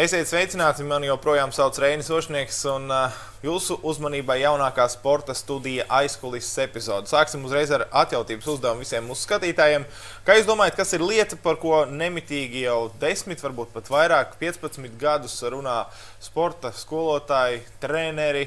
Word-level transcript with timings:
Esiet 0.00 0.30
sveicināti, 0.30 0.80
man 0.88 1.04
joprojām 1.04 1.50
sauc 1.52 1.76
Reinis 1.82 2.06
Ošnieks, 2.08 2.62
un 2.70 2.86
uh, 2.88 3.16
jūsu 3.44 3.74
uzmanībai 3.84 4.38
jaunākā 4.40 4.86
sporta 4.88 5.34
studija 5.36 5.84
aizkulisēs 5.92 6.62
epizode. 6.64 7.10
Sāksim 7.10 7.42
uzreiz 7.44 7.68
ar 7.76 7.84
atjautības 8.02 8.48
uzdevumu 8.48 8.80
visiem 8.80 9.04
mūsu 9.04 9.26
skatītājiem. 9.26 9.84
Kā 10.24 10.38
jūs 10.38 10.48
domājat, 10.48 10.78
kas 10.78 10.94
ir 10.96 11.04
lieta, 11.04 11.36
par 11.44 11.58
ko 11.60 11.82
nemitīgi 11.90 12.62
jau 12.64 12.78
10, 13.02 13.44
varbūt 13.44 13.74
pat 13.74 13.92
vairāk, 13.92 14.38
15 14.40 14.96
gadus 15.02 15.36
runā 15.52 15.82
sporta 16.16 16.72
skolotāji, 16.72 17.60
treneri, 17.82 18.46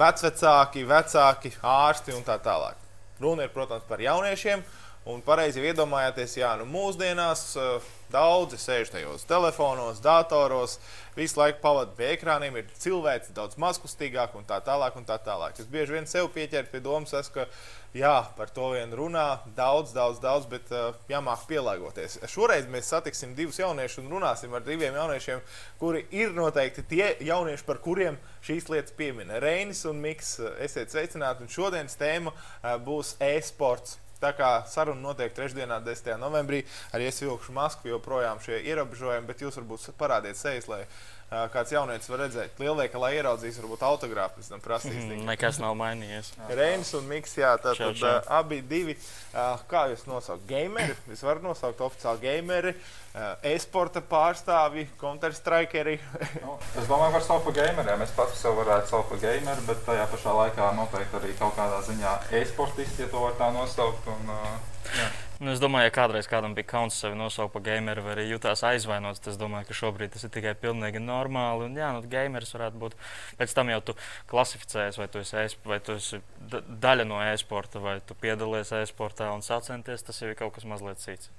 vecvecāki, 0.00 0.86
vecāki, 0.88 1.52
ārsti 1.60 2.16
un 2.16 2.24
tā 2.24 2.40
tālāk? 2.40 2.80
Runa 3.20 3.44
ir, 3.44 3.52
protams, 3.52 3.84
par 3.90 4.00
jauniešiem. 4.00 4.64
Un 5.02 5.18
pareizi 5.18 5.58
iedomājieties, 5.66 6.36
jā, 6.38 6.52
nu 6.60 6.66
mūsdienās 6.70 7.40
uh, 7.58 7.86
daudzi 8.12 8.54
sēž 8.62 8.92
tajos 8.92 9.24
telefonos, 9.26 9.98
datoros, 9.98 10.76
visu 11.16 11.40
laiku 11.40 11.58
pavadīja 11.64 11.96
pie 11.98 12.10
ekrāniem, 12.14 12.60
ir 12.60 12.68
cilvēks 12.78 13.32
daudz 13.34 13.58
mazkustīgāk 13.58 14.36
un 14.38 14.46
tā 14.46 14.60
tālāk. 14.62 14.94
Un 14.94 15.08
tā 15.08 15.16
tālāk. 15.18 15.58
Es 15.58 15.66
bieži 15.66 15.96
vien 15.96 16.06
sev 16.06 16.28
pieķeru 16.30 16.70
pie 16.70 16.80
domas, 16.84 17.14
es, 17.18 17.30
ka 17.34 17.48
jā, 17.98 18.12
par 18.36 18.52
to 18.54 18.68
vien 18.76 18.94
runā 18.94 19.40
daudz, 19.56 19.90
daudz, 19.96 20.20
daudz, 20.22 20.46
bet 20.52 20.70
uh, 20.70 20.94
jāmāk 21.10 21.48
pielāgoties. 21.50 22.20
Šoreiz 22.30 22.70
mēs 22.70 22.92
satiksim 22.94 23.34
divus 23.34 23.58
jauniešus 23.58 24.04
un 24.04 24.14
runāsim 24.14 24.54
ar 24.54 24.62
diviem 24.62 24.94
jauniešiem, 25.00 25.42
kuri 25.82 26.04
ir 26.14 26.30
noteikti 26.36 26.86
tie 26.94 27.10
jaunieši, 27.26 27.66
par 27.66 27.82
kuriem 27.82 28.20
šīs 28.46 28.70
lietas 28.70 28.94
piemina. 28.94 29.42
Reinis 29.42 29.82
un 29.90 29.98
Miks, 30.04 30.36
esiet 30.62 30.94
sveicināti, 30.94 31.42
un 31.42 31.50
šodienas 31.50 31.98
tēma 31.98 32.36
uh, 32.36 32.78
būs 32.86 33.16
e-sports. 33.32 33.98
Tā 34.22 34.30
kā 34.38 34.50
saruna 34.70 35.02
notiek 35.02 35.32
trešdienā, 35.34 35.80
10. 35.82 36.14
novembrī, 36.22 36.60
arī 36.94 37.08
es 37.10 37.18
vilkšu 37.24 37.54
masku, 37.56 37.90
joprojām 37.90 38.38
šie 38.44 38.60
ierobežojumi, 38.70 39.26
bet 39.26 39.42
jūs 39.42 39.58
varbūt 39.58 39.88
parādiet 39.98 40.38
sejas, 40.38 40.68
lai 40.70 40.84
kāds 41.52 41.72
jaunietis 41.72 42.10
var 42.12 42.24
redzēt. 42.26 42.58
Lielveikalā 42.60 43.12
ieraudzīs, 43.16 43.58
varbūt 43.62 43.84
autogrāfu 43.88 44.38
pēc 44.38 44.50
tam 44.52 44.62
prasīs. 44.64 44.98
Mm, 45.00 45.22
nekas 45.28 45.60
nav 45.62 45.76
mainījies. 45.80 46.32
Reinis 46.58 46.92
un 46.98 47.06
Miks, 47.08 47.36
jā, 47.40 47.54
tātad 47.62 48.02
uh, 48.04 48.18
abi 48.38 48.60
divi, 48.68 48.96
uh, 49.32 49.60
kā 49.70 49.86
jūs 49.92 50.04
nosaukt, 50.10 50.44
gameri, 50.48 50.96
es 51.12 51.24
varu 51.24 51.44
nosaukt 51.46 51.80
oficiāli 51.86 52.22
gameri, 52.26 52.74
uh, 52.74 53.32
e-sporta 53.52 54.04
pārstāvi, 54.12 54.86
counter-strikeri. 55.00 55.98
nu, 56.44 56.58
es 56.76 56.90
domāju, 56.90 57.16
var 57.16 57.26
saukt 57.26 57.48
par 57.48 57.58
gameriem. 57.62 58.04
Es 58.04 58.14
pats 58.16 58.44
sev 58.44 58.60
varētu 58.60 58.92
saukt 58.92 59.12
par 59.14 59.24
gameru, 59.24 59.66
bet 59.70 59.84
tajā 59.88 60.06
pašā 60.12 60.36
laikā 60.42 60.70
noteikti 60.76 61.20
arī 61.22 61.34
kaut 61.40 61.56
kādā 61.58 61.80
ziņā 61.88 62.16
e-sportisti, 62.42 63.06
ja 63.06 63.12
to 63.12 63.24
var 63.24 63.38
tā 63.40 63.52
nosaukt. 63.56 64.08
Un, 64.12 64.32
uh, 64.36 64.88
jā. 64.92 65.12
Nu, 65.42 65.50
es 65.50 65.58
domāju, 65.58 65.88
ja 65.88 65.90
kādreiz 65.90 66.28
kādam 66.30 66.52
bija 66.54 66.68
kauns 66.70 66.94
sevi 67.02 67.16
nosaukt 67.18 67.50
par 67.56 67.64
gameru, 67.66 68.04
vai 68.04 68.12
arī 68.14 68.28
jutās 68.28 68.60
aizvainots, 68.62 69.18
tad 69.18 69.32
es 69.32 69.38
domāju, 69.40 69.66
ka 69.66 69.74
šobrīd 69.74 70.12
tas 70.14 70.22
ir 70.22 70.30
tikai 70.30 70.52
pilnīgi 70.54 71.00
normāli. 71.02 71.66
Un, 71.66 71.74
jā, 71.80 71.88
nu, 71.96 72.02
gameris 72.12 72.54
varētu 72.54 72.78
būt. 72.78 72.94
Pēc 73.40 73.54
tam 73.56 73.72
jau 73.72 73.80
tu 73.88 73.96
klasificējies, 74.30 75.00
vai 75.02 75.08
tu 75.10 75.18
esi, 75.24 75.58
vai 75.66 75.80
tu 75.82 75.96
esi 75.98 76.20
daļa 76.86 77.08
no 77.10 77.18
e-sporta, 77.26 77.82
vai 77.82 77.96
tu 78.06 78.14
piedalies 78.22 78.70
e-sportā 78.84 79.32
un 79.34 79.42
sacenties. 79.42 80.06
Tas 80.06 80.22
jau 80.22 80.30
ir 80.30 80.38
kaut 80.38 80.54
kas 80.54 80.68
mazliet 80.70 81.02
cits. 81.02 81.32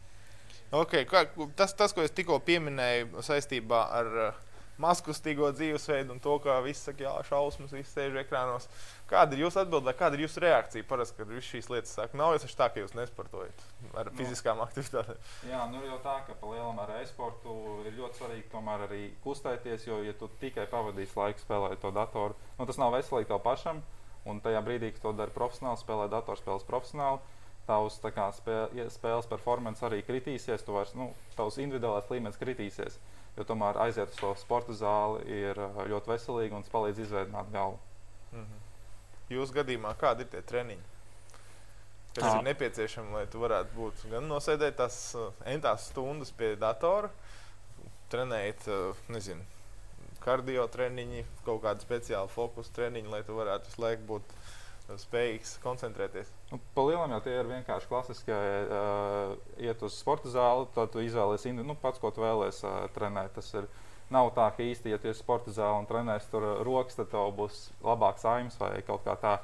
Okay, 0.74 1.08
kā, 1.08 1.24
tas, 1.56 1.72
tas, 1.78 1.96
ko 1.96 2.04
es 2.04 2.12
tikko 2.12 2.42
pieminēju 2.44 3.24
saistībā 3.24 3.86
ar 4.02 4.12
uh, 4.26 4.44
mazkustīgo 4.82 5.52
dzīvesveidu 5.54 6.16
un 6.16 6.22
to, 6.24 6.36
ka 6.44 6.58
viss 6.66 6.88
saka, 6.88 7.06
jā, 7.06 7.14
šausmas, 7.28 7.74
viss 7.76 7.94
sēž 7.94 8.18
ekrānos. 8.24 8.68
Kāda 9.10 9.36
ir 9.36 9.44
jūsu 9.44 9.62
atbilde, 9.62 9.94
kāda 9.98 10.18
ir 10.18 10.26
jūsu 10.26 10.42
reakcija 10.44 10.88
parasti, 10.90 11.18
kad 11.20 11.30
visas 11.30 11.50
šīs 11.52 11.70
lietas 11.70 11.94
saka? 11.98 12.18
Nav 12.18 12.34
jau 12.36 12.50
tā, 12.50 12.70
ka 12.74 12.82
jūs 12.82 12.96
nesportojat 12.98 13.66
ar 13.94 14.10
nu, 14.10 14.16
fiziskām 14.18 14.64
aktivitātēm. 14.66 15.20
Jā, 15.52 15.62
nu 15.72 15.84
jau 15.86 16.00
tā, 16.06 16.16
ka 16.28 16.38
palielam 16.42 16.80
ar 16.82 16.96
e-sportu 17.02 17.58
ir 17.86 18.00
ļoti 18.00 18.22
svarīgi 18.22 18.50
tomēr 18.54 18.88
arī 18.88 19.04
kustēties, 19.26 19.88
jo, 19.90 20.02
ja 20.08 20.16
tu 20.18 20.32
tikai 20.42 20.66
pavadīsi 20.72 21.20
laiku 21.20 21.46
spēlējot 21.46 21.84
to 21.84 21.94
datoru, 21.94 22.40
nu, 22.58 22.70
tas 22.70 22.82
nav 22.82 22.96
veselīgi 22.98 23.30
tev 23.30 23.44
pašam. 23.46 23.84
Un 24.24 24.38
tajā 24.40 24.62
brīdī, 24.64 24.94
kad 24.96 25.04
to 25.04 25.12
dara 25.20 25.34
profesionāli, 25.36 25.82
spēlē 25.82 26.06
datorspēles 26.08 26.64
profesionāli, 26.64 27.20
tavs 27.68 28.00
kā, 28.04 28.30
spēle, 28.36 28.86
spēles 28.92 29.28
performance 29.28 29.84
arī 29.84 30.00
kritīsies, 30.04 30.64
tu 30.64 30.76
vairs, 30.76 30.94
nu, 30.96 31.10
tavs 31.36 31.60
individuālais 31.60 32.08
līmenis 32.12 32.40
kritīsies. 32.40 33.00
Jo 33.38 33.46
tomēr 33.50 33.80
aiziet 33.82 34.12
uz 34.14 34.20
to 34.20 34.34
sporta 34.38 34.76
zāli 34.78 35.24
ir 35.42 35.58
ļoti 35.90 36.12
veselīgi 36.12 36.54
un 36.54 36.66
tas 36.66 36.74
palīdz 36.74 37.00
izveidot 37.06 37.50
galvu. 37.54 37.80
Mm 38.32 38.44
-hmm. 38.44 38.60
Jūsu 39.34 39.54
gadījumā 39.54 39.96
kādi 39.98 40.22
ir 40.22 40.30
tie 40.30 40.42
treniņi? 40.42 40.84
Kas 42.14 42.24
Tā. 42.24 42.38
ir 42.38 42.44
nepieciešami, 42.44 43.14
lai 43.14 43.26
tu 43.26 43.40
varētu 43.42 43.74
būt 43.76 44.04
gan 44.12 44.28
nosēdēt 44.30 44.76
tās 44.78 45.16
entās 45.50 45.88
stundas 45.90 46.32
pie 46.32 46.56
datora, 46.56 47.10
trenēt, 48.10 48.68
nezinu, 49.10 49.42
kardio 50.22 50.68
treniņi, 50.68 51.26
kaut 51.46 51.64
kādu 51.64 51.82
speciālu 51.82 52.30
fokusu 52.30 52.72
treniņu, 52.76 53.10
lai 53.10 53.24
tu 53.24 53.34
varētu 53.34 53.72
visu 53.72 53.82
laiku 53.82 54.06
būt 54.12 54.36
spējīgs 55.00 55.56
koncentrēties. 55.64 56.30
Nu, 56.52 56.60
Palielinām 56.76 57.16
jau 57.16 57.22
tie 57.26 57.38
ir 57.40 57.50
vienkārši 57.50 57.90
klasiskie. 57.90 58.36
Uh, 58.36 59.36
iet 59.64 59.82
uz 59.86 59.96
sporta 59.98 60.32
zāli, 60.32 60.68
tad 60.76 60.92
tu 60.94 61.04
izvēlēsies 61.04 61.56
nu, 61.62 61.76
pats, 61.80 62.02
ko 62.02 62.12
tu 62.14 62.24
vēlēsies 62.24 62.64
uh, 62.68 62.76
trenēt. 62.96 63.34
Tas 63.38 63.50
ir, 63.56 63.70
nav 64.14 64.34
tā, 64.38 64.50
ka 64.56 64.66
īsti, 64.66 64.94
ja 64.94 65.00
tu 65.02 65.10
esi 65.12 65.24
sporta 65.24 65.54
zālē 65.56 65.82
un 65.82 65.90
trenēsi 65.90 66.32
tur 66.34 66.48
rokas, 66.68 67.00
tad 67.00 67.12
tev 67.14 67.32
būs 67.38 67.66
labāks 67.84 68.28
aims 68.30 68.60
vai 68.60 68.76
kaut 68.86 69.06
kā 69.08 69.16
tā. 69.22 69.38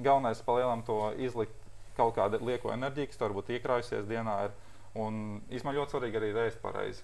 Galvenais 0.00 0.42
palielinām 0.44 0.84
to 0.86 1.00
izlikt 1.22 1.54
kaut 1.96 2.16
kādu 2.16 2.40
lieko 2.44 2.72
enerģiju, 2.74 3.12
kas 3.12 3.22
varbūt 3.22 3.54
iekrājusies 3.56 4.08
dienā. 4.08 4.46
Ir, 4.48 4.62
Un 4.96 5.42
īstenībā 5.52 5.74
ļoti 5.76 5.92
svarīgi 5.92 6.16
arī 6.16 6.28
reizes 6.32 6.54
pareizi. 6.62 7.02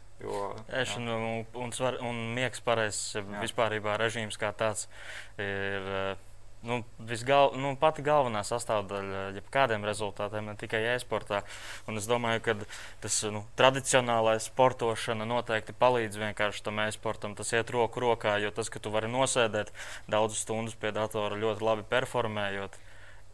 Ēšana 0.80 1.12
un, 1.12 1.42
un, 1.60 1.72
un 2.08 2.20
miegs 2.32 2.62
pareizs 2.64 3.18
vispār 3.42 3.74
režīms 4.00 4.38
kā 4.40 4.48
tāds 4.56 4.86
ir. 5.36 5.90
Uh, 5.92 6.30
nu, 6.62 6.82
visgal, 7.10 7.52
nu, 7.58 7.74
pati 7.78 8.04
galvenā 8.06 8.42
sastāvdaļa 8.46 9.22
jebkādiem 9.38 9.86
rezultātiem, 9.86 10.50
ne 10.50 10.54
tikai 10.58 10.82
e-sportā. 10.94 11.42
Un 11.90 11.98
es 12.00 12.06
domāju, 12.10 12.44
ka 12.46 12.56
tas 13.02 13.18
nu, 13.34 13.44
tradicionālais 13.58 14.46
sportošana 14.50 15.26
noteikti 15.28 15.74
palīdz 15.78 16.20
vienkārši 16.22 16.64
tam 16.68 16.82
e-sportam. 16.86 17.36
Tas 17.38 17.52
iet 17.54 17.74
roku 17.74 18.02
rokā, 18.04 18.38
jo 18.42 18.54
tas, 18.54 18.70
ka 18.72 18.82
tu 18.82 18.94
vari 18.94 19.10
nosēdēt 19.12 19.74
daudzas 20.10 20.46
stundas 20.46 20.78
pie 20.78 20.94
datora 20.94 21.38
ļoti 21.38 21.66
labi 21.66 21.86
performējot 21.90 22.78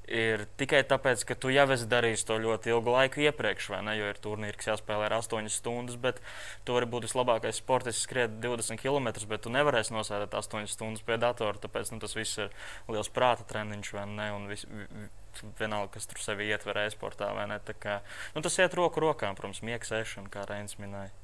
ir 0.09 0.45
tikai 0.61 0.81
tāpēc, 0.89 1.23
ka 1.29 1.37
tu 1.39 1.53
jau 1.53 1.67
esi 1.75 1.87
darījis 1.91 2.25
to 2.29 2.39
ļoti 2.41 2.73
ilgu 2.73 2.95
laiku 2.95 3.23
iepriekš, 3.27 3.69
vai 3.75 3.83
ne? 3.87 3.95
Jo 3.99 4.09
ir 4.13 4.21
turnīri, 4.25 4.57
kas 4.59 4.73
jāspēlē 4.73 5.09
ar 5.09 5.19
8 5.21 5.51
stundas, 5.53 5.99
bet 6.01 6.23
tu 6.65 6.77
vari 6.77 6.89
būt 6.91 7.09
vislabākais 7.09 7.61
sportists, 7.61 8.07
skriet 8.09 8.39
20 8.45 8.81
km, 8.81 9.13
bet 9.31 9.45
tu 9.45 9.53
nevarēsi 9.55 9.95
nosēdēt 9.97 10.35
8 10.41 10.69
stundas 10.71 11.05
pie 11.07 11.21
datora. 11.21 11.61
Tāpēc 11.61 11.93
nu, 11.95 12.01
tas 12.03 12.17
viss 12.19 12.41
ir 12.41 12.53
liels 12.89 13.13
prāta 13.13 13.47
treniņš, 13.49 13.95
vai 13.97 14.09
ne? 14.15 14.29
Un 14.37 14.51
vis, 14.51 14.67
vienalga, 15.61 15.95
kas 15.97 16.09
tur 16.11 16.23
sevi 16.23 16.49
ietver 16.51 16.83
e-sportā, 16.87 17.31
vai 17.37 17.47
ne? 17.51 17.61
Tā 17.65 17.77
kā, 17.79 18.01
nu, 18.35 18.45
tas 18.45 18.59
iet 18.59 18.77
roku 18.79 19.05
rokā, 19.05 19.31
protams, 19.39 19.63
miegs 19.67 19.95
ēšana, 19.95 20.33
kā 20.33 20.49
Reinis 20.49 20.79
minēja. 20.83 21.15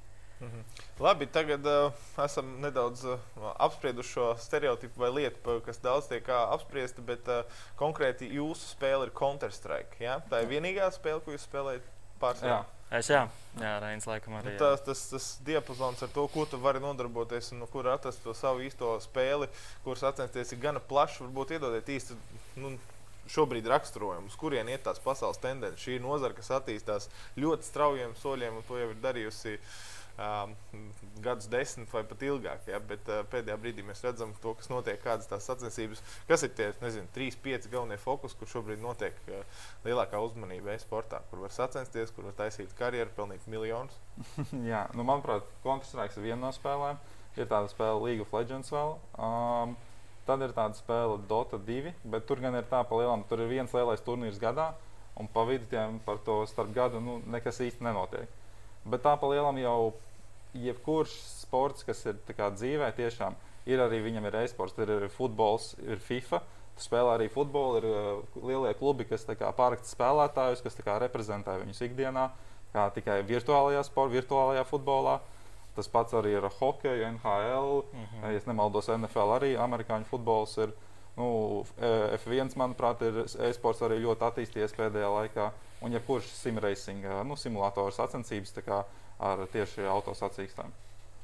Mhm. 0.40 0.64
Labi, 0.98 1.26
tagad 1.26 1.66
uh, 1.66 1.92
esam 2.24 2.48
nedaudz 2.60 3.04
uh, 3.04 3.18
apsprieduši 3.58 4.10
šo 4.16 4.26
stereotipu 4.38 5.00
vai 5.00 5.10
lietu, 5.10 5.60
kas 5.66 5.78
daudz 5.82 6.08
tiek 6.10 6.28
apspriesta, 6.28 7.02
bet 7.06 7.28
uh, 7.30 7.44
konkrēti 7.78 8.28
jūsu 8.34 8.74
spēle 8.74 9.08
ir 9.08 9.14
Counter-Strike. 9.16 10.00
Ja? 10.02 10.18
Tā 10.30 10.42
ir 10.44 10.50
vienīgā 10.50 10.90
spēle, 10.94 11.22
ko 11.24 11.34
jūs 11.34 11.46
spēlējat 11.48 11.86
pārsvarā. 12.22 12.64
Es 12.94 13.08
jā, 13.10 13.24
jā 13.58 13.72
Reinis 13.82 14.06
laikam 14.06 14.36
arī. 14.38 14.52
Nu, 14.52 14.58
tas, 14.60 14.82
tas, 14.86 15.04
tas 15.10 15.28
diapazons 15.46 16.02
ar 16.04 16.10
to, 16.14 16.26
ko 16.30 16.44
tu 16.46 16.60
vari 16.62 16.82
nodarboties 16.82 17.50
un 17.54 17.64
no 17.64 17.70
kur 17.70 17.88
atrast 17.90 18.22
to 18.22 18.34
savu 18.36 18.62
īsto 18.62 18.92
spēli, 19.02 19.48
kuras 19.86 20.04
sacensties, 20.04 20.52
ir 20.52 20.60
gana 20.62 20.82
plašs. 20.82 21.22
Varbūt 21.24 21.56
iedodiet 21.56 21.90
īsti 21.96 22.18
nu, 22.62 22.74
šobrīd 23.34 23.66
raksturojumu, 23.72 24.28
uz 24.28 24.36
kurien 24.38 24.68
iet 24.68 24.84
tās 24.86 25.00
pasaules 25.02 25.40
tendences. 25.42 25.82
Šī 25.82 25.96
ir 25.96 26.04
nozara, 26.04 26.36
kas 26.36 26.52
attīstās 26.60 27.08
ļoti 27.40 27.66
straujiem 27.66 28.14
soļiem, 28.20 28.60
un 28.60 28.68
to 28.68 28.78
jau 28.78 28.92
ir 28.92 29.02
darījusi 29.02 29.56
uh, 29.56 29.74
gadus 31.24 31.48
desmit 31.50 31.90
vai 31.90 32.04
pat 32.06 32.22
ilgāk. 32.22 32.68
Ja? 32.70 32.78
Bet 32.78 33.08
uh, 33.10 33.22
pēdējā 33.30 33.56
brīdī 33.60 33.84
mēs 33.86 34.04
redzam 34.04 34.34
to, 34.42 34.54
kas 34.58 34.70
notiek, 34.70 35.00
kādas 35.02 35.28
tās 35.30 35.46
sacensības, 35.48 36.02
kas 36.28 36.44
ir 36.46 36.52
tie 36.54 36.68
nezinu, 36.82 37.08
trīs, 37.14 37.38
pieci 37.40 37.70
galvenie 37.72 37.98
fokusi, 38.00 38.38
kur 38.38 38.50
šobrīd 38.50 38.82
notiek 38.84 39.18
uh, 39.28 39.64
lielākā 39.86 40.20
uzmanība 40.22 40.74
e-sportā, 40.76 41.22
kur 41.30 41.42
var 41.42 41.54
sacensties, 41.54 42.14
kur 42.14 42.28
var 42.30 42.38
taisīt 42.38 42.76
karjeru, 42.78 43.10
pelnīt 43.16 43.48
miljonus. 43.50 43.98
Jā, 44.70 44.86
nu, 44.94 45.06
manuprāt, 45.06 45.48
Counter-Strike 45.64 46.20
ir 46.20 46.30
viena 46.30 46.46
no 46.46 46.54
spēlēm. 46.54 47.02
Ir 47.34 47.50
tāda 47.50 47.66
spēle 47.66 47.98
League 47.98 48.22
of 48.22 48.30
Legends 48.30 48.70
vēl. 48.70 48.94
Um, 49.18 49.74
tad 50.28 50.44
ir 50.46 50.54
tāda 50.54 50.78
spēle 50.78 51.18
Dota 51.28 51.58
2, 51.58 51.90
bet 52.06 52.28
tur 52.28 52.38
gan 52.44 52.54
ir 52.54 52.68
tā 52.70 52.84
pa 52.86 53.00
lielam, 53.00 53.26
tur 53.26 53.42
ir 53.42 53.50
viens 53.50 53.74
lielais 53.74 54.04
turnīrs 54.06 54.38
gadā, 54.38 54.70
un 55.18 55.26
pa 55.30 55.42
vidu 55.48 55.66
tiem 55.70 55.98
par 56.06 56.22
to 56.22 56.40
starp 56.46 56.70
gadu 56.74 57.02
nu, 57.02 57.18
nekas 57.34 57.58
īsti 57.66 57.82
nenotiek. 57.82 58.30
Bet 58.84 59.04
tā 59.04 59.14
pa 59.16 59.28
lielam 59.30 59.58
jau 59.58 59.94
jebkurš 60.54 61.14
sports, 61.40 61.84
kas 61.86 62.04
ir 62.06 62.18
dzīvē, 62.28 62.90
tiešām 62.96 63.36
ir 63.70 63.80
arī 63.80 64.02
viņam 64.04 64.28
ir 64.28 64.36
e-sports, 64.42 64.76
ir 64.78 64.92
arī 64.98 65.08
futbols, 65.12 65.72
ir 65.82 66.02
FIFA. 66.04 66.42
Tu 66.74 66.82
spēlē 66.88 67.14
arī 67.14 67.28
futbolu, 67.30 67.78
ir 67.78 67.84
uh, 67.86 68.40
lielie 68.42 68.72
klubi, 68.74 69.06
kas 69.06 69.26
pāraksta 69.28 69.86
spēlētājus, 69.86 70.62
kas 70.64 70.80
reprezentē 71.04 71.54
viņus 71.60 71.84
ikdienā, 71.86 72.28
kā 72.74 72.88
tikai 72.96 73.20
virtuālajā 73.28 73.84
sportā, 73.86 74.16
virtuālajā 74.18 74.64
futbolā. 74.66 75.20
Tas 75.74 75.88
pats 75.90 76.14
arī 76.14 76.36
ar 76.38 76.48
hokeju, 76.60 77.06
NHL, 77.16 77.80
mm 77.82 78.04
-hmm. 78.04 78.32
ja 78.32 78.40
nemaldos, 78.46 78.88
NFL 78.88 79.38
arī 79.38 79.54
amerikāņu 79.58 80.04
futbols 80.04 80.58
ir. 80.58 80.74
Nu, 81.14 81.26
F1, 81.78 82.56
manuprāt, 82.58 83.04
ir 83.06 83.20
e-sports 83.46 83.84
arī 83.86 84.00
ļoti 84.02 84.26
attīstījies 84.28 84.74
pēdējā 84.74 85.10
laikā. 85.14 85.50
Un 85.84 85.94
jebkurš 85.94 86.30
ja 86.30 86.38
simracing, 86.40 87.06
nu, 87.28 87.36
simulators 87.38 88.00
sacensības 88.00 88.56
ar 89.22 89.44
tieši 89.52 89.86
autosacīkstēm. 89.86 90.72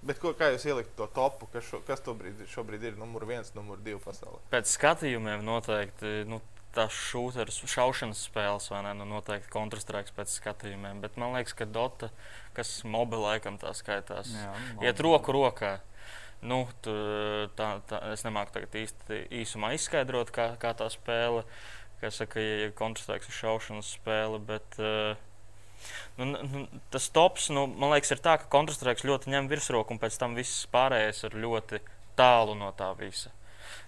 Bet 0.07 0.21
ko, 0.21 0.33
kā 0.37 0.49
jūs 0.55 0.65
ielikt 0.71 0.95
to 0.97 1.05
topu, 1.13 1.49
kas, 1.53 1.67
šo, 1.69 1.83
kas 1.85 2.01
šobrīd, 2.05 2.47
šobrīd 2.49 2.87
ir 2.89 2.97
numur 3.01 3.27
viens, 3.29 3.51
numur 3.57 3.81
divi 3.85 3.99
pasaulē? 4.01 4.39
Pēc 4.53 4.71
skatījumiem 4.73 5.45
noteikti. 5.45 6.23
Nu, 6.31 6.39
tās 6.75 6.95
šūnas, 6.95 7.59
šaušanas 7.69 8.23
spēles, 8.31 8.71
vai 8.73 8.81
ne? 8.87 8.95
Nu, 8.97 9.07
noteikti 9.11 9.51
kontrastrāks 9.53 10.15
pēc 10.17 10.33
skatījumiem. 10.39 11.03
Bet 11.03 11.19
man 11.21 11.35
liekas, 11.37 11.57
ka 11.59 11.67
Dota, 11.69 12.09
kas 12.57 12.79
mobilā 12.87 13.35
laikam 13.35 13.59
tā 13.61 13.75
skaitās, 13.77 14.33
Jā, 14.33 14.55
nu, 14.77 14.87
iet 14.87 15.03
roku 15.05 15.35
rokā. 15.37 15.79
Nu, 16.41 16.63
tu, 16.85 16.93
tā, 17.59 17.73
tā, 17.89 18.01
es 18.15 18.25
nemāku 18.25 18.55
tagad 18.55 18.77
īsti 18.81 19.25
īsumā 19.43 19.75
izskaidrot, 19.77 20.33
kā, 20.33 20.55
kā 20.61 20.73
tā 20.77 20.89
spēle. 20.93 21.45
Kā 22.01 22.09
saka, 22.15 22.41
ja 22.41 22.71
kontrastrāks 22.73 23.29
ir 23.29 23.37
šaušanas 23.37 23.97
spēle, 23.99 24.41
bet 24.41 24.81
uh, 24.81 25.19
Nu, 26.19 26.27
nu, 26.29 26.67
tas 26.93 27.07
tops, 27.09 27.47
nu, 27.49 27.63
man 27.65 27.95
liekas, 27.95 28.11
ir 28.13 28.21
tā, 28.21 28.35
ka 28.37 28.51
kontrastrāks 28.53 29.07
ļoti 29.09 29.33
ņem 29.33 29.47
virsroku, 29.49 29.95
un 29.95 30.01
pēc 30.03 30.19
tam 30.21 30.35
viss 30.37 30.67
pārējais 30.69 31.23
ir 31.25 31.39
ļoti 31.41 31.81
tālu 32.21 32.53
no 32.59 32.69
tā 32.77 32.91
visa 32.99 33.33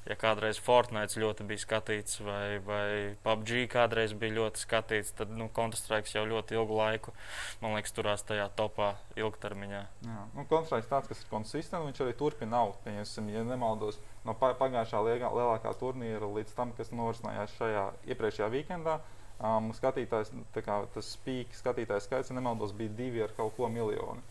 ja 0.09 0.17
kādreiz 0.19 0.61
Fortnite 0.63 1.21
ļoti 1.23 1.47
bija 1.49 1.63
skatīts, 1.63 2.21
vai, 2.25 2.59
vai 2.67 2.87
PUBG 3.25 3.67
kādreiz 3.73 4.15
bija 4.19 4.37
ļoti 4.41 4.63
skatīts, 4.65 5.15
tad 5.19 5.33
nu, 5.37 5.49
Counter-Strike 5.55 6.13
jau 6.15 6.25
ļoti 6.29 6.59
ilgu 6.59 6.79
laiku, 6.79 7.15
man 7.63 7.77
liekas, 7.77 7.95
turās 7.97 8.27
tajā 8.29 8.49
topā 8.59 8.93
ilgtermiņā. 9.21 9.83
Jā, 10.07 10.27
nu, 10.37 10.47
Counter-Strike 10.51 10.91
tāds, 10.91 11.11
kas 11.13 11.25
ir 11.25 11.31
konsistents, 11.33 11.87
viņš 11.89 12.05
arī 12.05 12.17
turpina 12.19 12.63
augt. 12.63 12.83
Pieņemsim, 12.87 13.31
ja 13.33 13.45
nemaldos, 13.47 14.01
no 14.27 14.35
pagājušā 14.39 15.03
lielākā 15.07 15.75
turnīra 15.81 16.29
līdz 16.39 16.55
tam, 16.59 16.75
kas 16.79 16.93
norisinājās 16.95 17.59
šajā 17.59 17.89
iepriekšējā 18.13 18.53
weekendā. 18.57 19.01
Um, 19.43 19.73
skatītājs, 19.75 20.31
kā, 20.55 20.77
tas 20.95 21.09
spīķis, 21.17 21.63
skatītājs 21.65 22.07
skaits, 22.07 22.31
ja 22.31 22.37
nemaldos, 22.37 22.75
bija 22.79 22.93
divi 22.95 23.25
ar 23.25 23.33
kaut 23.35 23.57
ko 23.57 23.67
miljonu. 23.73 24.23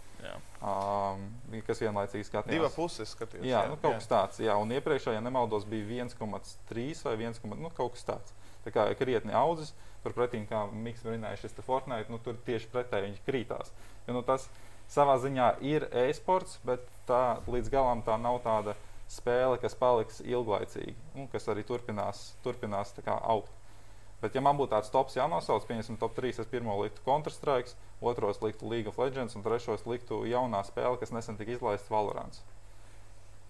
Um, 0.61 1.23
kas 1.65 1.81
vienlaicīgi 1.81 2.27
skatījās. 2.27 2.53
Divas 2.53 2.75
puses 2.77 3.13
skatījās. 3.15 3.45
Jā, 3.47 3.63
jā, 3.63 3.69
nu, 3.71 3.77
kaut 3.81 3.95
jā. 3.95 4.01
kas 4.01 4.09
tāds. 4.11 4.41
Jā, 4.43 4.57
un 4.61 4.73
iepriekšējā, 4.75 5.17
ja 5.17 5.23
nemaldos, 5.25 5.65
bija 5.69 6.03
1,3 6.05 7.05
vai 7.07 7.15
1, 7.17 7.39
nu, 7.57 7.71
kaut 7.77 7.95
kas 7.95 8.05
tāds. 8.07 8.35
Tā 8.61 8.73
kā 8.73 8.85
krietni 8.99 9.33
audzis, 9.33 9.73
turpretī, 10.03 10.43
kā 10.49 10.67
Mikls 10.69 11.07
minēja, 11.07 11.39
šis 11.41 11.57
Fortnite, 11.65 12.13
nu, 12.13 12.19
tur 12.21 12.37
tieši 12.45 12.69
pretēji 12.73 13.07
viņš 13.09 13.23
krītās. 13.25 13.73
Jo, 14.05 14.17
nu, 14.17 14.21
tas 14.25 14.45
savā 14.91 15.17
ziņā 15.23 15.55
ir 15.65 15.87
e-sports, 16.05 16.59
bet 16.67 16.85
tā 17.09 17.39
līdz 17.49 17.71
galam 17.73 18.05
tā 18.05 18.17
nav 18.21 18.41
tāda 18.45 18.75
spēle, 19.11 19.57
kas 19.61 19.75
paliks 19.75 20.21
ilglaicīgi, 20.23 20.95
un 21.17 21.27
kas 21.31 21.49
arī 21.51 21.65
turpinās, 21.67 22.31
turpinās 22.45 22.93
kā, 23.01 23.17
augt. 23.33 23.51
Bet, 24.21 24.37
ja 24.37 24.41
man 24.45 24.57
būtu 24.59 24.75
tāds 24.75 24.93
tops 24.93 25.17
jānosauc, 25.17 25.65
piemēram, 25.65 25.97
top 26.01 26.13
3, 26.17 26.43
es 26.43 26.49
pirmo 26.49 26.77
liktu 26.83 27.01
Counter-Strike, 27.07 27.73
otros 28.05 28.41
liktu 28.45 28.69
League 28.69 28.89
of 28.91 29.01
Legends 29.01 29.37
un 29.37 29.45
trešos 29.45 29.87
liktu 29.89 30.23
jaunā 30.29 30.61
spēle, 30.67 30.99
kas 31.01 31.13
nesen 31.15 31.39
tika 31.39 31.55
izlaista 31.57 31.93
Valorants. 31.93 32.43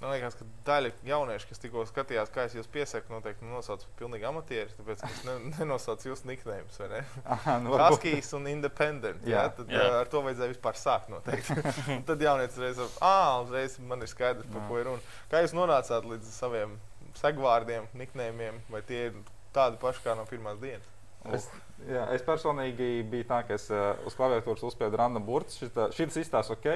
Man 0.02 0.16
liekas, 0.16 0.34
ka 0.34 0.46
daļa 0.66 0.90
jauniešu, 1.06 1.46
kas 1.52 1.60
tikko 1.62 1.84
skatījās, 1.86 2.32
kā 2.34 2.48
es 2.48 2.56
jūs 2.58 2.70
piesaku, 2.74 3.12
noteikti 3.14 3.46
nosauc 3.46 3.84
par 3.84 3.92
pilnīgi 4.00 4.26
amatieru. 4.26 4.72
Tāpēc 4.80 5.04
es 5.06 5.20
ne, 5.28 5.36
nenosaucu 5.60 6.10
jūsu 6.10 6.26
niknējumus, 6.32 6.80
vai 6.82 6.88
ne? 6.90 7.02
Haskijs 7.84 8.32
un 8.34 8.48
Independent. 8.50 9.22
Jā, 9.30 9.44
jā, 9.44 9.52
tad 9.60 9.70
jā. 9.76 9.84
ar 10.00 10.10
to 10.10 10.24
vajadzēja 10.26 10.56
vispār 10.56 10.80
sākt 10.82 11.12
noteikti. 11.14 11.60
tad 12.10 12.26
jaunietis 12.26 12.58
reiz, 12.64 12.82
ah, 12.98 13.44
uzreiz 13.44 13.78
man 13.92 14.02
ir 14.02 14.10
skaidrs, 14.10 14.50
par 14.50 14.66
ko 14.72 14.82
ir 14.82 14.90
runa. 14.90 15.14
Kā 15.30 15.44
jūs 15.46 15.54
nonācāt 15.54 16.10
līdz 16.16 16.34
saviem 16.34 16.74
segvārdiem, 17.22 17.86
niknējumiem, 18.02 18.58
vai 18.74 18.82
tie 18.88 19.04
ir 19.12 19.22
tādi 19.56 19.80
paši 19.81 20.03
kā 20.06 20.15
no 20.18 20.25
pirmās 20.30 20.59
dienas. 20.62 20.88
Es, 21.36 21.45
jā, 21.86 22.07
es 22.15 22.24
personīgi 22.25 23.03
biju 23.09 23.27
tā, 23.30 23.44
ka 23.45 23.57
es 23.57 23.68
uh, 23.69 23.94
uz 24.09 24.15
klaviatūras 24.18 24.63
uzspēju 24.71 24.98
random 24.98 25.25
burtus. 25.27 25.59
Šis 25.94 26.18
izstāsta 26.24 26.56
ok, 26.56 26.69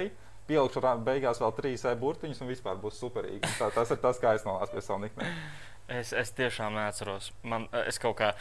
pielikšu 0.49 0.83
beigās 1.05 1.41
vēl 1.41 1.55
trīs 1.57 1.85
e-burtiņus 1.89 2.43
un 2.43 2.51
vispār 2.51 2.77
būs 2.81 2.99
superīgi. 3.01 3.41
Tā, 3.57 3.71
tas 3.73 3.93
ir 3.95 4.01
tas, 4.03 4.21
kā 4.21 4.35
es 4.37 4.45
nonācu 4.45 4.77
pie 4.77 4.85
savu 4.85 5.01
niknēm. 5.07 5.39
Es, 5.85 6.09
es 6.17 6.31
tiešām 6.33 6.73
neatceros. 6.73 7.27
Man, 7.45 7.67
es, 7.85 7.99
kaut 8.01 8.15
kā, 8.17 8.31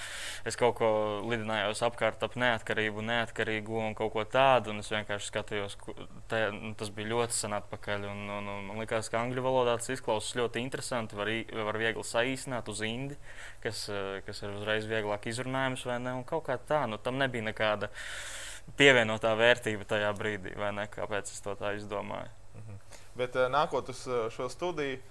es 0.49 0.57
kaut 0.57 0.79
ko 0.79 0.89
lidinājos 1.29 1.83
apkārt 1.85 2.23
ap 2.25 2.39
neatkarību, 2.41 3.03
neatkarīgu 3.05 3.81
un 3.83 3.97
kaut 3.99 4.15
ko 4.15 4.23
tādu. 4.25 4.73
Es 4.81 4.89
vienkārši 4.93 5.29
skatījos, 5.29 5.77
te, 6.31 6.41
nu, 6.57 6.73
tas 6.81 6.89
bija 6.95 7.11
ļoti 7.11 7.37
sen 7.37 7.57
atpakaļ. 7.59 8.07
Un, 8.09 8.23
un, 8.39 8.49
un, 8.49 8.63
man 8.71 8.81
liekas, 8.81 9.11
ka 9.13 9.21
angļu 9.21 9.45
valodā 9.45 9.75
tas 9.77 9.93
izklausās 9.93 10.39
ļoti 10.41 10.63
interesanti. 10.65 11.19
Var, 11.19 11.33
var 11.69 11.79
viegli 11.83 12.05
saīsināt 12.09 12.71
uz 12.73 12.81
indi, 12.89 13.19
kas, 13.65 13.85
kas 14.25 14.41
ir 14.41 14.55
uzreiz 14.55 14.89
vieglāk 14.89 15.29
izrunājams 15.29 15.85
vai 15.91 15.99
ne. 16.01 16.15
Kaut 16.31 16.47
kā 16.49 16.57
tā, 16.57 16.87
nu 16.89 16.97
tam 16.97 17.21
nebija 17.21 17.45
nekāda 17.51 17.91
pievienotā 18.81 19.35
vērtība 19.37 19.85
tajā 19.91 20.15
brīdī, 20.17 20.57
vai 20.57 20.73
ne? 20.81 20.89
Kāpēc 20.89 21.29
es 21.29 21.45
to 21.45 21.53
tā 21.61 21.75
izdomāju? 21.77 22.33
Mhm. 22.57 22.81
Bet 23.21 23.37
nākot 23.53 23.93
uz 23.93 24.01
šo 24.33 24.49
studiju 24.49 25.03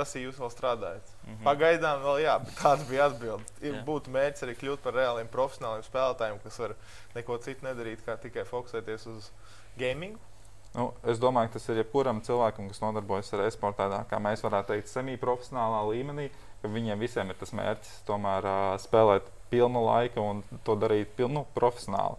prasīja, 0.00 0.30
jūs 0.30 0.40
vēl 0.40 0.50
strādājat. 0.54 1.12
Mm 1.20 1.34
-hmm. 1.34 1.44
Pagaidām, 1.44 2.02
vēl 2.06 2.22
jā, 2.24 2.38
tāda 2.62 2.88
bija 2.88 3.10
atbilde. 3.10 3.44
Ir 3.60 3.82
būtu 3.86 4.10
mērķis 4.10 4.48
arī 4.48 4.56
kļūt 4.56 4.82
par 4.82 4.96
reāliem 4.96 5.28
profesionāliem 5.28 5.84
spēlētājiem, 5.84 6.42
kas 6.42 6.58
var 6.58 6.74
neko 7.14 7.38
citu 7.38 7.66
nedarīt, 7.68 8.04
kā 8.06 8.16
tikai 8.16 8.44
fokusēties 8.44 9.06
uz 9.06 9.30
gaming. 9.78 10.18
Nu, 10.74 10.92
es 11.02 11.18
domāju, 11.18 11.50
ka 11.50 11.58
tas 11.58 11.68
ir 11.68 11.80
jebkuram 11.82 12.20
cilvēkam, 12.22 12.68
kas 12.70 12.80
nodarbojas 12.80 13.32
ar 13.34 13.40
e-sportu, 13.48 13.82
tādā 13.82 14.04
kā 14.06 14.20
mēs 14.22 14.44
varētu 14.44 14.70
teikt, 14.70 14.88
semi-profesionālā 14.92 15.80
līmenī, 15.88 16.28
ka 16.62 16.70
viņiem 16.70 16.98
visiem 16.98 17.30
ir 17.30 17.38
tas 17.40 17.50
mērķis 17.58 18.04
tomēr 18.06 18.46
uh, 18.46 18.76
spēlēt 18.78 19.26
pilnu 19.50 19.82
laiku 19.82 20.22
un 20.22 20.44
to 20.62 20.76
darīt 20.78 21.10
pilnu 21.18 21.40
nu, 21.40 21.46
profesionāli. 21.56 22.16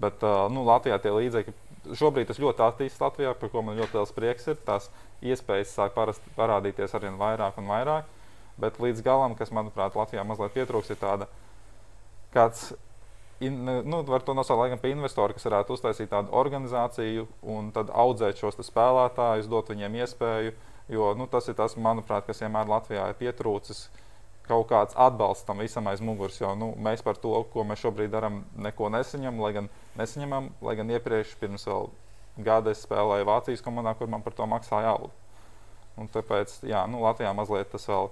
Bet 0.00 0.20
uh, 0.22 0.44
nu, 0.52 0.64
Latvijā 0.68 0.98
tie 1.00 1.12
līdzekļi 1.14 1.54
šobrīd 1.96 2.30
tas 2.30 2.40
ļoti 2.42 2.64
attīstās 2.64 3.02
Latvijā, 3.02 3.34
par 3.38 3.50
ko 3.52 3.62
man 3.66 3.78
ļoti 3.78 3.98
liels 3.98 4.14
prieks 4.16 4.48
ir. 4.52 4.58
Tās 4.66 4.88
iespējas 5.24 5.74
sāk 5.76 5.94
parast, 5.96 6.24
parādīties 6.36 6.94
arvien 6.96 7.18
vairāk 7.20 7.58
un 7.60 7.70
vairāk. 7.70 8.08
Bet 8.60 8.80
līdz 8.82 9.02
galam, 9.04 9.36
kas 9.38 9.52
manuprāt 9.54 9.96
Latvijā 9.96 10.24
mazliet 10.26 10.54
pietrūks, 10.56 10.92
ir 10.92 11.00
tāda 11.00 11.28
kāds. 12.34 12.72
In, 13.40 13.62
nu, 13.64 14.02
var 14.04 14.20
to 14.20 14.34
nosaukt 14.36 14.60
laikam 14.60 14.80
par 14.82 14.90
investoru, 14.92 15.32
kas 15.32 15.46
varētu 15.48 15.72
uztaisīt 15.72 16.10
tādu 16.12 16.28
organizāciju 16.36 17.24
un 17.48 17.70
tad 17.72 17.88
audzēt 17.88 18.42
šos 18.42 18.60
spēlētājus, 18.66 19.48
dot 19.48 19.72
viņiem 19.72 19.96
iespēju. 20.02 20.52
Jo 20.92 21.14
nu, 21.16 21.24
tas 21.30 21.48
ir 21.48 21.56
tas, 21.56 21.78
manuprāt, 21.80 22.26
kas 22.26 22.42
vienmēr 22.42 22.68
Latvijā 22.68 23.06
ir 23.08 23.16
pietrūcis. 23.16 23.86
Kaut 24.50 24.66
kāds 24.72 24.96
atbalsts 24.98 25.46
tam 25.46 25.62
visam 25.62 25.86
aiz 25.86 26.00
muguras, 26.02 26.40
jo 26.40 26.50
nu, 26.58 26.72
mēs 26.82 27.04
par 27.06 27.18
to, 27.22 27.36
ko 27.52 27.62
mēs 27.66 27.84
šobrīd 27.84 28.10
darām, 28.10 28.40
neko 28.58 28.90
nesaņemam, 28.90 29.42
lai 29.44 29.52
gan 29.54 29.68
nesaņemam, 30.00 30.50
lai 30.66 30.74
gan 30.80 30.90
iepriekš, 30.90 31.36
pirms 31.38 31.68
gada 32.40 32.74
es 32.74 32.82
spēlēju 32.86 33.28
Vācijas 33.28 33.62
komandā, 33.62 33.94
kur 33.98 34.10
man 34.10 34.24
par 34.26 34.34
to 34.34 34.46
maksāja 34.50 34.94
algu. 34.96 35.12
Un 36.00 36.10
tāpēc, 36.10 36.60
jā, 36.66 36.82
nu, 36.90 37.02
Latvijā 37.04 37.32
mazliet 37.36 37.70
tas 37.70 37.86
vēl 37.90 38.10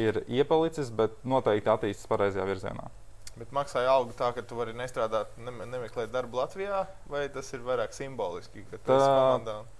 ir 0.00 0.22
iepalicis, 0.26 0.92
bet 0.94 1.16
noteikti 1.26 1.72
attīstās 1.72 2.08
pareizajā 2.10 2.46
virzienā. 2.48 2.88
Bet 3.36 3.50
maksāja 3.52 3.90
algu 3.92 4.14
tā, 4.16 4.30
ka 4.32 4.40
tu 4.48 4.56
vari 4.56 4.72
nestrādāt, 4.76 5.34
ne, 5.36 5.52
nemeklēt 5.68 6.08
darbu 6.12 6.40
Latvijā, 6.40 6.86
vai 7.12 7.26
tas 7.32 7.50
ir 7.52 7.64
vairāk 7.66 7.92
simboliski? 7.92 8.64
Tā, 8.86 8.96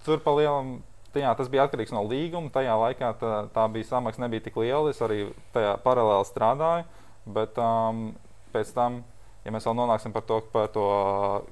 tur 0.05 0.21
pa 0.21 0.35
lielam, 0.37 0.75
jā, 1.15 1.33
tas 1.39 1.49
bija 1.51 1.67
atkarīgs 1.67 1.93
no 1.95 2.03
līguma. 2.07 2.51
Tajā 2.53 2.75
laikā 2.81 3.11
tā, 3.21 3.33
tā 3.53 3.67
bija 3.71 3.87
samaksa 3.93 4.25
nebija 4.25 4.47
tik 4.47 4.57
liela. 4.59 4.91
Es 4.91 4.99
arī 5.05 5.29
tajā 5.55 5.77
paralēli 5.85 6.27
strādāju, 6.27 6.87
bet 7.37 7.59
um, 7.61 8.09
pēc 8.53 8.73
tam 8.75 9.01
ja 9.47 9.53
mēs 9.55 9.67
vēl 9.67 9.77
nonāksim 9.79 10.11
par 10.11 10.25
to, 10.27 10.41
par 10.51 10.67
to 10.75 10.87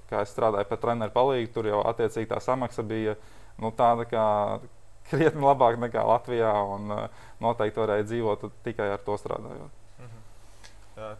kā 0.09 0.25
es 0.25 0.33
strādāju 0.35 0.67
par 0.67 0.81
treneru 0.83 1.15
palīdzību, 1.15 1.53
tur 1.55 1.69
jau 1.71 1.81
attiecīgi 1.87 2.27
tā 2.33 2.41
samaksa 2.43 2.83
bija 2.83 3.15
nu, 3.61 3.71
tāda, 3.71 4.03
kā 4.09 4.25
krietni 5.09 5.45
labāk 5.45 5.79
nekā 5.79 6.03
Latvijā. 6.03 6.51
Un, 6.75 6.91
uh, 6.91 7.25
noteikti 7.43 7.81
varēja 7.81 8.07
dzīvot 8.09 8.47
tikai 8.65 8.91
ar 8.95 9.03
to 9.05 9.17
strādājot. 9.19 9.83
Mhm. 9.99 10.23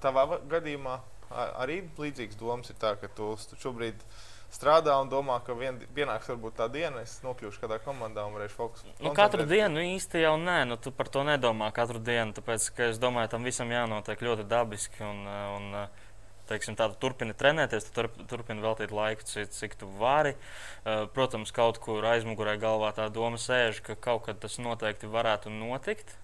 Tavā 0.04 0.27
gadījumā 0.51 1.00
arī 1.36 1.82
līdzīgs 2.00 2.39
domas 2.39 2.72
ir 2.72 2.80
tā, 2.80 2.96
ka 3.00 3.10
tu 3.15 3.34
šobrīd 3.60 4.00
strādā 4.56 4.96
un 5.02 5.12
domā, 5.12 5.38
ka 5.46 5.56
vien, 5.58 5.78
pienāks 5.96 6.30
varbūt 6.32 6.58
tā 6.60 6.70
diena, 6.72 7.04
es 7.04 7.18
nokļūšu 7.26 7.62
kādā 7.64 7.80
komandā 7.84 8.26
un 8.28 8.36
varēšu 8.38 8.58
fokusēties. 8.60 9.04
Nu, 9.04 9.14
katru 9.18 9.46
dienu 9.50 9.84
īsti 9.84 10.24
jau 10.24 10.36
nē, 10.42 10.62
nu, 10.70 10.80
tu 10.82 10.94
par 10.96 11.12
to 11.12 11.26
nedomā 11.28 11.70
katru 11.76 12.00
dienu. 12.00 12.36
Tāpēc, 12.38 12.72
es 12.88 13.00
domāju, 13.02 13.34
tam 13.36 13.48
visam 13.48 13.72
jānotiek 13.74 14.24
ļoti 14.26 14.48
dabiski. 14.50 15.04
Un, 15.06 15.24
un, 15.28 15.88
teiksim, 16.50 16.78
tā, 16.78 16.88
tu 16.94 17.00
turpini 17.06 17.36
trenēties, 17.38 17.88
tu 17.88 17.96
turp, 17.96 18.20
turpini 18.30 18.64
veltīt 18.64 18.94
laiku, 18.96 19.26
cik, 19.28 19.52
cik 19.56 19.80
tu 19.82 19.90
vari. 20.00 20.36
Uh, 20.84 21.06
protams, 21.16 21.54
kaut 21.56 21.80
kur 21.84 22.06
aizmugurē 22.14 22.56
galvā 22.62 22.94
tā 22.98 23.10
doma 23.14 23.42
sēž, 23.42 23.82
ka 23.86 23.98
kaut 23.98 24.28
kad 24.30 24.40
tas 24.44 24.60
noteikti 24.62 25.10
varētu 25.12 25.54
notikt. 25.54 26.16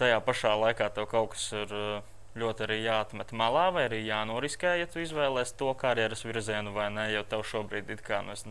Tajā 0.00 0.18
pašā 0.26 0.56
laikā 0.58 0.88
tev 0.96 1.06
kaut 1.12 1.34
kas 1.36 1.46
ir 1.54 1.76
uh, 1.76 2.13
ļoti 2.38 2.64
arī 2.66 2.78
jāatmet 2.82 3.30
malā, 3.36 3.68
vai 3.74 3.84
arī 3.86 4.00
jānoriskē, 4.04 4.74
ja 4.80 4.88
tu 4.90 4.98
izvēlēsies 5.02 5.54
to 5.58 5.70
karjeras 5.78 6.24
virzienu, 6.26 6.72
vai 6.74 6.88
ne. 6.90 7.06
Jo 7.12 7.22
tev 7.30 7.44
šobrīd 7.46 7.90
ir 7.94 8.02
kā, 8.04 8.20
nu, 8.26 8.34
es, 8.34 8.42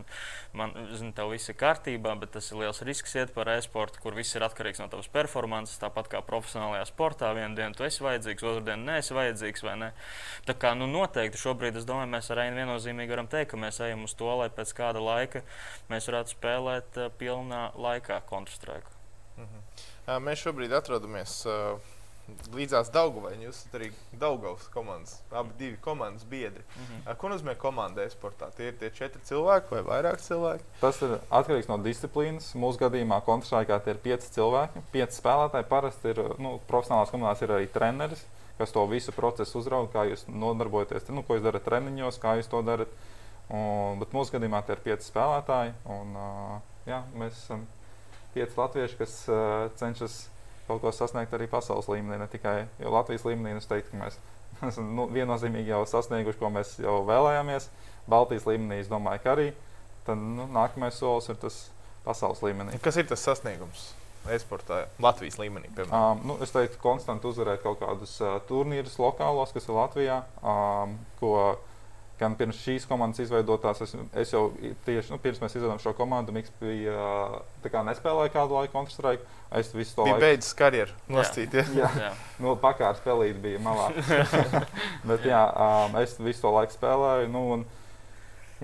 man, 0.56 0.72
zinu, 0.96 1.12
tev 1.16 1.32
viss 1.34 1.52
ir 1.52 1.58
kārtībā, 1.60 2.14
bet 2.20 2.32
tas 2.36 2.48
ir 2.50 2.62
liels 2.62 2.80
risks 2.86 3.14
iet 3.18 3.34
par 3.36 3.50
e-sportu, 3.52 4.00
kur 4.00 4.16
viss 4.16 4.36
ir 4.36 4.46
atkarīgs 4.46 4.80
no 4.80 4.88
tavas 4.92 5.10
performances. 5.12 5.80
Tāpat 5.82 6.08
kā 6.14 6.22
profesionālajā 6.24 6.88
sportā, 6.88 7.32
vienu 7.36 7.58
dienu 7.58 7.76
tu 7.76 7.84
esi 7.84 8.04
vajadzīgs, 8.04 8.46
otru 8.50 8.64
dienu 8.70 8.88
neesi 8.88 9.16
vajadzīgs. 9.16 9.66
Ne? 9.80 9.90
Tā 10.48 10.56
kā 10.60 10.72
nu, 10.78 10.88
noteikti 10.90 11.40
šobrīd 11.40 11.76
es 11.80 11.88
domāju, 11.88 12.12
mēs 12.14 12.30
ar 12.32 12.40
Reinu 12.40 12.62
viennozīmīgi 12.62 13.16
varam 13.16 13.28
teikt, 13.30 13.52
ka 13.52 13.60
mēs 13.60 13.80
ejam 13.84 14.06
uz 14.08 14.16
to, 14.16 14.30
lai 14.40 14.48
pēc 14.52 14.72
kāda 14.76 15.02
laika 15.02 15.44
mēs 15.90 16.08
varētu 16.08 16.36
spēlēt 16.36 17.00
uh, 17.00 17.10
pilnā 17.20 17.66
laikā 17.76 18.22
kontrastrēku. 18.30 18.96
Mhm. 19.36 19.66
Uh, 20.04 20.16
mēs 20.24 20.40
šobrīd 20.44 20.72
atrodamies. 20.76 21.42
Uh 21.48 21.93
līdzās 22.54 22.90
Daugavai. 22.94 23.34
Jūs 23.42 23.58
esat 23.60 23.76
arī 23.78 23.90
Daugavas 24.20 24.66
komandas, 24.72 25.18
abi 25.34 25.54
divi 25.58 25.76
komandas 25.84 26.24
biedri. 26.28 26.62
Mm 26.62 26.84
-hmm. 26.84 27.16
Ko 27.20 27.28
nozīmē 27.28 27.54
komanda 27.56 28.04
e-sportā? 28.04 28.50
Tie 28.56 28.68
ir 28.68 28.78
tie 28.78 28.90
četri 28.90 29.20
cilvēki 29.24 29.70
vai 29.70 29.82
vairāk 29.82 30.20
cilvēki? 30.20 30.64
Tas 30.80 31.02
ir 31.02 31.18
atkarīgs 31.30 31.68
no 31.68 31.78
disciplīnas. 31.78 32.54
Mūsu 32.54 32.78
gadījumā 32.78 33.20
kontrašākā 33.24 33.80
tie 33.84 33.90
ir 33.92 33.98
pieci 33.98 34.32
cilvēki. 34.32 34.82
Pieci 34.92 35.20
spēlētāji 35.22 35.68
parasti 35.68 36.08
ir 36.08 36.22
nu, 36.38 36.60
profesionālās 36.68 37.10
komandās, 37.10 37.42
ir 37.42 37.50
arī 37.50 37.66
treneris, 37.72 38.26
kas 38.58 38.72
to 38.72 38.86
visu 38.86 39.12
procesu 39.12 39.58
uzrauga, 39.58 39.92
kā 39.92 40.10
jūs 40.10 40.26
nodarbojaties, 40.28 41.08
nu, 41.08 41.22
ko 41.22 41.34
jūs 41.34 41.42
darat 41.42 41.64
treniņos, 41.64 42.18
kā 42.18 42.36
jūs 42.36 42.48
to 42.48 42.62
darat. 42.62 42.88
Un, 43.48 43.98
bet 43.98 44.12
mūsu 44.12 44.32
gadījumā 44.32 44.62
tie 44.64 44.72
ir 44.72 44.80
pieci 44.80 45.12
spēlētāji. 45.12 45.74
Un, 45.84 46.16
uh, 46.16 46.60
jā, 46.86 47.02
mēs 47.14 47.32
esam 47.32 47.66
pieci 48.34 48.56
latvieši, 48.56 48.96
kas 48.96 49.28
uh, 49.28 49.70
cenšas 49.76 50.33
kaut 50.68 50.82
ko 50.82 50.92
sasniegt 50.94 51.34
arī 51.36 51.48
pasaules 51.50 51.88
līmenī, 51.90 52.20
ne 52.22 52.28
tikai 52.30 52.56
Latvijas 52.80 53.26
līmenī. 53.28 53.56
Es 53.58 53.68
teiktu, 53.70 53.92
ka 53.92 54.04
mēs 54.04 54.18
esam 54.70 54.94
nu, 54.96 55.08
viennozīmīgi 55.12 55.74
jau 55.74 55.82
sasnieguši, 55.88 56.40
ko 56.40 56.52
mēs 56.54 56.78
jau 56.82 57.00
vēlējāmies. 57.08 57.68
Baltijas 58.10 58.48
līmenī, 58.48 58.82
es 58.84 58.90
domāju, 58.92 59.22
ka 59.24 59.34
arī. 59.36 59.50
Tad 60.04 60.20
nu, 60.20 60.48
nākamais 60.52 60.96
solis 61.00 61.30
ir 61.32 61.38
tas 61.40 61.60
pasaules 62.04 62.42
līmenī. 62.44 62.78
Kas 62.84 62.98
ir 63.00 63.08
tas 63.08 63.22
sasniegums? 63.24 63.92
Esportā, 64.32 64.86
Latvijas 65.04 65.36
līmenī. 65.36 65.68
Piemēram. 65.76 66.20
Um, 66.20 66.22
nu, 66.30 66.36
es 66.44 66.52
teiktu, 66.52 66.78
konstanti 66.80 67.28
uzvarēt 67.28 67.60
kaut 67.64 67.76
kādus 67.82 68.14
uh, 68.22 68.38
turnīrus 68.48 68.96
lokālos, 69.00 69.52
kas 69.52 69.68
ir 69.68 69.76
Latvijā, 69.76 70.18
um, 70.40 70.94
ko 71.20 71.34
gan 72.18 72.36
pirms 72.38 72.60
šīs 72.62 72.86
komandas 72.86 73.24
izveidotās, 73.24 73.80
es, 73.84 73.94
es 74.22 74.32
jau 74.34 74.44
tieši 74.86 75.14
nu, 75.14 75.18
pirms 75.22 75.40
mēs 75.42 75.56
izveidojām 75.56 75.80
šo 75.82 75.94
komandu, 75.98 76.34
Mikls 76.34 76.54
bija 76.60 77.80
nespēlēja 77.88 78.34
kādu 78.36 78.58
laiku 78.58 78.76
Counter-Strike. 78.76 79.26
Es 79.54 79.70
visu 79.74 79.94
to 79.94 80.06
bija 80.06 80.16
laiku 80.16 80.24
beidzis 80.24 80.54
karjeru, 80.58 80.94
nostīt. 81.10 81.54
Jā, 81.54 81.64
jā. 81.78 81.90
jā. 82.06 82.12
nu, 82.42 82.54
pakārt 82.58 82.98
spēlīt 83.02 83.38
bija 83.42 83.60
malā. 83.62 83.90
Bet 85.10 85.26
jā, 85.26 85.42
um, 85.52 85.98
es 86.02 86.16
visu 86.18 86.46
to 86.46 86.54
laiku 86.54 86.74
spēlēju. 86.74 87.28
Nu, 87.34 87.44
un, 87.56 87.66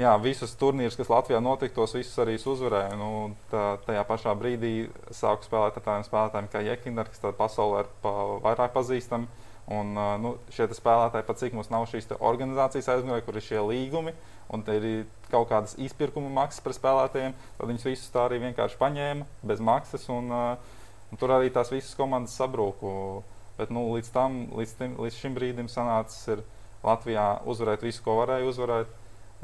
jā, 0.00 0.14
visus 0.22 0.54
turnīrus, 0.58 0.98
kas 0.98 1.10
Latvijā 1.12 1.42
notika, 1.42 1.76
tos 1.78 1.94
visus 1.98 2.18
arī 2.22 2.38
uzvarēju. 2.38 2.98
Nu, 2.98 3.10
tā, 3.52 3.66
tajā 3.86 4.06
pašā 4.08 4.34
brīdī 4.38 4.74
sāku 5.14 5.46
spēlēt 5.46 5.78
ar 5.78 5.86
tādiem 5.86 6.06
spēlētājiem 6.08 6.50
kā 6.50 6.64
Jekinders, 6.66 7.14
kas 7.14 7.38
pasaulē 7.38 7.84
ir 7.84 7.94
pa, 8.02 8.16
vairāk 8.46 8.74
pazīstami. 8.74 9.39
Un, 9.70 9.94
nu, 9.94 10.34
šie 10.50 10.66
spēlētāji, 10.74 11.26
pat 11.28 11.38
cik 11.38 11.54
mums 11.54 11.70
nav 11.70 11.84
šīs 11.86 12.08
organizācijas 12.18 12.88
aizmugurē, 12.90 13.22
kur 13.22 13.36
ir 13.38 13.44
šie 13.46 13.60
līgumi, 13.62 14.14
un 14.50 14.64
ir 14.74 14.86
kaut 15.30 15.46
kādas 15.52 15.76
izpirkuma 15.78 16.30
maksas 16.40 16.64
par 16.64 16.74
spēlētājiem, 16.74 17.36
tad 17.58 17.70
viņus 17.70 17.86
visus 17.86 18.10
tā 18.10 18.24
arī 18.26 18.40
vienkārši 18.42 18.80
paņēma 18.80 19.28
bez 19.46 19.62
maksas. 19.62 20.08
Un, 20.10 20.32
un 20.34 21.20
tur 21.22 21.36
arī 21.36 21.52
tās 21.54 21.70
visas 21.70 21.94
komandas 21.98 22.34
sabrūku. 22.40 23.22
Bet 23.60 23.70
nu, 23.70 23.84
līdz, 23.94 24.10
tam, 24.14 24.40
līdz, 24.56 24.74
tim, 24.78 24.96
līdz 24.98 25.20
šim 25.20 25.34
brīdim 25.36 25.70
sanācis 25.70 26.42
Latvijā 26.82 27.26
uzvarēt 27.50 27.84
visu, 27.84 28.02
ko 28.02 28.16
varēja 28.22 28.48
uzvarēt. 28.48 28.94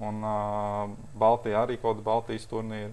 Un 0.03 0.25
uh, 0.25 0.93
Baltijā 1.17 1.63
arī 1.63 1.77
kaut 1.81 1.99
kāda 1.99 2.05
Baltijas 2.05 2.49
turnīra. 2.51 2.91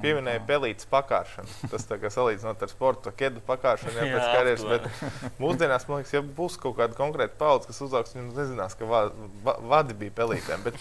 Pieminēja 0.00 0.40
pelītes 0.48 0.86
pakāršanu. 0.88 1.68
Tas 1.68 1.84
tā 1.84 1.98
kā 2.00 2.08
salīdzinot 2.10 2.62
ar 2.64 2.70
sporta 2.70 3.10
kedu 3.12 3.42
pakāršanu, 3.44 3.92
jau 3.98 4.06
pēc 4.08 4.28
karjeras. 4.32 4.62
Bet 4.70 5.34
mūsdienās, 5.42 5.84
man 5.88 6.00
liekas, 6.00 6.14
ja 6.16 6.22
būs 6.24 6.56
kaut 6.62 6.78
kāda 6.78 6.96
konkrēta 6.96 7.36
paudze, 7.36 7.68
kas 7.68 7.82
uzaugs, 7.84 8.14
viņi 8.16 8.32
nezinās, 8.32 8.76
ka 8.78 8.88
va, 8.88 9.02
va, 9.44 9.58
vadi 9.74 9.96
bija 10.00 10.14
pelītēm. 10.22 10.64
Bet 10.64 10.78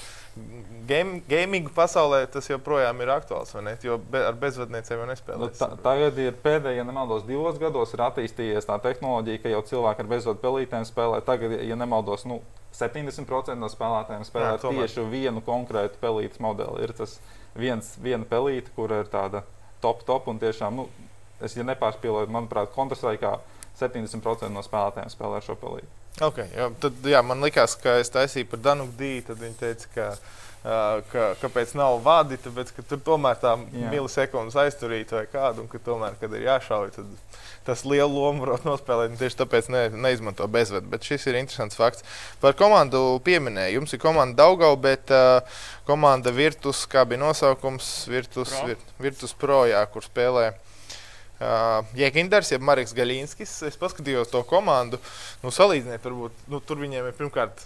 game, 0.88 1.20
gamingu 1.28 1.74
pasaulē 1.76 2.22
tas 2.32 2.48
joprojām 2.48 3.04
ir 3.04 3.12
aktuāls? 3.18 3.52
Jo 3.84 4.00
be, 4.00 4.24
ar 4.30 4.40
bezvadniecēm 4.40 5.04
jau 5.04 5.10
nespēlē. 5.12 5.42
Nu, 5.44 5.52
ta, 5.60 5.74
tagad 5.84 6.24
ir 6.24 6.40
pēdējie, 6.48 6.80
ja 6.80 6.88
nemaldos, 6.88 7.28
divos 7.28 7.60
gados 7.60 7.92
ir 7.98 8.06
attīstījies 8.08 8.70
tā 8.70 8.80
tehnoloģija, 8.88 9.44
ka 9.44 9.52
jau 9.52 9.62
cilvēki 9.74 10.06
ar 10.06 10.12
bezvadu 10.16 10.40
pelītēm 10.46 10.88
spēlē. 10.88 11.20
Tagad, 11.28 11.60
ja 11.68 11.76
nemaldos, 11.76 12.24
nu, 12.32 12.40
70% 12.80 13.60
no 13.60 13.68
spēlētājiem 13.68 14.24
spēlē 14.24 14.56
Jā, 14.56 14.60
tieši 14.64 15.04
vienu 15.12 15.44
konkrētu 15.44 16.00
pelītes 16.00 16.40
modeli. 16.40 16.86
Ir 16.86 16.96
tas 16.96 17.18
viens, 17.58 17.96
viena 18.02 18.28
pelīte, 18.28 18.72
kur 18.76 18.94
ir 18.96 19.10
tāda 19.12 19.44
top, 19.82 20.06
top 20.08 20.28
un 20.32 20.40
tiešām, 20.42 20.78
nu, 20.82 20.88
es 21.42 21.58
ja 21.58 21.66
nepārspīlēju, 21.68 22.32
manuprāt, 22.32 22.72
kontrastraikā 22.76 23.38
70% 23.80 24.52
no 24.54 24.64
spēlētājiem 24.66 25.12
spēlē 25.14 25.42
šo 25.46 25.58
pelīti. 25.60 25.90
Okay, 26.22 26.50
jā, 26.54 26.68
tad, 26.84 26.98
jā, 27.08 27.22
man 27.24 27.42
liekas, 27.42 27.78
ka 27.82 27.96
es 28.02 28.12
taisīju 28.14 28.50
par 28.52 28.62
Danuku 28.66 28.94
Dītu, 29.00 29.32
tad 29.32 29.42
viņi 29.42 29.58
teica, 29.62 29.92
ka, 29.96 30.08
ka, 30.62 31.32
kāpēc 31.42 31.74
nav 31.78 32.00
vadi, 32.06 32.38
tāpēc, 32.42 32.74
ka 32.76 32.86
tur 32.86 33.02
tomēr 33.06 33.40
tā 33.42 33.56
milisekundes 33.58 34.58
aizturīt 34.62 35.14
vai 35.16 35.26
kādu, 35.32 35.64
un 35.64 35.72
ka 35.72 35.82
tomēr, 35.82 36.18
kad 36.22 36.34
ir 36.38 36.46
jāšauj, 36.46 36.92
tad 36.98 37.40
tas 37.66 37.84
lielu 37.86 38.10
lomu 38.10 38.46
var 38.46 38.64
nospēlēt. 38.66 39.16
Tieši 39.20 39.40
tāpēc 39.42 39.70
ne, 39.74 39.84
neizmanto 39.94 40.48
bezvadu. 40.52 40.90
Bet 40.92 41.06
šis 41.06 41.28
ir 41.30 41.38
interesants 41.40 41.78
fakts. 41.78 42.06
Par 42.42 42.56
komandu 42.58 43.20
pieminēju. 43.26 43.80
Jums 43.80 43.94
ir 43.94 44.02
komanda 44.02 44.44
Daugau, 44.44 44.74
bet 44.82 45.14
uh, 45.14 45.62
komanda 45.90 46.34
Virtus, 46.34 46.84
kā 46.90 47.06
bija 47.10 47.22
nosaukums, 47.22 47.92
Virtus 48.10 48.54
Pro, 48.54 48.68
Virt, 48.72 48.94
Virtus 49.02 49.36
Pro 49.38 49.64
jā, 49.70 49.84
kur 49.94 50.06
spēlē. 50.06 50.52
Uh, 51.42 51.82
Jēkinders, 51.98 52.54
jeb 52.54 52.66
Marks 52.66 52.94
Gaļinskis. 52.98 53.54
Es 53.70 53.78
paskatījos 53.82 54.34
to 54.34 54.44
komandu. 54.50 55.02
Nu, 55.42 55.54
salīdziniet, 55.54 56.02
varbūt 56.06 56.50
nu, 56.54 56.62
tur 56.66 56.82
viņiem 56.82 57.10
ir 57.10 57.18
pirmkārt 57.18 57.66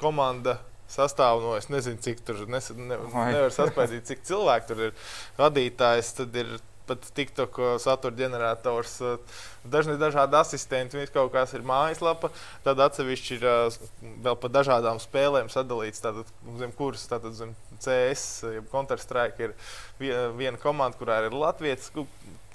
komanda 0.00 0.58
sastāv 0.90 1.44
no 1.44 1.54
es 1.58 1.70
nezinu, 1.72 2.00
cik 2.02 2.24
tur 2.26 2.42
nes, 2.50 2.72
ne, 2.76 2.98
nevar 3.14 3.54
saspēlēt, 3.54 4.08
cik 4.08 4.26
cilvēku 4.28 4.72
tur 4.72 4.82
ir 4.88 4.98
vadītājs. 5.38 6.14
Tad 6.20 6.36
ir 6.42 6.58
pat 6.90 7.06
TikTok 7.14 7.58
satura 7.82 8.16
ģenerators, 8.18 8.96
uh, 9.06 9.38
dažni 9.70 9.94
dažādi 10.00 10.34
asistenti, 10.40 10.98
viņas 10.98 11.14
kaut 11.14 11.30
kāds 11.34 11.54
ir 11.54 11.62
mājaslapa, 11.66 12.32
tad 12.66 12.82
atsevišķi 12.82 13.36
ir 13.38 13.46
uh, 13.46 13.78
vēl 14.26 14.38
pa 14.42 14.50
dažādām 14.50 14.98
spēlēm 15.02 15.52
sadalīts, 15.52 16.02
tātad, 16.02 16.30
zem 16.58 16.74
kuras, 16.74 17.06
tātad 17.10 17.36
zem 17.38 17.54
CS, 17.78 18.26
jeb 18.58 18.66
Counter-Strike 18.74 19.46
ir 19.46 19.54
viena 20.00 20.58
komanda, 20.60 20.98
kurā 20.98 21.22
ir 21.28 21.36
Latvijas. 21.36 21.92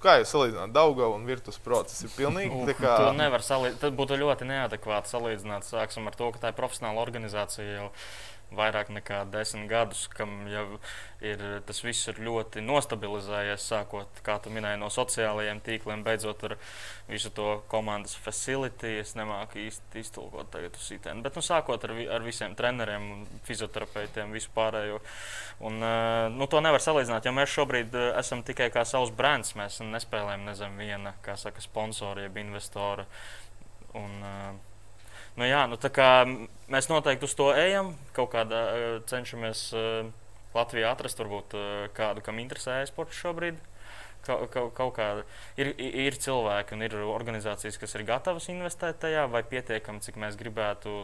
Kā 0.03 0.17
jūs 0.19 0.31
salīdzināt 0.35 0.73
Daugavu 0.75 1.15
un 1.17 1.25
Virtus 1.27 1.57
Pro? 1.61 1.81
Tas 1.87 2.03
ir 2.05 2.11
pilnīgi 2.13 2.65
tā 2.69 2.75
kā. 2.77 2.93
To 3.01 3.13
nevar 3.17 3.43
salīdzināt. 3.45 3.81
Tas 3.81 3.95
būtu 3.95 4.19
ļoti 4.21 4.47
neadekvāti 4.49 5.13
salīdzināt. 5.13 5.67
Sāksim 5.67 6.09
ar 6.09 6.17
to, 6.19 6.29
ka 6.35 6.43
tā 6.43 6.51
ir 6.51 6.57
profesionāla 6.59 7.01
organizācija 7.05 7.79
jau 7.79 7.89
vairāk 8.57 8.89
nekā 8.93 9.23
desmit 9.31 9.69
gadus, 9.69 10.05
kam 10.11 10.45
jau 10.49 10.65
ir 11.25 11.41
tas 11.65 11.79
viss 11.83 12.09
ir 12.11 12.19
ļoti 12.25 12.63
nostabilizējies. 12.65 13.65
Sākot, 13.71 14.19
kā 14.25 14.37
tu 14.43 14.51
minēji, 14.53 14.79
no 14.81 14.89
sociālajiem 14.93 15.61
tīkliem, 15.65 16.03
beidzot 16.05 16.43
ar 16.47 16.57
visu 17.09 17.31
to 17.35 17.61
komandas 17.71 18.15
facility. 18.19 18.97
Es 19.01 19.15
nemāku 19.17 19.61
īsti 19.65 20.03
iztulkot 20.03 20.51
tagad 20.53 20.77
uz 20.77 20.89
sitienu, 20.89 21.23
bet 21.25 21.37
nu, 21.37 21.45
sākot 21.45 21.87
ar, 21.87 21.95
ar 22.17 22.25
visiem 22.25 22.55
treneriem, 22.57 23.25
fizioterapeitiem, 23.47 24.35
vispārējo. 24.35 25.01
Un, 25.65 25.81
nu, 26.35 26.49
to 26.51 26.61
nevar 26.63 26.83
salīdzināt, 26.83 27.25
jo 27.25 27.35
mēs 27.35 27.55
šobrīd 27.55 27.95
esam 28.11 28.43
tikai 28.45 28.69
kā 28.73 28.85
savs 28.87 29.13
brands. 29.15 29.55
Mēs 29.59 29.81
nespēlējam 29.85 30.45
nezem 30.49 30.79
viena, 30.81 31.15
kā 31.25 31.39
saka, 31.39 31.63
sponsori, 31.63 32.27
jeb 32.27 32.39
investori. 32.43 33.07
Un, 33.95 34.15
uh, 34.19 34.74
Nu, 35.35 35.43
jā, 35.43 35.65
nu, 35.67 35.75
mēs 36.71 36.87
noteikti 36.87 37.27
uz 37.27 37.33
to 37.35 37.49
ejam. 37.51 37.91
Kaut 38.15 38.31
kādā 38.31 38.61
cenšamies 39.09 39.67
Latvijā 40.55 40.93
atrast 40.95 41.19
varbūt, 41.19 41.57
kādu, 41.97 42.23
kam 42.23 42.39
interesē 42.39 42.79
e-sports 42.83 43.17
šobrīd. 43.19 43.59
Kaut, 44.25 44.47
kaut, 44.49 44.71
kaut 44.73 44.95
kāda 44.95 45.25
ir, 45.61 45.73
ir 45.77 46.15
cilvēki 46.17 46.73
un 46.73 46.85
ir 46.87 46.95
organizācijas, 47.03 47.77
kas 47.77 47.93
ir 47.93 48.05
gatavas 48.07 48.47
investēt 48.49 48.97
tajā, 49.03 49.27
vai 49.29 49.43
pietiekami, 49.45 50.01
cik 50.01 50.17
mēs 50.23 50.39
gribētu. 50.39 51.03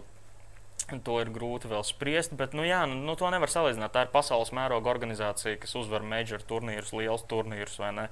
To 1.06 1.20
ir 1.22 1.30
grūti 1.32 1.70
vēl 1.70 1.84
spriest, 1.86 2.34
bet 2.36 2.56
nu, 2.58 2.64
jā, 2.66 2.82
nu, 2.90 2.96
nu, 3.06 3.14
to 3.20 3.30
nevar 3.32 3.52
salīdzināt. 3.54 3.94
Tā 3.94 4.08
ir 4.08 4.10
pasaules 4.12 4.50
mēroga 4.56 4.90
organizācija, 4.92 5.60
kas 5.62 5.76
uzvar 5.78 6.04
major 6.04 6.42
turnīrus, 6.50 6.90
liels 6.98 7.24
turnīrus. 7.32 7.78
Nu, 8.00 8.08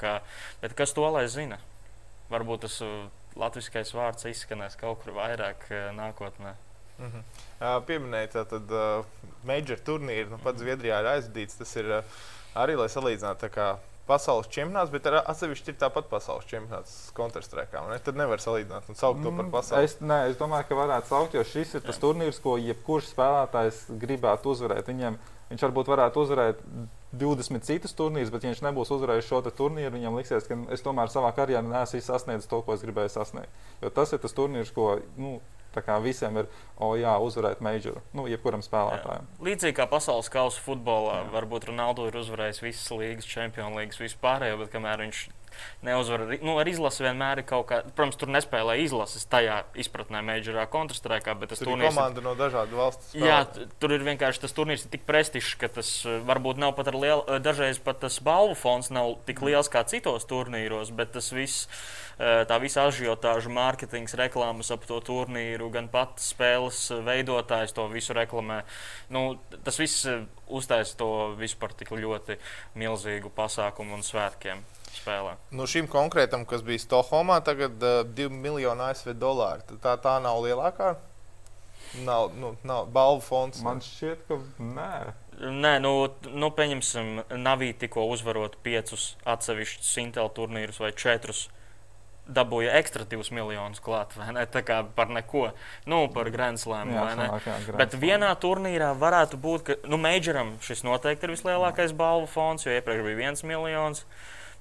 kā, 0.00 0.16
bet 0.64 0.74
kas 0.76 0.96
to 0.96 1.06
lai 1.06 1.24
zina? 1.30 1.60
Varbūt 2.32 2.66
tas 2.66 2.80
latviskais 3.36 3.92
vārds 3.94 4.28
izskanēs 4.30 4.78
kaut 4.80 5.02
kur 5.02 5.16
vairāk 5.16 5.68
eh, 5.70 5.90
nākotnē. 5.96 6.54
Mm 6.96 7.10
-hmm. 7.10 7.22
uh, 7.60 7.82
Pieminēja 7.84 8.28
tātad 8.38 8.70
uh, 8.72 9.04
major 9.44 9.78
turnīru, 9.84 10.30
nu 10.30 10.38
pats 10.38 10.62
Zviedrijā 10.62 11.00
ir 11.02 11.10
aizdīts. 11.10 11.58
Tas 11.58 11.76
ir 11.76 11.90
uh, 11.98 12.16
arī, 12.54 12.76
lai 12.80 12.88
salīdzinātu, 12.88 13.50
kā 13.52 13.76
pasaules 14.06 14.48
čempionāts, 14.48 14.90
bet 14.90 15.06
atsevišķi 15.06 15.72
ir 15.72 15.78
tāpat 15.80 16.08
pasaules 16.08 16.46
čempionāts 16.46 17.12
Counter-Strike. 17.16 17.82
Ne? 17.90 17.98
Tad 17.98 18.18
nevar 18.18 18.42
salīdzināt 18.42 18.88
un 18.88 18.98
saukt 18.98 19.22
to 19.22 19.30
par 19.30 19.44
Mm, 19.44 19.50
pasaules. 19.50 19.84
Es, 19.90 20.00
nē, 20.00 20.20
es 20.30 20.36
domāju, 20.38 20.68
ka 20.68 20.74
varētu 20.74 21.10
saukt, 21.10 21.34
jo 21.34 21.44
šis 21.44 21.74
ir 21.74 21.80
tas 21.80 21.98
turnīrs, 21.98 22.40
ko 22.42 22.56
jebkurš 22.56 23.10
spēlētājs 23.12 23.82
gribētu 24.02 24.54
uzvarēt. 24.54 24.86
Viņam, 24.86 25.18
viņš 25.50 25.66
varbūt 25.66 25.90
varētu 25.92 26.22
uzvarēt 26.22 26.62
20 27.20 27.66
citus 27.66 27.96
turnīrus, 27.96 28.32
bet 28.34 28.44
ja 28.44 28.52
viņš 28.52 28.62
nebūs 28.66 28.92
uzvarējis 28.94 29.28
šo 29.28 29.42
turnīru. 29.48 29.94
Viņam 29.96 30.18
liksies, 30.18 30.48
ka 30.48 30.58
es 30.74 30.84
tomēr 30.84 31.12
savā 31.12 31.32
karjerā 31.36 31.64
neesmu 31.66 32.02
sasniedzis 32.04 32.50
to, 32.50 32.62
ko 32.62 32.76
es 32.76 32.84
gribēju 32.84 33.12
sasniegt. 33.16 33.66
Jo 33.82 33.92
tas 33.94 34.12
ir 34.12 34.22
tas 34.22 34.36
turnīrs, 34.36 34.72
ko 34.74 34.96
nu, 35.20 35.38
visiem 36.02 36.36
ir, 36.40 36.46
o 36.80 36.94
jā, 36.96 37.12
uzvarēt 37.20 37.60
majoru, 37.60 38.00
nu, 38.16 38.24
jebkuram 38.30 38.62
spēlētājam. 38.64 39.26
Līdzīgi 39.44 39.76
kā 39.76 39.84
pasaules 39.90 40.30
kausa 40.32 40.60
futbolā, 40.64 41.26
varbūt 41.34 41.68
Ronaldo 41.68 42.06
ir 42.08 42.16
uzvarējis 42.16 42.62
visas 42.64 42.90
līgas, 42.96 43.28
čempionu 43.28 43.76
līgas, 43.76 44.00
vispārējo, 44.00 44.62
bet 44.62 44.72
kamēr 44.72 45.04
viņš 45.04 45.26
neuzvar, 45.82 46.20
ar- 46.26 46.42
nu, 46.42 46.58
ar 46.58 46.66
izlasi 46.68 47.04
vienmēr 47.04 47.38
ir 47.38 47.46
kaut 47.48 47.66
kā, 47.70 47.82
protams, 47.94 48.16
tur 48.20 48.28
nespēlē 48.28 48.78
izlases 48.84 49.26
tajā 49.30 49.62
izpratnē, 49.74 50.22
majorā, 50.26 50.66
kontrastrēkā, 50.72 51.34
bet 51.38 51.50
tas 51.54 51.58
Tur 51.62 51.72
turnīrs 51.72 51.92
ir 51.92 51.96
komanda 51.96 52.20
no 52.24 52.34
dažādu 52.34 52.76
valstu. 52.80 53.18
Jā, 53.18 53.42
spēlētāju. 53.44 53.66
t- 53.68 53.80
tur 53.80 53.92
ir 53.92 54.00
vienkārši 54.06 54.40
tas 54.46 54.52
turnīrs 54.52 54.86
tik 54.90 55.06
prestižs, 55.06 55.54
ka 55.58 55.68
tas 55.68 55.90
eh, 56.06 56.18
varbūt 56.26 56.56
nav 56.58 56.74
pat 56.76 56.88
ar 56.88 56.94
lielu, 56.94 57.24
eh, 57.28 57.38
dažreiz 57.38 57.78
pat 57.78 58.00
tas 58.00 58.18
balvu 58.20 58.54
fonds 58.54 58.90
nav 58.90 59.16
tik 59.26 59.40
liels 59.42 59.68
kā 59.68 59.84
citos 59.86 60.24
turnīros, 60.26 60.90
bet 60.94 61.12
tas 61.12 61.30
viss, 61.32 61.68
eh, 62.18 62.44
tā 62.48 62.60
visa 62.60 62.86
ažiotāža, 62.88 63.48
mārketings, 63.52 64.14
reklāmas 64.16 64.70
ap 64.72 64.84
to 64.86 65.00
turnīru, 65.00 65.70
gan 65.70 65.88
pats 65.88 66.32
spēles 66.34 66.90
veidotājs 67.04 67.72
to 67.74 67.86
visu 67.88 68.12
reklamē. 68.14 68.62
Nu, 69.10 69.38
tas 69.64 69.76
viss 69.78 70.06
uztaisa 70.48 70.96
to 70.96 71.34
visu 71.38 71.56
par 71.58 71.72
tik 71.74 71.88
ļoti 71.90 72.36
milzīgu 72.76 73.30
pasākumu 73.34 73.94
un 73.98 74.02
svētkiem 74.06 74.62
spēlē. 75.06 75.36
Nu, 75.54 75.66
šim 75.70 75.86
konkrētam, 75.90 76.42
kas 76.50 76.66
bija 76.66 76.82
Stokholmā, 76.82 77.38
tagad 77.46 77.78
uh, 77.86 78.02
2 78.18 78.26
miljoni 78.34 78.88
ASV 78.90 79.14
dolāru. 79.14 79.78
Tā, 79.78 79.94
tā 80.02 80.18
nav 80.24 80.42
lielākā. 80.42 80.96
Nav, 82.02 82.32
nu, 82.36 82.56
nav 82.66 82.88
balvu 82.92 83.22
fonds. 83.24 83.62
Man 83.64 83.78
šķiet, 83.80 84.26
ka 84.28 84.40
nē. 84.58 84.90
Nē, 85.36 85.76
nu, 85.84 85.92
nu 86.34 86.48
pieņemsim, 86.56 87.20
Navī 87.38 87.70
tikko 87.76 88.06
uzvarot 88.10 88.56
piecus 88.64 89.14
atsevišķus 89.28 89.92
Intel 90.02 90.32
turnīrus 90.34 90.80
vai 90.82 90.90
četrus. 90.96 91.46
Dabūja 92.26 92.72
ekstra 92.80 93.04
2 93.06 93.28
miljonus 93.36 93.78
klāt, 93.78 94.16
vai 94.18 94.32
ne? 94.34 94.42
Tā 94.50 94.64
kā 94.66 94.80
par 94.96 95.12
neko, 95.14 95.44
nu, 95.86 96.00
par 96.10 96.26
Grand 96.34 96.58
Slam, 96.58 96.90
Jā, 96.90 97.04
sanāk, 97.12 97.36
jā, 97.46 97.58
Grand 97.68 97.78
Bet 97.78 97.94
Slam. 97.94 98.02
vienā 98.02 98.30
turnīrā 98.42 98.88
varētu 98.98 99.38
būt, 99.38 99.62
ka, 99.68 99.76
nu, 99.86 100.00
Majoram 100.02 100.56
šis 100.66 100.82
noteikti 100.88 101.28
ir 101.28 101.36
vislielākais 101.36 101.94
balvu 101.94 102.26
fonds, 102.32 102.66
jo 102.66 102.74
iepriekš 102.74 103.06
bija 103.06 103.30
1 103.30 103.46
miljons. 103.46 104.02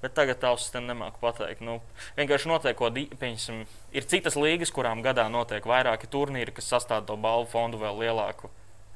Bet 0.05 0.13
tagad 0.13 0.37
tās 0.37 0.67
tam 0.69 0.85
nemāku 0.85 1.17
pateikt. 1.17 1.63
Nu, 1.65 1.79
vienkārši 2.19 2.49
notiek, 2.51 2.75
ko 2.77 2.91
di- 2.93 3.07
pieņemsim, 3.09 3.63
ir 3.97 4.05
citas 4.05 4.35
līgas, 4.37 4.69
kurām 4.75 5.01
gadā 5.01 5.25
notiek 5.33 5.65
vairāki 5.65 6.05
turnīri, 6.13 6.53
kas 6.53 6.69
sastāv 6.69 7.07
to 7.09 7.17
balvu 7.17 7.49
fondu 7.49 7.79
vēl 7.81 7.97
lielāku 8.03 8.51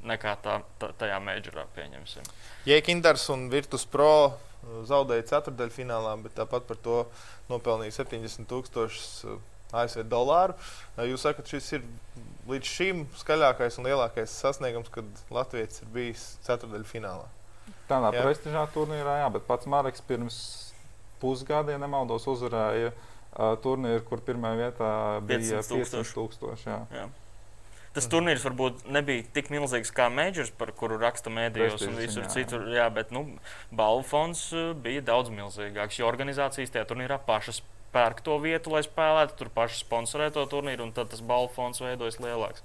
nekā 0.06 0.36
tā, 0.44 0.60
tā, 0.80 0.92
tajā 1.02 1.18
Majorā. 1.24 1.66
Pieņemsim. 1.76 2.30
Jēkinders 2.70 3.26
un 3.34 3.48
Virtus 3.50 3.88
Pro 3.90 4.12
uh, 4.30 4.38
zaudēja 4.88 5.26
ceturdaļfinālā, 5.34 6.14
bet 6.28 6.38
tāpat 6.38 6.70
par 6.70 6.78
to 6.86 7.00
nopelnīja 7.50 7.98
70 8.04 8.46
tūkstošus 8.54 9.10
uh, 9.26 9.42
ASV 9.74 10.06
dolāru. 10.14 10.56
Uh, 10.96 11.04
Jūs 11.10 11.26
sakat, 11.26 11.50
šis 11.50 11.74
ir 11.80 11.90
līdz 12.50 12.70
šim 12.78 13.04
skaļākais 13.18 13.82
un 13.82 13.90
lielākais 13.90 14.38
sasniegums, 14.46 14.94
kad 14.94 15.10
Latvijas 15.34 15.82
ir 15.82 15.92
bijis 15.98 16.30
ceturdaļfinālā. 16.46 17.28
Tādā 17.90 18.14
prestižā 18.14 18.68
turnīrā, 18.74 19.24
jā, 19.24 19.30
bet 19.34 19.46
pats 19.50 19.66
Marks 19.70 20.06
pirms 20.06 20.38
pusgada, 21.22 21.76
ja 21.76 21.82
nemaldos, 21.82 22.28
uzvarēja 22.32 22.92
uh, 22.92 23.56
turnīru, 23.64 24.04
kur 24.08 24.24
pirmā 24.26 24.56
vietā 24.60 24.92
bija 25.24 25.62
500 25.64 25.82
500 25.82 26.16
tūkstoši. 26.20 26.70
jā. 26.70 26.84
Jā. 26.96 27.10
Tas 27.90 28.06
turnīrs 28.06 28.44
varbūt 28.46 28.84
nebija 28.94 29.26
tik 29.34 29.48
milzīgs 29.50 29.90
kā 29.96 30.06
Majors, 30.14 30.52
par 30.56 30.70
kuru 30.78 31.00
raksta 31.02 31.32
mēdījos 31.34 31.88
un 31.88 31.98
visur 31.98 32.28
jā. 32.28 32.30
citur. 32.36 32.68
Jā, 32.70 32.86
bet 32.94 33.10
nu, 33.16 33.26
balvu 33.76 34.06
fonds 34.06 34.44
bija 34.84 35.02
daudz 35.08 35.34
milzīgāks, 35.34 35.98
jo 35.98 36.08
organizācijas 36.08 36.76
tajā 36.76 36.86
turnīrā 36.92 37.18
pašas 37.26 37.64
pērk 37.94 38.22
to 38.22 38.38
vietu, 38.44 38.76
lai 38.76 38.84
spēlētu, 38.86 39.36
tur 39.40 39.50
paši 39.54 39.82
sponsorē 39.82 40.30
to 40.36 40.46
turnīru, 40.52 40.86
un 40.86 40.94
tad 40.94 41.10
tas 41.10 41.26
balvu 41.26 41.50
fonds 41.56 41.82
veidojas 41.82 42.22
lielāks. 42.22 42.62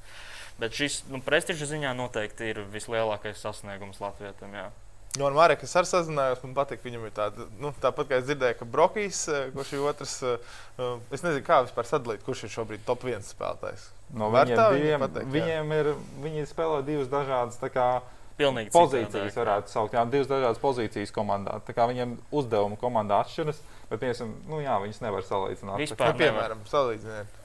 Bet 0.60 0.76
šis 0.76 1.00
nu, 1.10 1.22
prestiža 1.24 1.72
ziņā 1.72 1.96
noteikti 1.98 2.52
ir 2.52 2.62
vislielākais 2.70 3.40
sasniegums 3.40 4.04
Latvijam. 4.04 4.74
Nu, 5.18 5.28
ar 5.28 5.34
Marku 5.36 5.62
es 5.62 5.74
arī 5.78 5.86
sazinājos. 5.86 6.40
Man 6.42 6.56
patīk, 6.56 6.80
viņam 6.82 7.04
ir 7.06 7.12
tāda, 7.14 7.44
nu, 7.62 7.70
tāpat 7.82 8.08
kā 8.10 8.18
es 8.18 8.24
dzirdēju, 8.26 8.56
ka 8.58 8.66
Brokīs, 8.66 9.20
eh, 9.30 9.44
kurš 9.54 9.70
ir 9.76 9.84
otrs, 9.86 10.14
eh, 10.26 10.56
eh, 10.74 10.96
es 11.14 11.22
nezinu, 11.22 11.44
kā 11.46 11.60
vispār 11.62 11.86
sadalīt, 11.86 12.24
kurš 12.26 12.44
ir 12.48 12.54
šobrīd 12.56 12.82
top 12.88 13.06
1 13.06 13.22
spēlētājs. 13.22 13.84
No 14.10 14.32
viņiem, 14.34 14.58
tā 14.58 14.66
diviem, 14.74 15.04
pateikt, 15.04 15.28
jā? 15.30 15.34
viņiem 15.36 15.72
ir, 15.78 15.92
viņi 16.24 16.48
spēlē 16.50 16.82
divas 16.88 17.12
dažādas 17.12 17.62
kā, 17.70 18.02
Pilnīgi 18.34 18.72
pozīcijas, 18.74 19.36
varētu 19.38 19.70
saukt. 19.70 19.94
Jā, 19.94 20.02
divas 20.10 20.26
dažādas 20.26 20.58
pozīcijas 20.58 21.12
komandā. 21.14 21.60
Tā 21.62 21.70
kā 21.76 21.84
viņiem 21.86 22.16
uzdevumi 22.34 22.74
komandā 22.80 23.20
atšķiras, 23.22 23.60
bet 23.92 24.00
piemēram, 24.02 24.32
nu, 24.50 24.58
jā, 24.64 24.74
viņas 24.82 24.98
nevar 25.04 25.22
salīdzināt. 25.28 25.78
Vispār. 25.78 26.10
Nu, 26.10 26.18
piemēram, 26.18 26.64
salīdziniet. 26.66 27.36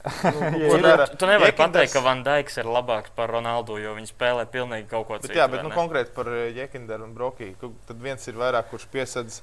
Jā, 0.60 0.70
Nu, 0.70 0.76
ne, 0.80 0.82
dara 0.82 1.06
tu 1.12 1.28
nevari 1.28 1.52
pateikt, 1.54 1.92
ka 1.94 2.00
Van 2.02 2.22
Dijks 2.26 2.56
ir 2.58 2.66
labāks 2.66 3.12
par 3.14 3.30
Ronaldu, 3.30 3.76
jo 3.78 3.92
viņš 3.98 4.10
spēlē 4.14 4.46
pilnīgi 4.50 4.88
kaut 4.90 5.06
ko 5.06 5.18
Bet, 5.18 5.28
citu. 5.28 5.36
jā, 5.38 5.46
bet 5.52 5.62
nu, 5.62 5.70
konkrēti 5.76 6.10
par 6.16 6.26
Jekinderu 6.56 7.04
un 7.06 7.12
Brokiju. 7.14 7.70
Tad 7.86 8.00
viens 8.02 8.26
ir 8.32 8.34
vairāk, 8.40 8.70
kurš 8.72 8.86
piesedz 8.90 9.40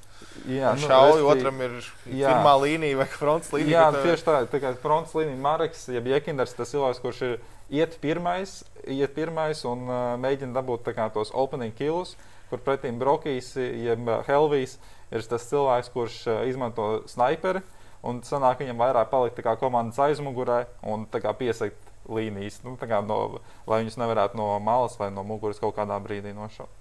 jā, 0.50 0.74
nu, 0.74 0.84
šauju, 0.84 1.22
resti- 1.22 1.38
otram 1.38 1.62
ir 1.64 1.78
jā. 2.12 2.32
pirmā 2.34 2.56
līnija 2.66 2.98
vai 3.00 3.06
fronts 3.14 3.54
līnija. 3.54 3.70
Jā, 3.78 3.86
bet, 3.94 4.02
eh, 4.04 4.10
tieši 4.10 4.26
tā. 4.28 4.36
Tā 4.52 4.60
kā 4.66 4.74
fronts 4.82 5.14
līnija 5.16 5.38
Marks, 5.48 5.86
jeb 5.94 6.10
Jekinders, 6.12 6.52
tas 6.58 6.74
cilvēks, 6.74 7.00
kurš 7.06 7.22
ir 7.30 7.38
iet 7.70 7.98
pirmais, 8.00 8.62
iet 8.86 9.14
pirmais 9.16 9.64
un 9.68 9.86
uh, 9.88 10.14
mēģina 10.20 10.56
dabūt 10.56 10.92
kā, 10.96 11.08
tos 11.12 11.32
opening 11.36 11.74
kills, 11.76 12.16
kur 12.48 12.62
pretim 12.64 13.00
Brokijs, 13.00 13.54
jeb 13.58 14.08
uh, 14.08 14.22
Helvijs, 14.28 14.78
ir 15.12 15.26
tas 15.28 15.48
cilvēks, 15.50 15.92
kurš 15.94 16.22
uh, 16.28 16.40
izmanto 16.48 17.02
sniperi. 17.10 17.64
Un 18.08 18.22
sanāk 18.22 18.62
viņam 18.62 18.78
vairāk 18.78 19.08
palikt 19.10 19.40
kā 19.42 19.56
komandas 19.58 19.98
aizmugurē 19.98 20.62
un 20.86 21.08
kā 21.10 21.32
piesakt 21.34 21.88
līnijas, 22.08 22.60
nu, 22.64 22.76
kā 22.78 23.02
no, 23.04 23.40
lai 23.66 23.82
viņus 23.82 23.98
nevarētu 24.00 24.38
no 24.38 24.52
malas 24.62 24.94
vai 25.00 25.10
no 25.10 25.26
muguras 25.26 25.58
kaut 25.60 25.74
kādā 25.76 25.98
brīdī 26.00 26.30
nošaut. 26.36 26.77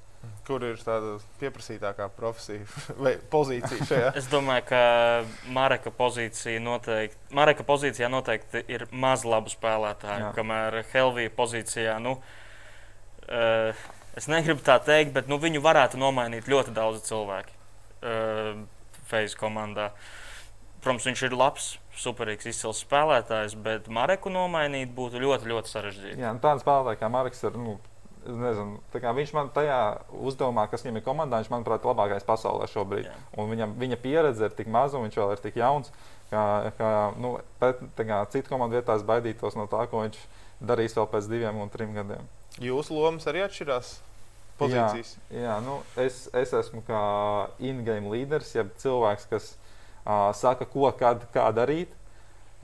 Kur 0.47 0.63
ir 0.63 0.77
tāda 0.79 1.17
pieprasītākā 1.41 2.05
profesija 2.15 2.63
vai 3.03 3.17
pozīcija 3.31 3.87
šajā? 3.89 4.11
Es 4.19 4.29
domāju, 4.31 4.63
ka 4.69 4.81
Mareka 5.51 5.91
pozīcija 5.95 6.61
noteikti, 6.63 7.19
Mareka 7.35 7.65
pozīcijā 7.67 8.07
noteikti 8.11 8.63
ir 8.71 8.85
maz 8.91 9.25
labu 9.27 9.51
spēlētāju, 9.51 10.29
Jā. 10.29 10.31
kamēr 10.37 10.79
Helvija 10.93 11.33
pozīcijā, 11.35 11.97
nu, 12.03 12.15
uh, 13.27 13.83
es 14.15 14.29
negribu 14.31 14.63
tā 14.63 14.77
teikt, 14.83 15.11
bet 15.17 15.27
nu, 15.27 15.39
viņu 15.43 15.63
varētu 15.65 15.99
nomainīt 15.99 16.47
ļoti 16.47 16.75
daudz 16.77 17.03
cilvēku 17.09 17.51
uh, 17.51 18.63
Face 19.07 19.35
komandā. 19.39 19.91
Protams, 20.83 21.05
viņš 21.07 21.21
ir 21.27 21.35
labs, 21.35 21.67
superīgs, 21.97 22.47
izcils 22.49 22.81
spēlētājs, 22.83 23.55
bet 23.63 23.87
Mareku 23.91 24.31
nomainīt 24.31 24.91
būtu 24.95 25.19
ļoti, 25.23 25.51
ļoti 25.51 25.71
sarežģīti. 25.71 26.19
Jā, 26.21 26.33
nu, 26.35 26.43
tāds 26.43 26.63
spēlētājs 26.63 26.99
kā 27.01 27.09
Marks 27.11 27.43
ir. 27.47 27.55
Nu, 27.59 27.77
Nezinu, 28.27 28.81
kā 28.91 29.11
viņš 29.15 29.31
man 29.35 29.49
tajā 29.55 29.79
uzdevumā, 30.11 30.65
kas 30.67 30.83
viņam 30.83 30.99
ir 30.99 31.03
komandā, 31.05 31.39
viņš 31.39 31.51
manuprāt 31.53 31.83
ir 31.83 31.91
labākais 31.91 32.25
pasaulē 32.27 32.67
šobrīd. 32.67 33.07
Viņam, 33.37 33.75
viņa 33.79 33.99
pieredze 34.03 34.49
ir 34.49 34.55
tik 34.57 34.67
maza, 34.71 34.99
un 34.99 35.07
viņš 35.07 35.19
vēl 35.21 35.31
ir 35.35 35.43
tik 35.43 35.59
jauns, 35.61 35.91
ka, 36.31 36.41
ka 36.79 36.89
nu, 37.21 37.37
pēc, 37.61 37.85
kā, 37.95 38.17
citu 38.33 38.51
komandu 38.51 38.75
vietās 38.75 39.05
baidītos 39.07 39.55
no 39.55 39.67
tā, 39.71 39.85
ko 39.87 40.03
viņš 40.03 40.19
darīs 40.59 40.97
vēl 40.97 41.07
pēc 41.13 41.29
diviem 41.31 41.61
un 41.63 41.71
trim 41.71 41.93
gadiem. 41.95 42.27
Jūsu 42.59 42.97
lomas 42.97 43.29
arī 43.31 43.45
atšķirās. 43.45 43.93
Pozīcijas. 44.57 45.13
Jā, 45.29 45.43
jā 45.45 45.55
nu, 45.61 45.77
es, 46.01 46.25
es 46.35 46.51
esmu 46.57 46.81
kā 46.87 47.01
in-game 47.61 48.09
līderis, 48.09 48.55
jeb 48.57 48.71
cilvēks, 48.81 49.27
kas 49.29 49.51
uh, 49.53 50.33
saka, 50.35 50.65
ko, 50.65 50.89
kad, 50.97 51.23
kā 51.35 51.45
darīt. 51.55 51.93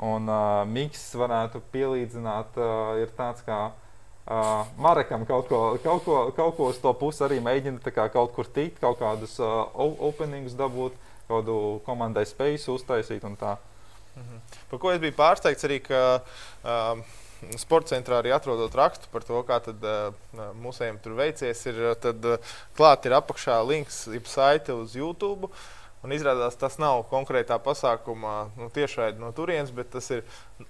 Un 0.04 0.26
uh, 0.26 0.64
miks 0.66 1.06
varētu 1.16 1.62
pielīdzināt, 1.72 2.58
uh, 2.58 2.98
ir 2.98 3.14
tāds 3.14 3.46
kā 3.46 3.60
uh, 3.70 3.83
Marekam 4.80 5.26
kaut 5.28 5.50
ko, 5.50 5.62
kaut, 5.84 6.04
ko, 6.06 6.20
kaut 6.36 6.56
ko 6.56 6.70
uz 6.72 6.78
to 6.80 6.94
pusi 6.96 7.26
arī 7.26 7.42
mēģina 7.44 7.92
kā 7.92 8.08
kaut 8.14 8.32
kur 8.36 8.48
tikt, 8.48 8.80
kaut 8.80 9.02
kādus 9.02 9.36
uh, 9.44 9.68
o- 9.76 9.98
openingus 10.08 10.56
dabūt, 10.56 10.96
kādu 11.28 11.82
komandai 11.84 12.24
spēju 12.30 12.78
uztaisīt 12.78 13.24
un 13.28 13.36
tā. 13.36 13.58
Par 14.70 14.80
ko 14.80 14.94
es 14.94 15.02
biju 15.02 15.16
pārsteigts 15.18 15.66
arī, 15.68 15.82
ka 15.84 16.00
um, 16.64 17.04
sporta 17.60 17.96
centrā 17.96 18.22
arī 18.22 18.32
atrodot 18.32 18.76
rakstu 18.78 19.10
par 19.12 19.26
to, 19.28 19.42
kā 19.48 19.60
tad, 19.66 19.84
uh, 19.84 20.14
mūsējiem 20.64 21.00
tur 21.04 21.18
veicies. 21.20 21.66
Ir, 21.68 21.82
uh, 21.90 21.96
tad 22.00 22.24
uh, 22.24 22.54
klāt 22.78 23.08
ir 23.10 23.18
apakšā 23.18 23.60
links, 23.68 24.06
jeb 24.14 24.30
saite 24.30 24.76
uz 24.78 24.96
YouTube. 24.96 25.50
Un 26.04 26.12
izrādās, 26.12 26.58
tas 26.60 26.76
nav 26.84 27.06
konkrētā 27.08 27.56
pasākumā 27.64 28.34
nu, 28.58 28.66
tiešraidi 28.76 29.22
no 29.22 29.30
turienes, 29.36 29.70
bet 29.72 29.88
tas 29.94 30.10
ir 30.12 30.26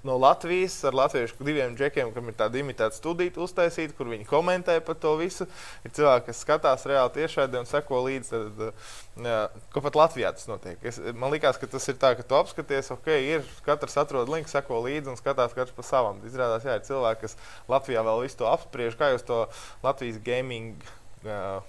no 0.05 0.19
Latvijas 0.21 0.75
ar 0.85 0.93
latviešu 0.93 1.41
diviem 1.41 1.73
džekiem, 1.73 2.11
kam 2.13 2.29
ir 2.29 2.37
tāda 2.37 2.59
imitēta 2.61 2.93
studija 2.93 3.33
uztaisīta, 3.41 3.95
kur 3.97 4.11
viņi 4.11 4.27
komentē 4.29 4.75
par 4.85 4.99
to 5.01 5.15
visu. 5.17 5.47
Ir 5.81 5.95
cilvēki, 5.97 6.27
kas 6.29 6.43
skatās 6.45 6.85
reāli 6.85 7.15
tiešraidi 7.17 7.59
un 7.63 7.69
seko 7.69 8.03
līdzi, 8.05 8.29
tad, 8.29 8.85
jā, 9.25 9.41
ko 9.73 9.85
pat 9.87 9.97
Latvijā 10.03 10.35
tas 10.37 10.45
notiek. 10.51 10.77
Es, 10.85 11.01
man 11.17 11.33
liekas, 11.33 11.57
ka 11.57 11.71
tas 11.73 11.89
ir 11.89 11.97
tā, 11.97 12.13
ka 12.19 12.29
tu 12.29 12.37
apskaties, 12.37 12.93
ok, 12.93 13.11
ir 13.33 13.51
katrs 13.65 13.97
atrod 14.05 14.29
linku, 14.29 14.53
seko 14.53 14.83
līdzi 14.85 15.15
un 15.15 15.17
skatās 15.17 15.57
katrs 15.57 15.73
pa 15.73 15.89
savam. 15.89 16.21
Izrādās, 16.29 16.69
jā, 16.69 16.77
ir 16.77 16.85
cilvēki, 16.85 17.25
kas 17.25 17.37
Latvijā 17.73 18.05
vēl 18.05 18.27
visu 18.27 18.43
to 18.43 18.53
apspriež, 18.53 19.01
kā 19.01 19.15
jūs 19.15 19.25
to 19.25 19.47
Latvijas 19.81 20.21
gaming. 20.21 20.77
Uh, 21.25 21.63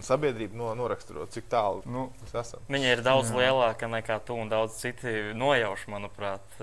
sabiedrība 0.00 0.56
no, 0.56 0.70
noraksturo, 0.78 1.26
cik 1.32 1.50
tālu 1.52 1.82
nu, 1.84 2.06
mēs 2.22 2.32
esam. 2.40 2.64
Viņa 2.72 2.94
ir 2.94 3.02
daudz 3.04 3.32
jā. 3.32 3.42
lielāka 3.42 3.90
nekā 3.92 4.16
tu 4.26 4.36
un 4.38 4.48
daudz 4.52 4.78
citi 4.80 5.34
nojauši, 5.36 5.90
manuprāt. 5.92 6.56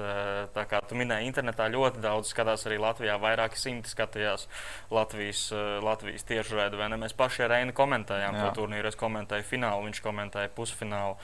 Tā 0.56 0.66
kā 0.70 0.82
tu 0.90 0.98
minēji, 1.00 1.30
internetā 1.30 1.70
ļoti 1.70 2.02
daudz 2.04 2.34
skatās 2.34 2.66
arī 2.70 2.80
Latvijā. 2.82 3.20
Vairāki 3.22 3.60
simti 3.62 3.92
skatījās 3.94 4.48
Latvijas, 4.94 5.46
Latvijas 5.86 6.26
tiešraidi, 6.30 6.80
vai 6.80 6.90
ne? 6.90 7.00
Mēs 7.06 7.14
paši 7.18 7.46
ar 7.46 7.54
Reinu 7.54 7.76
komentējām 7.78 8.40
jā. 8.40 8.48
to 8.48 8.64
turnīru. 8.64 8.90
Es 8.90 9.00
komentēju 9.00 9.46
finālu, 9.48 9.86
viņš 9.90 10.04
komentēja 10.06 10.54
pusfinālu. 10.58 11.20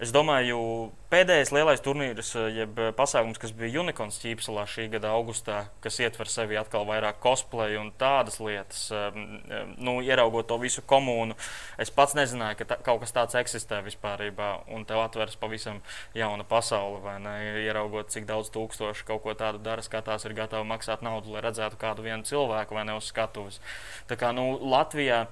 Es 0.00 0.12
domāju, 0.14 0.58
pēdējais 1.10 1.50
lielais 1.50 1.82
turnīrs, 1.82 2.30
jeb 2.54 2.78
pasākums, 2.94 3.40
kas 3.42 3.50
bija 3.56 3.82
Unicorns 3.82 4.20
ķīpselā 4.22 4.62
šī 4.70 4.86
gada 4.92 5.10
augustā, 5.16 5.64
kas 5.82 5.98
ietver 5.98 6.30
sevi 6.30 6.58
atkal 6.60 6.86
vairāk 6.86 7.18
cosplay 7.22 7.74
un 7.80 7.90
tādas 7.98 8.38
lietas, 8.38 8.84
nu, 9.82 9.96
ieraugot 10.06 10.46
to 10.46 10.60
visu 10.62 10.84
komunu. 10.86 11.34
Es 11.80 11.90
pats 11.90 12.14
nezināju, 12.18 12.60
ka 12.60 12.68
tā, 12.70 12.78
kaut 12.86 13.02
kas 13.02 13.16
tāds 13.16 13.38
eksistē 13.40 13.80
vispār, 13.86 14.22
un 14.70 14.86
tev 14.86 15.02
atveras 15.02 15.34
pavisam 15.40 15.82
jauna 16.14 16.46
pasaule. 16.46 17.18
Ieraugot, 17.64 18.12
cik 18.14 18.30
daudz 18.30 18.52
tūkstoši 18.54 19.08
kaut 19.10 19.24
ko 19.26 19.34
tādu 19.34 19.58
dara, 19.64 19.82
skatās, 19.82 20.24
ir 20.28 20.38
gatavi 20.38 20.68
maksāt 20.70 21.02
naudu, 21.02 21.34
lai 21.34 21.42
redzētu 21.48 21.80
kādu 21.80 22.06
vienu 22.06 22.22
cilvēku 22.28 22.78
vai 22.78 22.86
ne 22.86 22.96
uz 23.00 23.10
skatuves. 23.10 23.58
Tā 24.06 24.20
kā 24.20 24.30
nu, 24.36 24.52
Latvijā. 24.62 25.26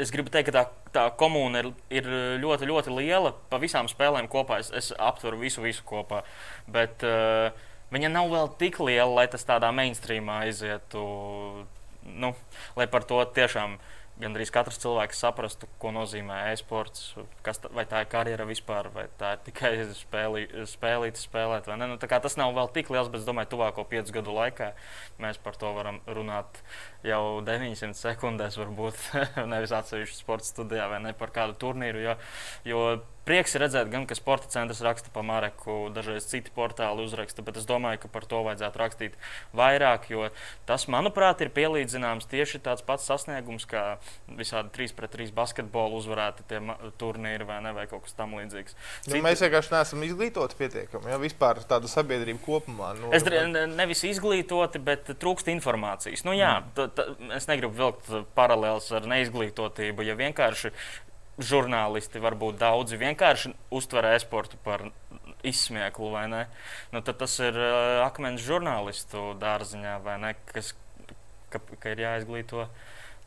Es 0.00 0.10
gribu 0.10 0.32
teikt, 0.32 0.48
ka 0.48 0.54
tā, 0.54 0.62
tā 0.94 1.02
komūna 1.20 1.60
ir, 1.62 1.68
ir 2.00 2.06
ļoti, 2.42 2.66
ļoti 2.66 2.94
liela. 2.96 3.34
Pa 3.50 3.60
visām 3.62 3.90
spēlēm 3.90 4.26
kopā 4.30 4.58
es, 4.62 4.72
es 4.74 4.90
aptveru 4.96 5.38
visu, 5.42 5.62
visu 5.62 5.84
kopā. 5.86 6.22
Bet 6.70 7.04
uh, 7.06 7.52
viņa 7.94 8.10
nav 8.10 8.32
vēl 8.32 8.50
tik 8.58 8.80
liela, 8.82 9.10
lai 9.20 9.28
tas 9.30 9.46
tādā 9.46 9.70
mainstreamā 9.76 10.42
aizietu. 10.48 11.04
Nu, 12.08 12.32
lai 12.78 12.88
par 12.90 13.04
to 13.06 13.20
tiešām 13.36 13.76
uh, 13.76 13.97
gandrīz 14.18 14.50
katrs 14.54 14.80
cilvēks 14.82 15.20
saprastu, 15.22 15.68
ko 15.82 15.92
nozīmē 15.94 16.40
e-sports, 16.52 17.12
tā, 17.44 17.54
vai 17.74 17.84
tā 17.88 18.02
ir 18.02 18.10
karjera 18.10 18.46
vispār, 18.48 18.90
vai 18.94 19.06
tā 19.20 19.34
ir 19.36 19.42
tikai 19.46 19.72
spēlī, 19.96 20.44
spēlīt, 20.68 21.20
spēlēt. 21.20 21.70
Nu, 21.78 21.98
tas 22.00 22.38
nav 22.40 22.54
vēl 22.56 22.72
tik 22.74 22.90
liels, 22.94 23.10
bet 23.12 23.22
es 23.22 23.28
domāju, 23.28 23.52
tuvāko 23.54 23.86
piecu 23.88 24.18
gadu 24.18 24.34
laikā 24.36 24.72
mēs 25.22 25.38
par 25.42 25.58
to 25.60 25.70
varam 25.76 26.00
runāt 26.06 26.62
jau 27.06 27.38
900 27.46 27.94
sekundēs, 27.98 28.58
varbūt 28.60 28.98
nevis 29.52 29.74
atsevišķi 29.78 30.18
sporta 30.18 30.48
studijā 30.48 30.88
vai 30.90 31.02
ne 31.04 31.14
par 31.18 31.34
kādu 31.34 31.58
turnīru. 31.62 32.02
Jo, 32.02 32.18
jo 32.66 32.82
prieks 33.28 33.56
redzēt, 33.60 33.90
gan, 33.92 34.06
ka 34.08 34.16
sporta 34.16 34.48
centrs 34.52 34.80
raksta 34.84 35.12
par 35.12 35.26
Mareku, 35.28 35.90
dažreiz 35.92 36.26
citi 36.30 36.52
portāli 36.54 37.04
uzraksta, 37.04 37.44
bet 37.44 37.60
es 37.60 37.66
domāju, 37.68 38.00
ka 38.04 38.12
par 38.12 38.24
to 38.28 38.40
vajadzētu 38.46 38.80
rakstīt 38.80 39.18
vairāk, 39.56 40.08
jo 40.12 40.30
tas, 40.68 40.86
manuprāt, 40.88 41.42
ir 41.44 41.52
pielīdzināms 41.52 42.28
tieši 42.30 42.62
tāds 42.64 42.84
pats 42.86 43.08
sasniegums, 43.10 43.66
kā 43.68 43.84
visādi 44.38 44.72
3 44.78 44.96
pret 44.96 45.16
3 45.18 45.34
basketbolu 45.36 46.00
uzvarēti 46.00 46.46
turnīri 47.00 47.48
vai, 47.48 47.60
ne, 47.64 47.74
vai 47.76 47.84
kaut 47.90 48.06
kas 48.06 48.16
tamlīdzīgs. 48.18 48.76
Nu, 48.78 49.12
citi... 49.12 49.24
Mēs 49.24 49.44
vienkārši 49.44 49.74
neesam 49.74 50.06
izglītoti 50.08 50.58
pietiekami, 50.62 51.12
ja 51.12 51.20
vispār 51.20 51.60
tāda 51.68 51.90
sabiedrība 51.90 52.40
kopumā. 52.44 52.94
Nu, 52.98 53.12
es 53.16 53.26
nevis 53.28 54.04
izglītoti, 54.08 54.80
bet 54.84 55.12
trūkst 55.20 55.50
informācijas. 55.52 56.24
Nu, 56.28 56.36
jā, 56.36 56.58
mm. 56.62 56.72
t, 56.78 56.88
t, 56.96 57.32
es 57.36 57.48
negribu 57.50 57.76
vilkt 57.82 58.32
paralēlus 58.38 58.88
ar 58.96 59.08
neizglītotību, 59.10 60.06
ja 60.08 60.16
vienkārši 60.18 60.72
žurnālisti, 61.38 62.22
varbūt 62.22 62.58
daudzi 62.60 62.98
vienkārši 62.98 63.52
uztver 63.74 64.10
e-sportu 64.14 64.58
par 64.64 64.88
izsmieklu, 65.46 66.10
vai 66.10 66.26
ne? 66.30 66.42
Nu, 66.92 67.02
tad 67.06 67.20
tas 67.22 67.38
ir 67.42 67.54
uh, 67.54 68.02
akmens 68.04 68.42
žurnālistu 68.42 69.32
dārziņā, 69.38 69.96
vai 70.04 70.18
ne? 70.22 70.34
Kas, 70.50 70.74
ka, 71.52 71.62
ka 71.78 71.94
ir 71.94 72.02
jāizglīto 72.02 72.66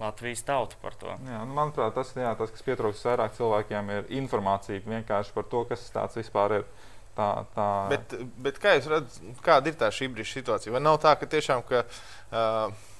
Latvijas 0.01 0.43
tauta 0.43 0.77
par 0.81 0.95
to. 0.99 1.13
Jā, 1.13 1.41
nu, 1.45 1.55
manuprāt, 1.55 1.93
tas, 1.95 2.11
jā, 2.17 2.31
tas, 2.37 2.51
kas 2.51 2.65
pietrūkst 2.65 3.07
vairāk 3.07 3.35
cilvēkiem, 3.37 3.91
ir 3.95 4.15
informācija 4.21 4.83
vienkārši 4.83 5.35
par 5.35 5.47
to, 5.51 5.65
kas 5.69 5.85
tas 5.93 6.17
vispār 6.19 6.61
ir. 6.61 6.71
Tā, 7.11 7.27
tā... 7.51 7.67
Bet, 7.91 8.13
bet 8.39 8.57
kā 8.63 8.77
jūs 8.77 8.87
redzat, 8.87 9.17
kāda 9.43 9.67
ir 9.67 9.75
tā 9.79 9.89
šī 9.91 10.07
brīža 10.13 10.37
situācija? 10.39 10.71
Vai 10.73 10.79
nav 10.79 10.95
tā, 11.03 11.11
ka 11.19 11.27
tiešām 11.29 11.59
ka, 11.67 11.83
uh, 11.83 12.90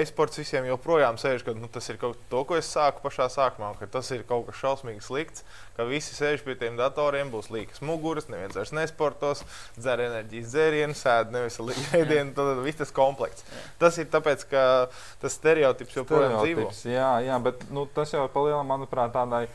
e-sports 0.00 0.38
visiem 0.40 0.66
joprojām 0.68 1.16
sēž, 1.20 1.42
ka 1.46 1.54
nu, 1.56 1.68
tas 1.72 1.88
ir 1.90 1.98
kaut 2.00 2.18
kas, 2.18 2.46
ko 2.48 2.56
es 2.58 2.70
sāku 2.70 3.02
pašā 3.04 3.28
sākumā, 3.32 3.70
ka 3.80 3.88
tas 3.90 4.10
ir 4.14 4.24
kaut 4.28 4.46
kas 4.48 4.58
šausmīgi 4.60 5.04
slikts, 5.04 5.44
ka 5.76 5.86
visi 5.88 6.16
sēž 6.16 6.44
pie 6.46 6.56
tiem 6.60 6.78
datoriem, 6.78 7.30
būs 7.32 7.50
līkas 7.54 7.82
muguras, 7.84 8.28
neviens 8.32 8.56
vairs 8.58 8.74
nesportos, 8.76 9.44
dzer 9.78 10.04
enerģijas 10.06 10.52
dzērienu, 10.52 10.98
sēž 10.98 11.32
nevis 11.34 11.60
ēdienu, 12.00 12.34
tad 12.36 12.62
viss 12.66 12.80
tas 12.82 12.94
komplekts. 12.94 13.46
Jā. 13.48 13.64
Tas 13.84 14.00
ir 14.02 14.10
tāpēc, 14.12 14.44
ka 14.50 14.64
tas 15.22 15.38
stereotips 15.38 16.00
joprojām 16.00 16.40
dzīvo. 16.42 16.68
Jā, 16.88 17.14
jā, 17.26 17.38
bet 17.42 17.68
nu, 17.74 17.88
tas 17.94 18.12
jau 18.14 18.26
palielinās, 18.32 18.68
manuprāt, 18.68 19.14
tādai 19.16 19.46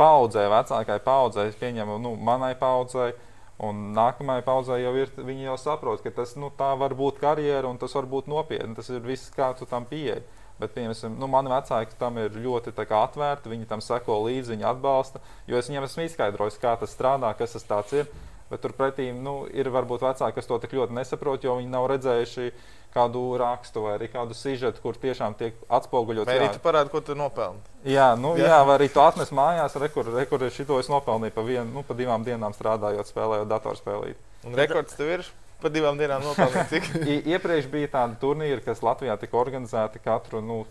paudzei, 0.00 0.46
vecākai 0.48 1.00
paudzei, 1.04 1.50
es 1.50 1.58
pieņemu, 1.60 1.98
nu, 2.00 2.14
manai 2.16 2.54
paudzei 2.58 3.12
Un 3.60 3.90
nākamajai 3.92 4.44
paudzei 4.46 4.78
jau 4.80 4.94
ir, 4.96 5.10
viņi 5.20 5.50
jau 5.50 5.56
saprot, 5.60 6.00
ka 6.00 6.12
tas 6.16 6.32
nu, 6.40 6.48
var 6.56 6.94
būt 6.96 7.18
karjera 7.20 7.68
un 7.68 7.76
tas 7.80 7.92
var 7.92 8.08
būt 8.08 8.30
nopietni. 8.32 8.76
Tas 8.78 8.88
ir 8.88 9.04
viss, 9.04 9.32
kā 9.34 9.50
tu 9.58 9.68
tam 9.68 9.84
pieeji. 9.88 10.22
Bet, 10.60 10.72
piemēram, 10.74 11.14
nu, 11.16 11.28
mani 11.28 11.52
vecāki 11.52 11.96
tam 12.00 12.18
ir 12.20 12.34
ļoti 12.36 12.72
atvērti, 12.76 13.52
viņi 13.52 13.68
tam 13.68 13.80
seko 13.84 14.18
līdzi, 14.26 14.54
viņi 14.54 14.66
atbalsta. 14.68 15.22
Jo 15.48 15.60
es 15.60 15.68
viņiem 15.68 15.86
esmu 15.86 16.04
izskaidrojis, 16.04 16.58
kā 16.60 16.74
tas 16.80 16.92
strādā, 16.92 17.32
kas 17.36 17.56
tas 17.64 17.94
ir. 17.96 18.08
Bet 18.50 18.64
turpretī 18.64 19.12
nu, 19.14 19.44
ir 19.46 19.70
varbūt 19.70 20.02
vecāki, 20.02 20.34
kas 20.36 20.48
to 20.48 20.58
tik 20.58 20.74
ļoti 20.74 20.96
nesaprot, 20.96 21.44
jo 21.44 21.54
viņi 21.60 21.70
nav 21.70 21.86
redzējuši 21.92 22.48
kādu 22.94 23.22
rakstu 23.40 23.84
vai 23.84 23.96
arī 23.98 24.08
kādu 24.12 24.36
sižetu, 24.36 24.82
kur 24.82 24.98
tiešām 25.00 25.36
tiek 25.38 25.58
atspoguļots. 25.70 26.28
Vai 26.30 26.38
arī 26.40 26.48
tu 26.54 26.62
parādi, 26.64 26.92
ko 26.92 27.02
tu 27.04 27.16
nopelni? 27.18 27.62
Jā, 27.86 28.12
nu, 28.18 28.34
jā. 28.38 28.48
jā, 28.50 28.58
vai 28.68 28.78
arī 28.80 28.90
tu 28.92 29.02
atnes 29.02 29.30
mājās, 29.34 29.76
rekur, 29.80 30.10
rekur 30.16 30.46
šito 30.52 30.80
es 30.82 30.90
nopelnīju 30.92 31.36
pa, 31.36 31.44
vien, 31.46 31.70
nu, 31.74 31.84
pa 31.86 31.96
divām 31.98 32.26
dienām 32.26 32.56
strādājot, 32.56 33.08
spēlējot 33.12 33.50
datorspēlīt. 33.50 34.26
Un 34.48 34.58
rekords 34.58 34.98
tev 34.98 35.14
ir? 35.18 35.30
Pa 35.60 35.68
divām 35.72 35.98
dienām 36.00 36.24
nopelnīt. 36.24 36.92
Iepriekš 37.34 37.68
bija 37.72 37.90
tāda 37.98 38.16
turnīra, 38.20 38.62
kas 38.64 38.82
Latvijā 38.84 39.16
tika 39.20 39.36
organizēta 39.40 40.00
katru 40.02 40.40
nu, 40.44 40.62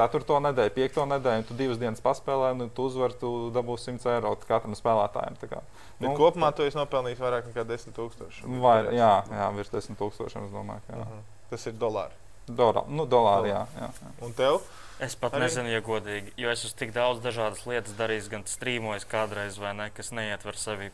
ceturto 0.00 0.38
nedēļu, 0.42 0.72
piekto 0.76 1.04
nedēļu, 1.08 1.42
un 1.42 1.48
tu 1.48 1.56
divas 1.58 1.80
dienas 1.80 2.02
paspēlē, 2.04 2.52
un 2.56 2.72
tu 2.74 2.88
uzvari, 2.88 3.16
tu 3.20 3.32
dabūsi 3.54 3.94
100 3.94 4.14
eiro 4.16 4.34
katram 4.46 4.76
spēlētājam. 4.78 5.38
Kā, 5.44 5.62
nu, 6.00 6.14
kopumā 6.18 6.52
tu 6.56 6.66
esi 6.66 6.78
nopelnījis 6.80 7.22
vairāk 7.22 7.50
nekā 7.50 7.66
10 7.68 7.96
tūkstoši. 7.96 8.48
Vai, 8.62 8.78
jā, 8.96 9.12
jā, 9.30 9.48
virs 9.56 9.72
10 9.74 10.00
tūkstošiem, 10.00 10.48
es 10.48 10.56
domāju. 10.56 10.86
Ka, 10.86 10.96
uh 10.96 11.04
mhm. 11.04 11.20
-huh. 11.20 11.38
Tas 11.50 11.66
ir 11.66 11.74
dolāri. 11.78 12.14
Dolā, 12.50 12.84
nu, 12.88 13.06
dolāri, 13.06 13.50
jā, 13.52 13.66
jā, 13.78 13.88
jā. 14.02 14.12
Un 14.26 14.32
tev? 14.32 14.62
Es 15.00 15.14
pat 15.16 15.32
Arī? 15.32 15.46
nezinu, 15.46 15.70
ja 15.72 15.80
godīgi, 15.80 16.32
jo 16.36 16.50
es 16.50 16.64
esmu 16.64 16.78
tik 16.78 16.90
daudz 16.92 17.22
dažādas 17.24 17.62
lietas 17.66 17.94
darījis, 17.96 18.28
gan 18.28 18.42
strīmojis 18.44 19.06
kādreiz, 19.08 19.56
vai 19.58 19.72
ne, 19.74 19.90
kas 19.96 20.10
neietver 20.12 20.58
sevi 20.60 20.90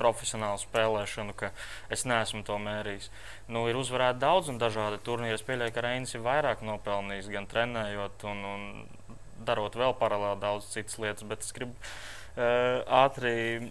profesionālu 0.00 0.60
spēlēšanu, 0.62 1.36
ka 1.36 1.52
es 1.92 2.06
neesmu 2.08 2.42
to 2.48 2.56
mērījis. 2.62 3.10
Nu, 3.52 3.66
ir 3.70 3.78
uzvarēti 3.80 4.22
daudz 4.24 4.50
un 4.52 4.60
dažādi 4.62 5.00
turnīri. 5.06 5.36
Es 5.36 5.46
pieļauju, 5.46 5.76
ka 5.76 5.84
Reinis 5.84 6.16
ir 6.16 6.24
vairāk 6.24 6.64
nopelnījis 6.66 7.30
gan 7.34 7.48
trenējot 7.50 8.26
un, 8.30 8.42
un 8.54 8.64
darot 9.46 9.76
vēl 9.78 9.94
paralēli 10.00 10.42
daudz 10.42 10.72
citas 10.72 10.98
lietas, 11.00 11.26
bet 11.28 11.46
es 11.46 11.54
gribu 11.56 11.76
uh, 11.76 12.82
ātri 13.02 13.70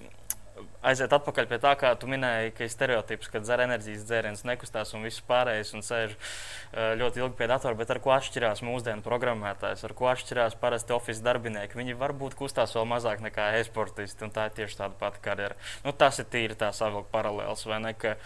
aiziet 0.85 1.13
atpakaļ 1.15 1.47
pie 1.49 1.59
tā, 1.63 1.73
kā 1.79 1.91
tu 1.99 2.09
minēji, 2.11 2.53
ka 2.57 2.65
ir 2.65 2.73
stereotips, 2.73 3.29
ka 3.31 3.41
dzer 3.43 3.63
enerģijas 3.65 4.05
dzēriens, 4.09 4.45
nekustās 4.47 4.93
un 4.97 5.05
viss 5.07 5.23
pārējais 5.29 5.73
un 5.77 5.85
sēž 5.85 6.15
uh, 6.15 6.93
ļoti 6.99 7.23
ilgi 7.23 7.39
pie 7.39 7.49
datora. 7.51 7.77
Bet 7.79 7.93
ar 7.93 8.01
ko 8.03 8.13
atšķirās 8.15 8.63
mūsdienu 8.65 9.05
programmētājs, 9.05 9.85
ar 9.87 9.95
ko 9.97 10.11
atšķirās 10.13 10.59
parasti 10.61 10.95
oficiālais 10.95 11.25
darbinieki? 11.25 11.79
Viņi 11.79 11.97
varbūt 11.99 12.37
kustās 12.39 12.75
vēl 12.77 12.87
mazāk 12.89 13.23
nekā 13.25 13.51
e-sportisti, 13.59 14.25
un 14.27 14.35
tā 14.35 14.49
ir 14.49 14.55
tieši 14.61 14.81
tāda 14.83 14.99
pati 14.99 15.23
karjera. 15.25 15.59
Nu, 15.85 15.95
tas 15.95 16.21
ir 16.21 16.29
tīri 16.31 16.59
tā 16.59 16.71
savilkt 16.75 17.11
paralēls, 17.13 17.67
vai 17.69 17.83
ne? 17.83 17.95
Ka, 17.99 18.17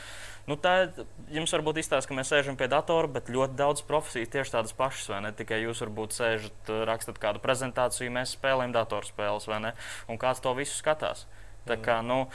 Nu, 0.44 0.58
tā 0.60 0.90
jums 1.32 1.54
varbūt 1.56 1.78
izstāsta, 1.80 2.10
ka 2.10 2.16
mēs 2.18 2.28
sēžam 2.34 2.58
pie 2.60 2.68
datora, 2.68 3.08
bet 3.08 3.30
ļoti 3.32 3.56
daudz 3.56 3.84
profesiju 3.88 4.28
tieši 4.28 4.58
tādas 4.58 4.76
pašas, 4.76 5.06
vai 5.14 5.22
ne? 5.24 5.32
Tikai 5.32 5.62
jūs 5.62 5.80
varbūt 5.86 6.18
sēžat, 6.18 6.72
rakstat 6.90 7.22
kādu 7.24 7.40
prezentāciju, 7.44 8.12
mēs 8.12 8.36
spēlējam 8.36 8.76
datorspēles, 8.76 9.48
vai 9.48 9.62
ne? 9.64 9.72
Un 10.12 10.20
kāds 10.20 10.44
to 10.44 10.52
visu 10.58 10.76
skatās. 10.76 11.24
Tā 11.68 11.78
kā, 11.80 12.00
nu, 12.06 12.26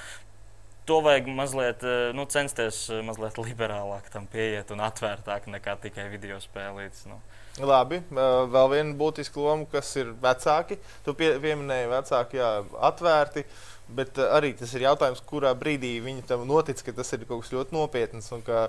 to 0.89 1.03
vajag 1.05 1.29
mazliet 1.37 1.85
nu, 2.17 2.25
censties 2.33 2.87
mazliet 3.05 3.37
liberālāk 3.41 4.09
tam 4.13 4.29
pieiet 4.33 4.71
un 4.73 4.81
atvērtāk 4.87 5.51
nekā 5.53 5.77
tikai 5.83 6.09
video 6.13 6.41
spēlītas. 6.41 7.05
Nu. 7.11 7.21
Labi, 7.59 7.99
vēl 8.13 8.69
viena 8.73 8.95
būtiska 8.99 9.41
loma, 9.43 9.67
kas 9.73 9.91
ir 9.99 10.13
vecāki. 10.23 10.79
Tu 11.05 11.15
pie, 11.19 11.33
pieminēji, 11.43 11.91
vecāki, 11.91 12.39
jā, 12.41 12.53
atvērti. 12.91 13.45
Bet 13.89 14.19
arī 14.21 14.51
tas 14.53 14.75
ir 14.77 14.85
jautājums, 14.85 15.23
kurā 15.25 15.55
brīdī 15.57 15.95
viņi 16.05 16.27
tam 16.29 16.43
notic, 16.49 16.83
ka 16.85 16.93
tas 16.93 17.09
ir 17.17 17.23
kaut 17.25 17.45
kas 17.45 17.55
ļoti 17.55 17.73
nopietns 17.73 18.29
un 18.37 18.43
ka 18.45 18.67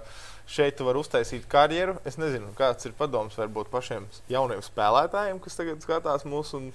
šeit 0.50 0.78
tu 0.80 0.88
vari 0.88 1.02
uztaisīt 1.02 1.44
karjeru. 1.52 1.98
Es 2.08 2.16
nezinu, 2.22 2.54
kāds 2.58 2.88
ir 2.88 2.96
padoms 2.98 3.36
varbūt 3.38 3.68
pašiem 3.74 4.08
jauniem 4.32 4.64
spēlētājiem, 4.64 5.42
kas 5.44 5.60
tagad 5.60 5.84
skatās 5.84 6.24
mūsu 6.24 6.62
un 6.62 6.72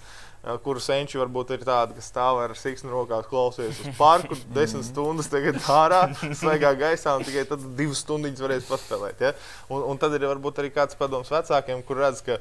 kuru 0.64 0.80
senči 0.82 1.16
varbūt 1.16 1.54
ir 1.56 1.64
tādi, 1.64 1.96
kas 1.96 2.10
stāv 2.10 2.42
ar 2.42 2.52
siksnu 2.58 2.92
rokās, 2.92 3.24
klausies 3.30 3.80
uz 3.80 3.96
parku, 3.96 4.36
desmit 4.52 4.84
stundas 4.90 5.30
tagad 5.32 5.56
ārā, 5.72 6.02
svaigā 6.36 6.74
gaisā, 6.76 7.16
un 7.16 7.24
tikai 7.24 7.46
tad 7.48 7.64
divas 7.78 8.04
stundas 8.04 8.44
varēs 8.44 8.68
paspēlēt. 8.68 9.24
Ja? 9.24 9.32
Un, 9.72 9.86
un 9.88 10.00
tad 10.00 10.12
ir 10.18 10.28
varbūt 10.28 10.60
arī 10.60 10.72
kāds 10.74 11.00
padoms 11.00 11.32
vecākiem, 11.32 11.80
kur 11.88 12.02
redz, 12.04 12.20
ka 12.26 12.36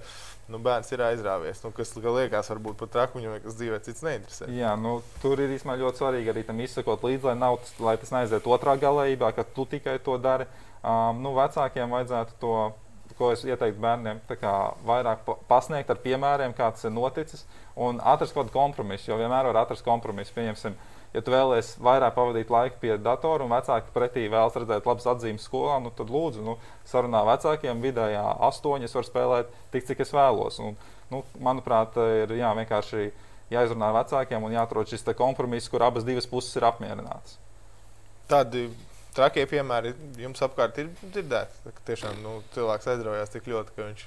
nu, 0.51 0.59
bērns 0.63 0.91
ir 0.91 1.03
aizrāvies. 1.05 1.61
Nu, 1.63 1.71
kas 1.75 1.93
liekas, 1.95 2.51
varbūt 2.51 2.79
pat 2.81 2.93
trakuņam, 2.97 3.39
kas 3.45 3.57
dzīvē 3.59 3.79
cits 3.85 4.05
neinteresē. 4.05 4.49
Jā, 4.53 4.75
nu, 4.79 4.97
tur 5.23 5.41
ir 5.43 5.55
īstenībā 5.55 5.79
ļoti 5.81 6.03
svarīgi 6.03 6.33
arī 6.33 6.45
tam 6.47 6.61
izsakot 6.63 7.05
līdzi, 7.07 7.29
lai, 7.31 7.35
nav, 7.39 7.59
lai 7.83 7.97
tas 8.01 8.13
neaiziet 8.15 8.47
otrā 8.49 8.75
galējībā, 8.81 9.33
ka 9.37 9.47
tu 9.55 9.67
tikai 9.69 9.99
to 10.03 10.17
dari. 10.21 10.49
Um, 10.83 11.21
nu, 11.23 11.31
vecākiem 11.37 11.93
vajadzētu 11.95 12.39
to 12.41 12.55
ko 13.17 13.31
es 13.33 13.43
ieteiktu 13.45 13.81
bērniem, 13.83 14.21
kā 14.39 14.53
vairāk 14.87 15.27
pasniegt 15.49 15.91
ar 15.93 15.99
piemēriem, 16.03 16.53
kā 16.57 16.71
tas 16.73 16.87
ir 16.87 16.93
noticis, 16.95 17.45
un 17.75 18.01
atrast 18.01 18.33
kaut 18.33 18.47
kādu 18.47 18.55
kompromisu. 18.57 19.11
Jo 19.11 19.19
vienmēr 19.21 19.49
var 19.51 19.63
atrast 19.63 19.85
kompromisu. 19.85 20.33
Pieņemsim, 20.35 20.75
ja 21.13 21.21
tu 21.21 21.33
vēlēsies 21.33 21.77
vairāk 21.83 22.15
pavadīt 22.15 22.51
laiku 22.53 22.79
pie 22.81 22.95
datora 23.01 23.45
un 23.45 23.53
vecāki 23.53 23.93
pretī 23.95 24.25
vēlas 24.31 24.57
redzēt 24.57 24.87
labas 24.89 25.09
atzīmes 25.13 25.45
skolā, 25.47 25.77
nu, 25.83 25.91
tad 25.95 26.11
lūdzu, 26.13 26.43
nu, 26.45 26.57
sarunā 26.89 27.23
vecākiem 27.29 27.83
vidējā 27.83 28.23
astoņas 28.49 28.97
var 28.97 29.07
spēlēt 29.09 29.53
tik, 29.75 29.85
cik 29.89 30.03
es 30.05 30.13
vēlos. 30.15 30.59
Un, 30.63 30.79
nu, 31.13 31.21
manuprāt, 31.43 31.97
ir 32.23 32.33
jā, 32.39 32.53
vienkārši 32.57 33.11
jāizrunā 33.53 33.91
ar 33.91 33.99
vecākiem 34.01 34.43
un 34.43 34.57
jāatrod 34.57 34.89
šis 34.89 35.05
kompromiss, 35.17 35.69
kur 35.69 35.85
abas 35.85 36.07
puses 36.29 36.55
ir 36.57 36.65
apmierinātas. 36.65 37.37
Tādi 38.29 38.69
trakie 39.13 39.45
piemēri 39.49 39.93
jums 40.17 40.41
apkārt 40.41 40.79
ir 40.81 40.89
dzirdēti. 41.03 41.73
Tiešām 41.85 42.21
nu, 42.23 42.39
cilvēks 42.55 42.89
aizraujās 42.95 43.33
tik 43.33 43.49
ļoti, 43.51 43.75
ka 43.75 43.89
viņš 43.89 44.05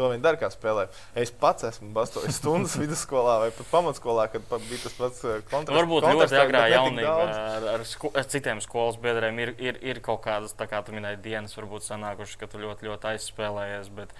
to 0.00 0.08
vien 0.12 0.24
dara, 0.24 0.40
kā 0.40 0.48
spēlē. 0.52 0.86
Es 1.18 1.32
pats 1.42 1.66
esmu 1.68 1.90
bastojis 1.96 2.40
stundas 2.40 2.76
vidusskolā 2.82 3.36
vai 3.44 3.50
pat 3.54 3.70
pamatskolā, 3.72 4.26
kad 4.32 4.46
bija 4.66 4.80
tas 4.86 4.96
pats 4.96 5.22
eh, 5.26 5.38
kontrasts. 5.50 5.76
Varbūt 5.76 6.08
ļoti 6.08 6.40
agrā 6.40 6.64
jaunībā 6.72 7.14
ar, 7.28 7.68
ar, 7.76 7.86
sko 7.88 8.12
ar 8.16 8.28
citiem 8.32 8.62
skolas 8.64 8.98
biedriem 9.02 9.40
ir, 9.44 9.54
ir, 9.60 9.80
ir 9.92 10.02
kaut 10.04 10.24
kādas, 10.26 10.56
tā 10.56 10.68
kā 10.70 10.82
tu 10.86 10.96
minēji, 10.96 11.22
dienas 11.28 11.56
varbūt 11.58 11.86
sanākušas, 11.86 12.40
ka 12.40 12.50
tu 12.50 12.62
ļoti, 12.64 12.88
ļoti 12.88 13.12
aizspēlējies, 13.14 13.92
bet 14.00 14.14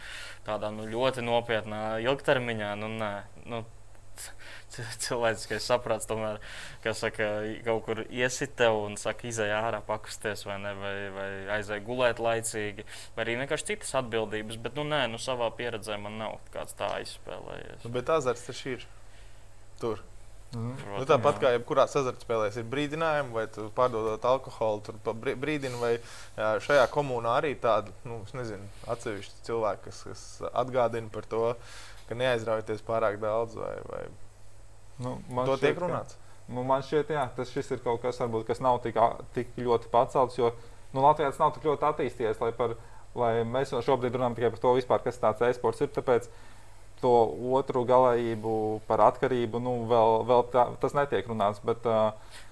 tādā 0.47 0.73
nu, 0.75 0.89
ļoti 0.91 1.25
nopietnā 1.27 1.85
ilgtermiņā, 2.05 2.75
nu, 2.81 2.95
nē. 3.01 3.13
Nu, 3.51 3.65
cilvēciskais 5.07 5.67
saprāts 5.67 6.09
tomēr, 6.11 6.41
saka, 6.97 7.31
kaut 7.67 7.85
kur 7.87 8.03
iesita 8.07 8.71
un 8.77 8.97
saka, 9.01 9.29
izai 9.31 9.51
ārā, 9.57 9.83
pakusties 9.87 10.45
vai, 10.49 10.59
ne, 10.63 10.75
vai, 10.79 10.95
vai 11.17 11.31
aizai 11.59 11.81
gulēt 11.87 12.23
laicīgi, 12.23 12.87
vai 13.17 13.27
arī 13.27 13.41
vienkārši 13.43 13.73
citas 13.73 13.97
atbildības. 14.03 14.61
Bet, 14.63 14.79
nu, 14.79 14.87
nē, 14.91 15.07
nu, 15.13 15.21
savā 15.23 15.51
pieredzē 15.57 15.99
man 16.03 16.21
nav 16.21 16.39
kāds 16.55 16.79
tā 16.79 16.93
aizspēlējies. 17.01 17.83
Nu, 17.87 17.95
bet 17.97 18.15
azarts 18.15 18.47
taču 18.49 18.77
ir 18.77 18.89
tur. 19.83 20.07
Mm. 20.51 20.73
Nu, 20.97 21.05
tāpat 21.07 21.37
kā 21.39 21.53
jebkurā 21.55 21.85
azartspēlē 21.87 22.49
ir 22.59 22.65
brīdinājumi, 22.67 23.31
vai 23.37 23.45
pārdodot 23.77 24.25
alkoholu, 24.27 24.83
tur 24.83 24.97
brīdina, 25.23 25.77
vai 25.79 25.93
jā, 25.95 26.49
šajā 26.67 26.89
komunā 26.91 27.37
arī 27.39 27.53
tādi 27.63 27.95
nu, 28.03 28.19
nezinu, 28.35 28.67
atsevišķi 28.91 29.45
cilvēki, 29.47 29.85
kas, 29.87 30.03
kas 30.09 30.25
atgādina 30.51 31.13
par 31.15 31.29
to, 31.31 31.45
ka 32.11 32.19
neaizraujieties 32.19 32.83
pārāk 32.87 33.17
daudz 33.23 33.57
vai, 33.57 33.77
vai 33.89 34.03
Nu, 35.01 35.17
to 35.49 35.57
šķiet, 35.57 35.65
tiek 35.65 35.81
runāts. 35.81 36.17
Ka, 36.17 36.37
nu, 36.55 36.65
man 36.69 36.85
šķiet, 36.85 37.15
jā, 37.15 37.25
tas 37.37 37.55
ir 37.57 37.81
kaut 37.85 38.03
kas, 38.03 38.21
varbūt, 38.21 38.45
kas 38.51 38.61
nav 38.61 38.81
tik, 38.85 38.99
tik 39.37 39.57
ļoti 39.57 39.89
pacelts, 39.93 40.37
jo 40.39 40.53
nu, 40.93 41.01
Latvijā 41.01 41.31
tas 41.33 41.41
nav 41.41 41.55
tik 41.57 41.67
ļoti 41.71 41.89
attīstījies, 41.89 42.41
lai, 42.43 42.51
par, 42.57 42.77
lai 43.19 43.33
mēs 43.49 43.73
šobrīd 43.87 44.17
runājam 44.17 44.37
tikai 44.37 44.53
par 44.53 44.63
to, 44.65 44.75
vispār, 44.77 45.05
kas 45.07 45.21
tāds 45.23 45.45
e-sports 45.49 45.81
ir. 45.85 45.93
Tāpēc 45.95 46.29
to 47.01 47.15
otru 47.57 47.87
galējību 47.89 48.55
par 48.91 49.07
atkarību 49.07 49.63
nu, 49.65 49.75
vēl, 49.89 50.21
vēl 50.29 50.47
tā, 50.53 50.67
tas 50.83 50.97
netiek 50.99 51.31
runāts. 51.31 51.63
Bet, 51.65 51.89
uh, 51.89 52.45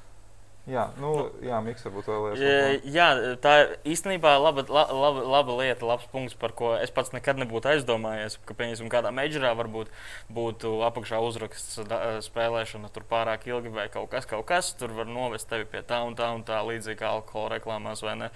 Jā, 0.68 0.82
nu, 1.00 1.10
jā 1.40 1.58
Miks, 1.64 1.84
varbūt 1.86 2.08
vēl 2.10 2.24
ir. 2.34 2.82
Jā, 2.92 3.06
tā 3.40 3.52
īstenībā 3.88 4.34
ir 4.36 4.42
laba, 4.44 4.64
laba, 4.68 5.22
laba 5.24 5.54
lieta, 5.62 5.86
labs 5.88 6.04
punkts, 6.12 6.36
par 6.36 6.52
ko 6.56 6.74
es 6.76 6.92
pats 6.92 7.14
nekad 7.14 7.40
nebūtu 7.40 7.70
aizdomājies. 7.72 8.36
Ka, 8.44 8.56
piemēram, 8.58 8.90
kādā 8.92 9.12
mežģerā 9.16 9.54
varbūt 9.56 9.92
būtu 10.34 10.74
apakšā 10.90 11.22
uzraksts 11.24 11.80
spēlēšana 12.28 12.92
tur 12.92 13.06
pārāk 13.08 13.48
ilgi 13.48 13.72
vai 13.72 13.88
kaut 13.92 14.10
kas, 14.12 14.28
kaut 14.28 14.44
kas. 14.50 14.74
Tur 14.76 14.92
var 14.98 15.08
novest 15.08 15.48
tevi 15.48 15.64
pie 15.72 15.80
tā 15.88 16.02
un 16.04 16.18
tā 16.18 16.28
un 16.36 16.44
tā, 16.44 16.60
līdzīgi 16.68 17.00
kā 17.00 17.14
alkohola 17.16 17.56
reklāmās 17.56 18.04
vai 18.04 18.18
ne. 18.26 18.30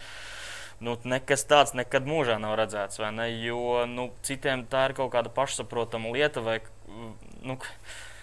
Nu, 0.82 0.96
nekas 1.04 1.44
tāds 1.46 1.76
nekad 1.78 2.08
mūžā 2.08 2.40
nav 2.42 2.56
redzēts? 2.58 2.98
Jo 3.44 3.84
nu, 3.86 4.08
citiem 4.24 4.64
tā 4.72 4.88
ir 4.88 4.96
kaut 4.98 5.12
kāda 5.12 5.30
pašsaprotama 5.30 6.16
lieta, 6.16 6.40
vai 6.40 6.58
nu, 7.44 7.60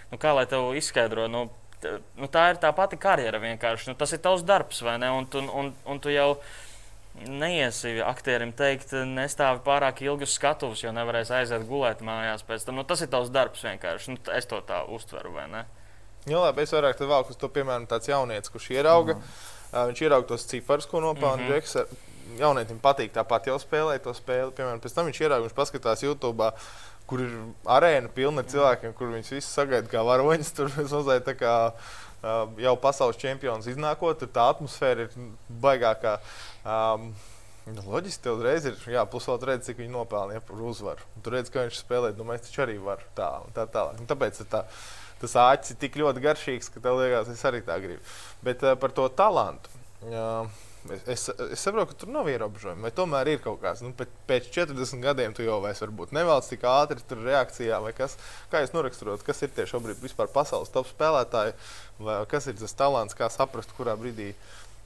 nu, 0.10 0.18
kā 0.18 0.34
lai 0.34 0.50
tev 0.50 0.74
izskaidro. 0.76 1.30
Nu, 1.32 1.46
nu, 2.18 2.28
tā 2.32 2.50
ir 2.54 2.60
tā 2.62 2.72
pati 2.76 2.98
karjera 3.00 3.40
vienkārši. 3.42 3.92
Nu, 3.92 3.98
tas 4.00 4.14
ir 4.16 4.22
tavs 4.24 4.44
darbs, 4.48 4.82
vai 4.86 4.98
ne? 5.02 5.12
Un, 5.16 5.28
tu, 5.30 5.42
un, 5.42 5.72
un 5.86 6.02
tu 6.04 6.12
jau 6.14 6.34
neiesi 7.20 7.98
aktierim 8.06 8.52
teikt, 8.56 8.94
nestāvi 9.08 9.64
pārāk 9.66 10.04
ilgi 10.06 10.28
uz 10.28 10.36
skatuves, 10.38 10.84
jo 10.84 10.94
nevarēs 10.96 11.32
aiziet 11.36 11.66
gulēt 11.68 12.04
mājās 12.06 12.46
pēc 12.48 12.68
tam. 12.68 12.80
Nu, 12.80 12.86
tas 12.88 13.04
ir 13.04 13.12
tavs 13.12 13.32
darbs 13.34 13.66
vienkārši. 13.66 14.16
Nu, 14.16 14.24
es 14.36 14.50
to 14.50 14.62
tā 14.68 14.84
uztveru, 14.88 15.34
vai 15.36 15.48
ne? 15.52 15.66
Jā, 16.28 16.40
labi, 16.44 16.66
es 16.66 16.76
vairāk 16.76 17.00
valku 17.08 17.34
uz 17.34 17.40
to, 17.40 17.50
piemēram, 17.52 17.88
tāds 17.90 18.12
jaunietis, 18.12 18.52
kurš 18.54 18.70
ierauga. 18.76 19.16
Mm. 19.18 19.40
Uh, 19.70 19.82
viņš 19.92 20.04
ierauga 20.06 20.32
tos 20.32 20.46
ciparus, 20.50 20.88
ko 20.90 21.02
nopelna 21.04 21.44
mm 21.44 21.52
-hmm. 21.52 22.06
Jaunietim 22.40 22.78
patīk 22.80 23.10
tāpat 23.12 23.48
jau 23.48 23.56
spēlēt 23.58 24.04
to 24.06 24.14
spēli. 24.14 24.52
Piemēram, 24.52 24.80
pēc 24.80 24.94
tam 24.94 25.06
viņš 25.06 25.22
ierauga, 25.22 25.48
viņš 25.48 25.56
paskatās 25.58 26.04
YouTube. 26.04 26.44
Uh, 26.44 26.54
kur 27.10 27.24
ir 27.26 27.34
arēna 27.78 28.12
pilna 28.14 28.44
ar 28.44 28.52
cilvēkiem, 28.52 28.94
kur 28.98 29.10
viņus 29.16 29.34
visus 29.34 29.56
sagaida 29.58 29.90
kā 29.90 30.04
varoņus. 30.06 30.54
Tur 30.58 30.72
mazliet 30.78 31.26
tā 31.28 31.36
kā 31.40 31.56
jau 32.60 32.76
pasaules 32.82 33.20
čempions 33.20 33.68
iznākot, 33.72 34.20
tur 34.20 34.28
tā 34.36 34.50
atmosfēra 34.52 35.06
ir 35.06 35.28
baigākā. 35.64 36.18
Um, 36.68 37.12
loģiski, 37.86 38.24
tev 38.26 38.40
uzreiz 38.40 38.66
ir 38.68 38.80
jā, 38.92 39.04
pusotru 39.10 39.52
redzi, 39.52 39.70
cik 39.70 39.84
viņi 39.84 39.94
nopelnīja 39.94 40.42
par 40.46 40.64
uzvaru. 40.72 41.06
Un 41.16 41.26
tur 41.26 41.38
redz, 41.38 41.52
ka 41.54 41.64
viņš 41.64 41.82
spēlē, 41.84 42.14
nu, 42.18 42.26
mēs 42.28 42.48
taču 42.48 42.66
arī 42.66 42.80
varam 42.84 43.14
tā, 43.18 43.30
tā 43.56 43.68
tālāk. 43.72 44.02
Tāpēc 44.10 44.42
tā, 44.52 44.64
tas 45.22 45.38
āķis 45.46 45.76
ir 45.76 45.80
tik 45.84 46.00
ļoti 46.02 46.26
garšīgs, 46.26 46.72
ka 46.74 46.84
tev 46.84 47.00
liekas, 47.00 47.32
es 47.32 47.46
arī 47.48 47.62
tā 47.68 47.78
gribu. 47.84 48.02
Bet 48.46 48.66
uh, 48.66 48.76
par 48.80 48.96
to 48.96 49.08
talantu. 49.14 49.72
Uh, 50.04 50.50
Es, 50.88 51.02
es, 51.12 51.24
es 51.52 51.60
saprotu, 51.60 51.92
ka 51.92 51.98
tur 52.00 52.12
nav 52.14 52.30
ierobežojumi, 52.32 52.86
vai 52.86 52.92
tomēr 52.96 53.34
ir 53.34 53.42
kaut 53.44 53.60
kāds. 53.60 53.82
Nu, 53.84 53.92
pēc 54.30 54.48
40 54.56 55.04
gadiem 55.04 55.36
tu 55.36 55.44
jau 55.44 55.58
vairs 55.64 55.84
nevēlas 56.16 56.48
tik 56.48 56.64
ātri 56.64 57.04
tur 57.10 57.20
reakcijā, 57.26 57.82
vai 57.84 57.92
kas. 57.98 58.16
Kā 58.52 58.64
jūs 58.64 58.72
noraksturot, 58.72 59.26
kas 59.28 59.44
ir 59.44 59.52
tie 59.56 59.68
šobrīd 59.68 60.00
vispār 60.00 60.32
pasaules 60.32 60.72
top 60.72 60.88
spēlētāji, 60.88 61.58
vai 62.00 62.22
kas 62.32 62.48
ir 62.48 62.56
tas 62.62 62.78
talants, 62.80 63.18
kā 63.18 63.28
saprast, 63.34 63.76
kurā 63.76 63.98
brīdī 64.00 64.32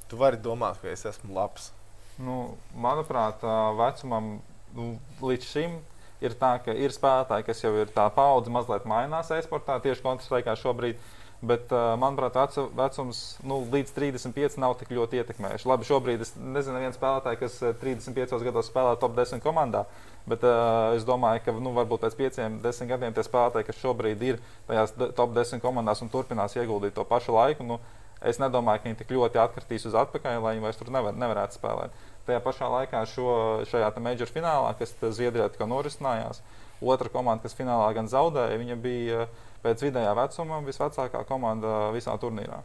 tu 0.10 0.18
vari 0.18 0.42
domāt, 0.42 0.82
ka 0.82 0.90
es 0.90 1.06
esmu 1.14 1.38
labs? 1.38 1.70
Nu, 2.18 2.58
manuprāt, 2.74 3.46
vecumam 3.78 4.40
nu, 4.74 4.94
līdz 5.22 5.50
šim 5.50 5.78
ir 6.24 6.34
tā, 6.40 6.56
ka 6.66 6.74
ir 6.74 6.94
spēlētāji, 6.94 7.46
kas 7.48 7.62
jau 7.64 7.74
ir 7.78 7.94
tā 7.94 8.08
paudze 8.14 8.54
mazliet 8.54 8.90
mainās 8.90 9.32
e-sportā 9.36 9.78
tieši 9.84 10.06
kontrastaikā 10.06 10.58
šobrīd. 10.58 10.98
Bet, 11.44 11.68
uh, 11.76 11.98
manuprāt, 12.00 12.38
vecu, 12.40 12.70
vecums 12.72 13.18
nu, 13.44 13.58
līdz 13.68 13.90
35 13.92 14.54
nav 14.64 14.78
tik 14.80 14.94
ļoti 14.96 15.20
ietekmējuši. 15.20 15.68
Labi, 15.68 15.88
šobrīd 15.90 16.24
es 16.24 16.32
nezinu, 16.40 16.80
viens 16.80 16.96
spēlētājs, 16.96 17.40
kas 17.42 17.58
35 17.82 18.46
gados 18.46 18.70
spēlē 18.72 18.94
top 19.02 19.18
10 19.18 19.44
komandā. 19.44 19.82
Bet 20.30 20.46
uh, 20.48 20.94
es 20.96 21.04
domāju, 21.04 21.44
ka 21.44 21.58
nu, 21.58 21.74
varbūt 21.76 22.06
pēc 22.06 22.16
5, 22.22 22.40
10 22.64 22.92
gadiem 22.94 23.18
tie 23.18 23.28
spēlētāji, 23.28 23.68
kas 23.68 23.84
šobrīd 23.84 24.24
ir 24.24 24.40
tajās 24.70 24.96
top 25.20 25.36
10 25.36 25.60
komandās 25.60 26.00
un 26.06 26.14
turpinās 26.14 26.56
ieguldīt 26.56 26.96
to 26.96 27.04
pašu 27.12 27.36
laiku, 27.36 27.68
nu, 27.68 27.82
es 28.24 28.40
nedomāju, 28.40 28.80
ka 28.80 28.92
viņi 28.94 29.02
tik 29.04 29.12
ļoti 29.12 29.44
atkritīs 29.44 29.92
uz 29.92 30.00
atpakaļ, 30.00 30.40
lai 30.40 30.56
viņi 30.56 30.64
vairs 30.70 30.80
tur 30.80 30.96
nevar, 30.96 31.20
nevarētu 31.20 31.60
spēlēt. 31.60 32.04
Tajā 32.24 32.40
pašā 32.40 32.72
laikā 32.72 33.04
šo, 33.12 33.32
šajā 33.68 33.92
major 34.00 34.32
finālā, 34.32 34.72
kas 34.80 34.96
Zviedrijā 35.04 35.52
tikko 35.52 35.68
norisinājās, 35.68 36.40
otra 36.80 37.12
komanda, 37.12 37.44
kas 37.44 37.58
finālā 37.58 37.92
gan 38.00 38.08
zaudēja, 38.08 38.62
viņa 38.64 38.80
bija. 38.80 39.26
Uh, 39.28 39.50
pēc 39.64 39.84
vidējā 39.88 40.14
vecuma 40.18 40.62
visvecākā 40.66 41.24
komanda 41.30 41.90
visā 41.96 42.16
turnīrā. 42.22 42.62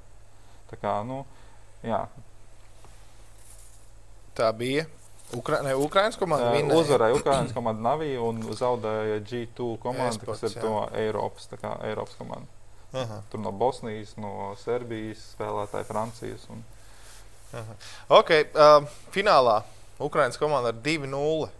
Tā, 0.68 0.78
kā, 0.80 0.94
nu, 1.06 1.22
jā. 1.86 2.04
Tā 4.38 4.52
bija. 4.54 4.86
Ukra 5.36 5.60
ne, 5.60 5.74
Ukraiņas 5.76 6.16
komanda 6.16 6.54
uh, 6.56 6.70
uzvarēja 6.78 7.16
Ukraiņas 7.18 7.52
komanda 7.52 7.84
Navija 7.84 8.20
un 8.24 8.38
zaudēja 8.56 9.18
G2 9.28 9.74
komanda, 9.82 10.14
Esports, 10.14 10.40
kas 10.40 10.54
ir 10.54 10.56
jā. 10.56 10.62
to 10.64 11.00
Eiropas, 11.02 11.50
kā, 11.52 11.74
Eiropas 11.84 12.16
komanda. 12.16 12.48
Aha. 12.96 13.18
Tur 13.28 13.42
no 13.44 13.52
Bosnijas, 13.52 14.14
no 14.16 14.54
Serbijas 14.62 15.20
spēlētāji, 15.34 15.84
Francijas. 15.90 16.46
Un... 16.48 16.64
Aha. 17.60 17.76
Ok, 18.20 18.32
uh, 18.56 18.88
finālā 19.12 19.60
Ukraiņas 20.00 20.40
komanda 20.40 20.72
ar 20.72 20.80
2-0 20.86 21.50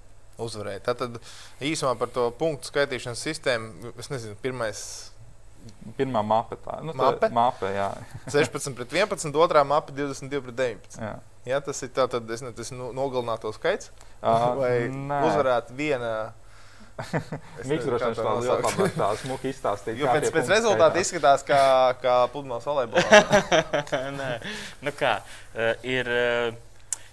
uzvarēja. 0.41 0.87
Tātad 0.89 1.21
īsumā 1.65 1.93
par 2.01 2.13
to 2.15 2.29
punktu 2.41 2.71
skaitīšanas 2.71 3.25
sistēmu. 3.29 3.93
Es 4.01 4.09
nezinu, 4.13 4.39
pirmais. 4.41 4.81
Pirmā 5.99 6.23
mapa 6.25 6.57
tā 6.61 6.79
nu, 6.85 6.93
Mape? 6.97 7.31
Mape, 7.35 7.71
jā. 7.75 7.89
16 8.35 8.77
pret 8.77 8.93
11, 8.95 9.33
otrā 9.41 9.65
mapa 9.67 9.95
22 9.95 10.43
pret 10.47 10.59
19. 10.61 11.01
jā. 11.03 11.17
Ja, 11.49 11.63
tas 11.65 11.81
ir 11.81 11.89
tāds 11.97 12.43
nu, 12.45 12.53
no, 12.77 12.89
nogalināto 12.93 13.49
skaits. 13.57 13.89
Uh, 14.21 14.53
Vai 14.61 14.75
nē. 14.93 15.23
uzvarēt 15.31 15.73
viena? 15.77 16.13
To 16.99 17.95
tā 17.95 18.09
ļoti 18.11 18.49
labāk 18.51 18.97
tā 18.99 19.09
smuki 19.21 19.53
izstāstīja. 19.53 20.01
Jo 20.01 20.09
kā 20.09 20.17
pēc, 20.17 20.33
pēc 20.35 20.49
rezultāta 20.51 20.99
izskatās, 20.99 21.45
kā, 21.47 21.61
kā 22.03 22.15
pludmales 22.33 22.67
volejbolā. 22.67 23.21
Nē, 24.17 24.31
nu 24.83 24.93
kā, 24.99 25.13
ir 25.87 26.11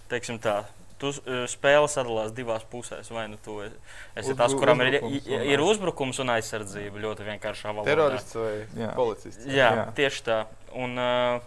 teiksim 0.09 0.41
tā. 0.41 0.63
Tu 1.01 1.09
eh, 1.11 1.41
spēle 1.51 1.89
sadalās 1.91 2.31
divās 2.31 2.63
pusēs. 2.71 3.09
Vai 3.11 3.25
nu 3.27 3.35
tu 3.43 3.57
esi 3.65 3.75
Uzbru- 4.21 4.37
tas, 4.39 4.53
kuram 4.55 4.79
ir, 4.85 5.01
uzbrukums 5.01 5.27
un 5.27 5.49
ir 5.51 5.63
uzbrukums 5.65 6.21
un 6.23 6.31
aizsardzība 6.37 7.01
ļoti 7.03 7.25
vienkāršā 7.27 7.73
valodā. 7.73 7.89
Terorists 7.89 8.37
vai 8.39 8.53
Jā. 8.79 8.93
policists? 8.95 9.45
Jā, 9.49 9.69
Jā. 9.75 9.85
tieši 9.97 10.23
tā. 10.29 10.37
Un, 10.71 10.95
uh, 10.95 11.43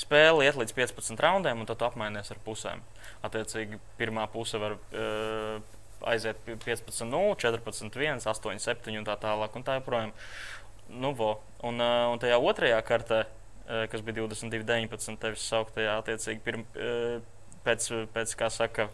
spēle 0.00 0.46
iet 0.46 0.58
līdz 0.58 0.74
15 0.76 1.20
raundiem, 1.22 1.60
un 1.62 1.68
tad 1.68 1.78
tu 1.80 1.86
apmainies 1.86 2.30
ar 2.32 2.38
pusēm. 2.46 2.82
Attiecīgi, 3.26 3.78
pirmā 4.00 4.26
puse 4.32 4.58
var 4.58 4.76
uh, 4.78 5.60
aiziet 6.10 6.38
pie 6.46 6.56
15, 6.56 7.04
0, 7.10 7.34
14, 7.38 7.90
1, 8.00 8.22
8, 8.24 8.62
7 8.66 8.96
un 8.98 9.04
tā 9.06 9.18
tālāk. 9.20 9.54
Un 9.58 9.66
tā 9.66 9.76
joprojām. 9.80 10.14
Nu, 10.90 11.12
vo. 11.14 11.36
un, 11.62 11.78
uh, 11.78 12.08
un 12.10 12.18
tajā 12.18 12.38
otrajā 12.40 12.80
kartē, 12.82 13.24
uh, 13.26 13.84
kas 13.92 14.02
bija 14.02 14.24
22, 14.24 14.64
19, 14.66 15.18
tevis 15.22 15.44
sauktajā, 15.52 15.98
attiecīgi, 16.00 16.40
pirm, 16.42 16.64
uh, 16.74 17.20
pēc, 17.64 17.90
pēc, 18.14 18.36
kā 18.38 18.50
saka, 18.52 18.90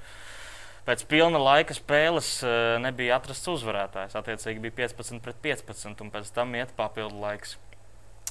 Pēc 0.87 1.01
pilna 1.11 1.41
laika 1.43 1.75
spēles 1.75 2.29
uh, 2.47 2.77
nebija 2.79 3.17
atrasts 3.19 3.49
uzvarētājs. 3.51 4.15
Attiecīgi 4.21 4.61
bija 4.69 4.87
15 4.87 5.19
pret 5.25 5.41
15, 5.43 5.99
un 6.05 6.13
pēc 6.15 6.31
tam 6.31 6.55
iet 6.55 6.71
papildu 6.79 7.19
laiks. 7.25 7.57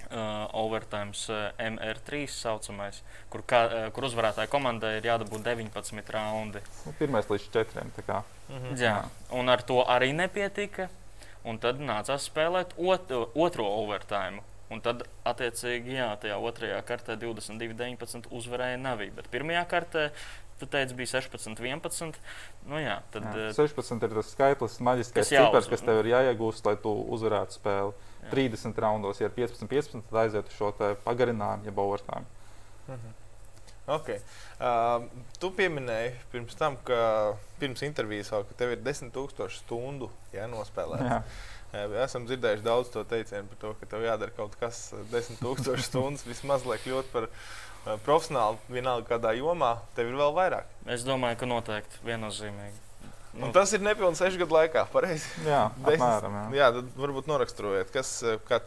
Uh, 0.06 0.45
overtime 0.54 1.15
uh, 1.34 1.50
MR3 1.60 2.28
saucamais, 2.30 3.00
kur, 3.34 3.41
kā, 3.48 3.62
uh, 3.65 3.86
kur 3.95 4.06
uzvarētāja 4.06 4.52
komandai 4.52 4.93
ir 5.00 5.08
jādabūt 5.10 5.43
19 5.43 6.12
raundi. 6.13 6.62
Nu, 6.86 6.93
Pirmais 7.00 7.28
līdz 7.32 7.48
četriem. 7.52 7.91
tā 7.95 8.06
kā. 8.06 8.21
Mhm. 8.48 8.76
Jā. 8.80 8.98
Un 9.36 9.50
ar 9.50 9.65
to 9.65 9.82
arī 9.84 10.13
nepietika. 10.15 10.88
Un 11.45 11.60
tad 11.62 11.82
nācās 11.82 12.30
spēlēt 12.30 12.78
ot, 12.78 13.12
otro 13.36 13.65
overtime. 13.82 14.45
Un 14.73 14.82
tad, 14.82 15.04
attiecīgi, 15.30 15.93
jā, 15.99 16.08
tajā 16.21 16.39
otrajā 16.41 16.80
kartē 16.88 17.13
22, 17.21 17.75
19 17.78 18.32
uzvarēja 18.34 18.80
Navija. 18.82 19.13
Bet 19.19 19.28
pirmajā 19.34 19.62
kartē, 19.69 20.06
tu 20.60 20.65
teici, 20.71 20.95
bija 20.97 21.12
16, 21.19 21.60
11. 21.62 22.17
Nu, 22.65 22.80
jā, 22.82 22.95
tad, 23.13 23.28
Jā. 23.30 23.51
jā. 23.51 23.51
16 23.60 24.08
ir 24.08 24.15
tas 24.17 24.32
skaitlis, 24.34 24.80
maģiskais 24.88 25.19
Kas 25.21 25.34
cipars, 25.34 25.69
kas 25.69 25.86
tev 25.86 26.01
ir 26.01 26.10
jāiegūst, 26.15 26.65
lai 26.65 26.78
tu 26.82 26.95
uzvarētu 27.17 27.60
spēli. 27.60 27.93
Jā. 28.25 28.32
30 28.34 28.82
raundos, 28.82 29.21
ja 29.21 29.30
ir 29.30 29.36
15, 29.36 29.69
15, 29.69 30.08
tad 30.10 30.23
aiziet 30.23 30.49
uz 30.49 30.58
šo 30.58 30.71
pagarinājumu, 31.06 31.69
jeb 31.69 31.86
overtime. 31.86 32.25
Mhm. 32.88 33.13
Okay. 33.86 34.17
Uh, 34.58 35.04
tu 35.38 35.51
pieminēji 35.54 36.15
pirms 36.32 36.58
tam, 36.58 36.73
ka 36.88 37.36
pirms 37.62 37.84
intervijas 37.86 38.32
vēl, 38.34 38.47
ka 38.49 38.58
tev 38.58 38.71
ir 38.73 38.80
10,000 38.82 39.54
stundu 39.54 40.10
jānospēlē. 40.34 41.01
Jā. 41.06 41.19
Esam 42.06 42.28
dzirdējuši 42.30 42.66
daudz 42.66 42.92
to 42.94 43.04
teicienu 43.10 43.50
par 43.52 43.62
to, 43.62 43.74
ka 43.80 43.90
tev 43.96 44.06
jādara 44.06 44.36
kaut 44.38 44.56
kas 44.60 44.88
10,000 45.12 45.82
stundas 45.88 46.26
vismaz, 46.28 46.66
lai 46.70 46.80
kļūtu 46.84 47.12
par 47.14 47.28
uh, 47.28 47.96
profesionāli 48.06 48.78
vienalga 48.78 49.16
kādā 49.16 49.36
jomā. 49.38 49.76
Tev 49.98 50.12
ir 50.12 50.20
vēl 50.22 50.36
vairāk. 50.38 50.74
Es 50.98 51.06
domāju, 51.08 51.42
ka 51.42 51.50
noteikti 51.50 52.04
viennozīmīgi. 52.08 52.85
Un 53.43 53.52
tas 53.52 53.74
ir 53.76 53.82
nepilnīgi 53.84 54.15
sešu 54.21 54.39
gadu 54.39 54.56
laikā. 54.56 54.86
Pareizi. 54.93 55.28
Jā, 55.50 55.65
apmēram. 55.84 56.38
Jā. 56.54 56.60
Jā, 56.62 56.69
tad 56.78 56.93
varbūt 56.95 57.28
noraksturojiet, 57.28 57.89
kas, 57.91 58.13
uh, 58.24 58.38
kā, 58.48 58.62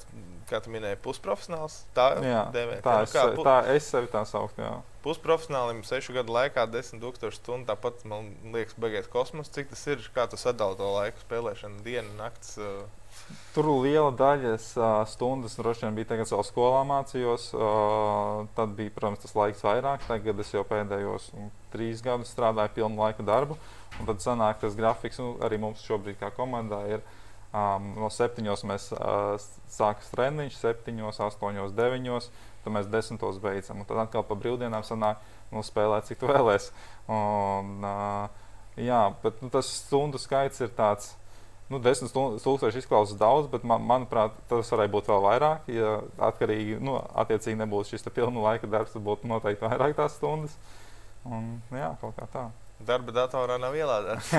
kā 0.51 0.61
tu 0.65 0.73
minēji, 0.75 0.99
pusprofesionāls. 1.05 1.79
Tā 1.97 2.11
Jā, 2.21 2.43
dēvē. 2.53 2.81
tā, 2.85 2.99
Nu 2.99 3.09
es, 3.09 3.15
kā, 3.17 3.25
pu- 3.37 3.47
tā 3.49 3.57
es 3.75 3.89
sevi 3.89 4.11
tā 4.13 4.25
sauktu. 4.29 4.61
jā. 4.61 4.75
Pusprofesionālim 5.05 5.81
sešu 5.89 6.13
gadu 6.19 6.35
laikā 6.37 6.67
10,000 6.69 7.33
stundu. 7.39 7.65
Tāpat 7.71 8.05
man 8.05 8.29
liekas, 8.53 8.77
beigās 8.77 9.09
kosmos. 9.09 9.49
Cik 9.55 9.71
tas 9.73 9.87
ir? 9.89 10.05
Kā 10.15 10.27
tu 10.29 10.37
sadali 10.37 10.77
to 10.77 10.91
laiku 10.99 11.25
spēlēšanu, 11.25 11.81
dienu, 11.87 12.13
naktis? 12.21 12.59
uh, 12.61 12.85
Tur 13.59 13.67
liela 13.83 14.11
daļa 14.15 14.53
stundas 15.11 15.57
droši 15.59 15.87
vien 15.87 15.97
bija 15.97 16.13
tagad, 16.13 16.29
kad 16.29 16.37
vēl 16.37 16.45
skolā 16.47 16.83
mācījos. 16.87 17.49
Tad 18.55 18.75
bija, 18.79 18.93
protams, 18.95 19.23
tas 19.25 19.35
laiks 19.35 19.65
vairāk. 19.67 20.05
Tagad 20.07 20.43
es 20.45 20.53
jau 20.55 20.63
pēdējos 20.69 21.31
mm, 21.35 21.49
trīs 21.73 22.03
gadus 22.05 22.31
strādāju 22.35 22.77
pilnu 22.77 23.03
laika 23.03 23.27
darbu. 23.27 23.59
Un 23.99 24.07
tad 24.07 24.23
sanāk 24.23 24.61
tas 24.63 24.77
grafiks, 24.79 25.19
nu, 25.19 25.33
arī 25.43 25.59
mums 25.59 25.83
šobrīd 25.89 26.21
kā 26.21 26.31
komandā 26.37 26.85
ir. 26.93 27.03
Um, 27.49 27.95
no 27.97 28.11
septiņos 28.13 28.63
mēs 28.69 28.91
uh, 28.93 29.41
sākam 29.73 30.11
treniņš, 30.13 30.59
septiņos, 30.61 31.23
astoņos, 31.27 31.75
deviņos. 31.75 32.29
Tad 32.63 32.75
mēs 32.77 32.91
desmitos 32.93 33.41
beidzam. 33.43 33.81
Un 33.83 33.89
tad 33.89 34.05
atkal 34.05 34.27
pa 34.29 34.37
brīvdienām 34.39 34.85
sanāk, 34.87 35.23
nu, 35.51 35.65
spēlēt, 35.67 36.07
cik 36.11 36.21
tu 36.21 36.31
vēlēsies. 36.31 36.69
Uh, 37.09 38.29
jā, 38.77 39.07
bet 39.25 39.41
nu, 39.43 39.51
tas 39.51 39.73
stundu 39.81 40.21
skaits 40.21 40.63
ir 40.63 40.71
tāds. 40.77 41.17
Nu, 41.69 41.77
desmit 41.85 42.15
tūkstoši 42.15 42.81
izklausās 42.81 43.19
daudz, 43.21 43.49
bet 43.53 43.65
man, 43.69 43.83
manuprāt, 43.85 44.37
tas 44.49 44.71
varētu 44.73 44.93
būt 44.95 45.11
vēl 45.11 45.25
vairāk. 45.27 45.67
Ja 45.73 45.99
atkarīgi, 46.31 46.79
nu, 46.81 46.95
attiecīgi 47.21 47.61
nebūtu 47.61 47.93
šis 47.93 48.07
te 48.07 48.13
pilnu 48.15 48.41
laika 48.45 48.71
darbs, 48.71 48.95
tad 48.95 49.05
būtu 49.05 49.29
noteikti 49.29 49.67
vairāk 49.67 49.99
tās 49.99 50.17
stundas. 50.17 50.55
Un, 51.29 51.59
jā, 51.75 51.91
kaut 52.01 52.17
kā 52.17 52.29
tā. 52.33 52.47
Darba 52.89 53.13
datorā 53.13 53.59
nav 53.61 53.75
ielādēts. 53.77 54.31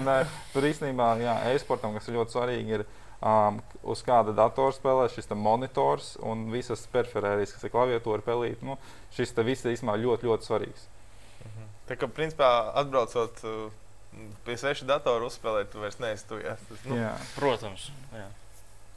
Tur 0.52 0.68
īstenībā, 0.68 1.14
jā, 1.24 1.34
e-sportam, 1.54 1.96
kas 1.96 2.06
ir 2.06 2.20
ļoti 2.20 2.36
svarīgi, 2.36 2.78
ir 2.78 2.84
um, 3.18 3.58
uz 3.82 4.02
kāda 4.06 4.34
datora 4.36 4.74
spēlē 4.76 5.08
šis 5.10 5.32
monitors 5.34 6.12
un 6.22 6.46
visas 6.52 6.84
periferijas, 6.92 7.56
kas 7.56 7.66
ir 7.66 7.72
klaviatūra, 7.72 8.22
pelīte. 8.26 8.62
Nu, 8.66 8.78
šis 9.16 9.34
viss 9.40 9.66
īstenībā 9.66 9.96
ļoti, 10.04 10.30
ļoti 10.30 10.48
svarīgs. 10.50 10.86
Tā 11.86 11.98
kā, 11.98 12.08
principā, 12.10 12.50
atbraucot 12.78 13.42
uh, 13.46 13.66
pie 14.46 14.56
sveša 14.60 14.86
datora 14.88 15.26
uzspēlēt, 15.28 15.70
tu 15.72 15.82
vairs 15.82 15.98
neesi 16.02 16.26
tu. 16.28 16.38
Jā. 16.42 16.56
Tas, 16.68 16.84
nu, 16.88 16.98
Jā. 17.00 17.12
Protams, 17.36 17.90
jā. 18.14 18.26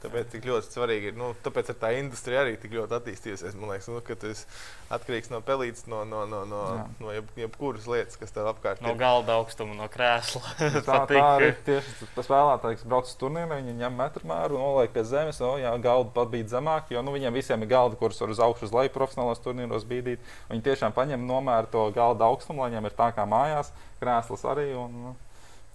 Tāpēc 0.02 0.30
tik 0.32 0.46
ļoti 0.48 0.72
svarīgi 0.74 1.10
ir. 1.12 1.16
Nu, 1.18 1.32
tāpēc 1.44 1.70
tā 1.80 1.90
industrija 1.98 2.42
arī 2.44 2.54
tik 2.62 2.72
ļoti 2.76 2.96
attīstījusies. 2.98 3.56
Man 3.60 3.72
liekas, 3.74 3.88
nu, 3.92 4.00
ka 4.06 4.16
tas 4.22 4.44
atkarīgs 4.90 5.30
no 5.30 5.40
pelītes, 5.46 5.84
no, 5.90 6.02
no, 6.08 6.24
no, 6.26 6.40
no, 6.48 6.60
Jā. 6.76 6.86
no 7.02 7.12
jeb, 7.14 7.28
jebkuras 7.38 7.86
lietas, 7.90 8.16
kas 8.20 8.32
tev 8.34 8.48
apkārt 8.50 8.80
No 8.82 8.94
ir. 8.94 8.98
galda 9.00 9.36
augstuma, 9.38 9.76
no 9.78 9.86
krēsla. 9.92 10.42
Tā, 10.58 10.70
tā 10.88 10.96
Patīk. 11.04 11.20
arī 11.20 11.50
tieši 11.68 12.08
tas 12.16 12.26
spēlētājs, 12.26 12.80
kas 12.82 12.88
brauc 12.90 13.06
uz 13.10 13.14
turnīru, 13.20 13.52
viņi 13.60 13.76
ņem 13.84 13.98
metru 14.00 14.26
mēru 14.32 14.58
un 14.58 14.64
noliek 14.66 14.92
pie 14.96 15.04
zemes. 15.06 15.38
O, 15.44 15.52
jā, 15.62 15.70
galda 15.84 16.10
pat 16.16 16.32
bija 16.34 16.50
zemāk, 16.56 16.90
jo 16.94 17.04
nu, 17.06 17.14
viņiem 17.14 17.36
visiem 17.38 17.62
ir 17.66 17.70
galdi, 17.70 18.00
kurus 18.00 18.20
var 18.24 18.34
uz 18.34 18.42
augšu, 18.48 18.66
uz 18.70 18.74
leju 18.80 18.94
profesionālos 18.96 19.42
turnīros 19.44 19.86
bīdīt. 19.90 20.24
Viņi 20.50 20.66
tiešām 20.70 20.96
paņem 20.96 21.22
nomēru 21.28 21.70
to 21.70 21.86
galda 21.96 22.26
augstumu, 22.30 22.64
lai 22.64 22.72
viņiem 22.72 22.90
ir 22.90 22.96
tā 22.98 23.10
kā 23.14 23.28
mājās, 23.30 23.70
krēsls 24.02 24.46
arī. 24.50 24.70
Un, 24.80 24.96
nu, 25.06 25.14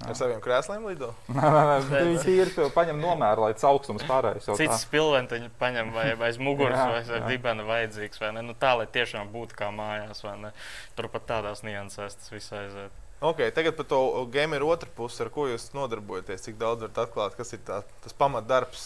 Ar 0.04 0.12
saviem 0.20 0.42
krēsliem 0.44 0.84
lido. 0.90 1.14
Nē, 1.32 1.40
nē, 1.40 1.76
nē, 1.88 2.00
viņi 2.10 2.18
tīri 2.26 2.52
to 2.52 2.66
paņem 2.76 2.98
nomēru, 3.00 3.46
lai 3.46 3.54
tas 3.56 3.64
augstums 3.70 4.04
pārējais. 4.06 4.50
jau 4.50 4.58
tā. 4.58 4.66
Cits 4.66 4.84
spilventiņš 4.84 5.54
paņem 5.62 5.94
vai 5.96 6.10
vai 6.20 6.28
aiz 6.34 6.38
muguras, 6.42 6.76
Jā, 6.76 6.90
vai 6.92 7.00
aiz 7.00 7.14
jā. 7.14 7.22
dibena 7.30 7.64
vajadzīgs. 7.64 8.20
vai 8.20 8.34
ne? 8.36 8.44
Nu, 8.50 8.58
tā, 8.60 8.74
lai 8.76 8.86
tiešām 8.92 9.32
būtu 9.32 9.56
kā 9.56 9.72
mājās, 9.72 10.20
vai 10.28 10.36
ne? 10.44 10.52
Turpat 11.00 11.26
tādās 11.32 11.64
niansēs 11.64 12.20
tas 12.20 12.34
viss 12.36 12.52
aiziet. 12.54 12.92
Okay, 13.24 13.48
tagad 13.56 13.78
par 13.80 13.88
to 13.88 14.02
gameru 14.36 14.68
otru 14.76 14.92
pusi, 15.00 15.22
ar 15.24 15.32
ko 15.32 15.48
jūs 15.48 15.70
nodarbojaties. 15.74 16.44
Cik 16.50 16.60
daudz 16.60 16.84
varat 16.84 17.00
atklāt, 17.08 17.40
kas 17.40 17.56
ir 17.56 17.64
tā, 17.66 17.80
tas 18.04 18.14
pamatdarbs, 18.20 18.84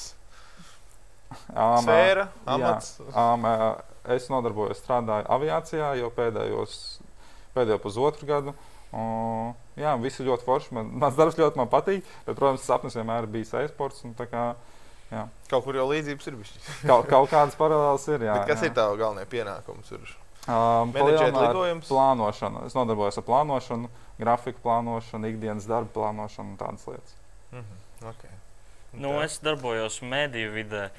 sfēra, 1.33 2.27
jā. 2.29 2.53
amats. 2.53 2.93
ām, 3.17 3.45
ā, 3.49 3.69
es 4.15 4.29
nodarbojos, 4.31 4.79
strādāju 4.83 5.27
aviācijā 5.33 5.89
jau 5.99 6.09
pēdējos, 6.15 6.77
pēdējo 7.57 7.81
pusotru 7.83 8.29
gadu. 8.29 8.53
Un, 8.93 9.51
jā, 9.79 9.95
viss 10.03 10.19
ir 10.21 10.27
ļoti 10.29 10.45
forši. 10.47 10.73
Man, 10.77 10.91
mans 11.01 11.15
darbs 11.17 11.37
ļoti 11.39 11.59
man 11.61 11.69
patīk, 11.71 12.03
bet, 12.27 12.35
protams, 12.35 12.65
sapnis 12.67 12.97
vienmēr 12.99 13.25
ir 13.25 13.33
bijis 13.33 13.53
e-sports. 13.63 14.03
un 14.05 14.15
tā 14.19 14.27
Kā, 14.29 14.49
Kaut 15.49 15.63
kur 15.65 15.73
jau 15.73 15.87
līdzības 15.89 16.27
ir 16.29 16.35
bijušas. 16.37 16.65
kaut, 16.85 17.07
kaut 17.09 17.29
kādas 17.31 17.55
paralēlas 17.57 18.03
ir. 18.13 18.27
Jā, 18.27 18.35
Kas 18.45 18.61
jā. 18.61 18.69
ir 18.69 18.75
tavs 18.77 18.99
galvenais 18.99 19.29
pienākums? 19.31 19.89
Ir? 19.95 20.11
Um? 20.49 20.91
Plānošana. 21.89 22.65
Es 22.67 22.75
nodarbojos 22.77 23.17
ar 23.17 23.25
plānošanu, 23.25 23.89
grafiku 24.19 24.61
plānošanu, 24.65 25.31
ikdienas 25.33 25.65
darba 25.69 25.89
plānošanu 25.95 26.53
un 26.53 26.59
tādas 26.61 26.85
lietas. 26.89 27.15
Mhm. 27.51 27.79
Okay. 28.11 28.35
Nu, 28.93 29.15
Tā. 29.17 29.23
es 29.25 29.39
darbojos 29.43 29.99
mediju 30.01 30.53
vidē 30.55 30.89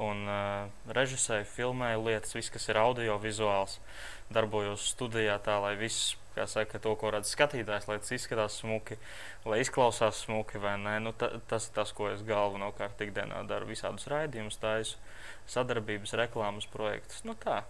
un 0.00 0.24
uh, 0.28 0.66
režisēju, 0.92 1.46
filmēju 1.54 2.02
lietas, 2.08 2.34
viss, 2.36 2.50
kas 2.52 2.68
ir 2.68 2.80
audiovizuāls. 2.80 3.78
Darbojos 4.32 4.84
studijā 4.94 5.38
tā, 5.42 5.56
lai 5.62 5.74
viss, 5.76 6.16
kā 6.36 6.46
saka, 6.50 6.80
to, 6.82 6.94
ko 7.00 7.12
redz 7.14 7.32
skatītājs, 7.34 7.88
lai 7.90 7.98
tas 8.02 8.14
izskatās 8.16 8.60
smuki, 8.60 8.98
lai 9.48 9.60
izklausās 9.64 10.22
smuki 10.26 10.60
vai 10.62 10.76
nē. 10.82 10.98
Nu, 11.04 11.14
ta, 11.16 11.32
tas 11.50 11.68
ir 11.68 11.76
tas, 11.78 11.92
ko 11.96 12.10
es 12.12 12.24
galvenokārt 12.26 13.02
ikdienā 13.06 13.42
daru. 13.50 13.70
Visādus 13.70 14.08
raidījumus, 14.12 14.60
taisu 14.62 14.98
sadarbības, 15.50 16.16
reklāmas 16.20 16.68
projektus. 16.70 17.24
Nu, 17.26 17.36
tā. 17.38 17.62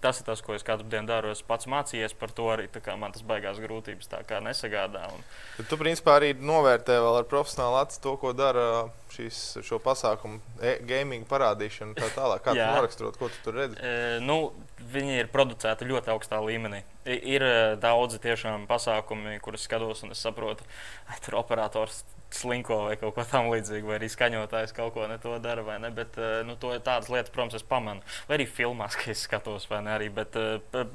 Tas 0.00 0.20
ir 0.20 0.26
tas, 0.28 0.42
ko 0.44 0.54
es 0.54 0.64
katru 0.66 0.86
dienu 0.90 1.08
daru. 1.08 1.32
Es 1.34 1.42
pats 1.46 1.68
mācījos 1.70 2.14
par 2.18 2.32
to 2.34 2.48
arī. 2.52 2.68
Man 3.00 3.14
tas 3.14 3.24
baigās 3.26 3.58
grūtības 3.62 4.10
nesagādā. 4.44 5.06
Un... 5.14 5.24
Bet 5.58 5.68
tu 5.70 5.78
principā 5.80 6.18
arī 6.18 6.32
novērtē 6.38 6.98
vēl 7.02 7.20
ar 7.20 7.28
profesionālu 7.30 7.80
acu 7.82 8.00
to, 8.04 8.14
ko 8.22 8.32
dara 8.36 8.66
šīs, 9.14 9.40
šo 9.66 9.80
pasākumu, 9.82 10.40
e 10.62 10.76
gaming 10.86 11.26
parādīšana. 11.28 11.96
Tā 11.98 12.10
tālāk, 12.14 12.44
kā 12.44 12.54
tu 12.54 12.66
noraksturot, 12.76 13.18
ko 13.18 13.30
tu 13.32 13.42
tur 13.46 13.58
redzi? 13.62 13.80
E, 13.80 14.18
nu, 14.24 14.52
viņi 14.92 15.18
ir 15.22 15.32
producēti 15.32 15.88
ļoti 15.88 16.14
augstā 16.14 16.40
līmenī. 16.44 16.84
Ir 17.08 17.44
e, 17.46 17.56
daudzi 17.80 18.20
tiešām 18.22 18.68
pasākumi, 18.70 19.38
kurus 19.44 19.66
skatos, 19.66 20.04
un 20.06 20.14
es 20.14 20.22
saprotu, 20.22 20.66
ka 21.08 21.18
tur 21.24 21.40
operators 21.40 22.04
slinko 22.34 22.82
vai 22.88 22.96
kaut 23.00 23.16
ko 23.16 23.24
tamlīdzīgu, 23.28 23.88
vai 23.88 23.98
arī 23.98 24.10
skaņotājs 24.12 24.74
kaut 24.76 24.94
ko 24.96 25.06
ne 25.10 25.18
to 25.22 25.34
dara, 25.42 25.64
vai 25.66 25.78
ne. 25.82 25.90
Bet 25.94 26.18
eh, 26.20 26.40
nu, 26.46 26.58
to, 26.60 26.74
tādas 26.84 27.10
lietas, 27.12 27.32
protams, 27.34 27.58
es 27.58 27.66
pamanu. 27.66 28.04
Vai 28.28 28.38
arī 28.38 28.48
filmās, 28.50 28.96
ka 29.00 29.10
es 29.14 29.24
skatos, 29.28 29.68
vai 29.70 29.82
ne 29.86 29.94
arī. 29.96 30.10
Bet 30.14 30.38
eh, 30.38 30.86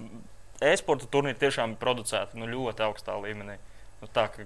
e-sporta 0.74 1.10
turnīri 1.10 1.40
tiešām 1.42 1.76
ir 1.76 1.82
producēti 1.82 2.40
nu, 2.40 2.50
ļoti 2.50 2.86
augstā 2.88 3.18
līmenī. 3.24 3.60
Nu, 4.04 4.10
tā, 4.12 4.26
ka, 4.28 4.44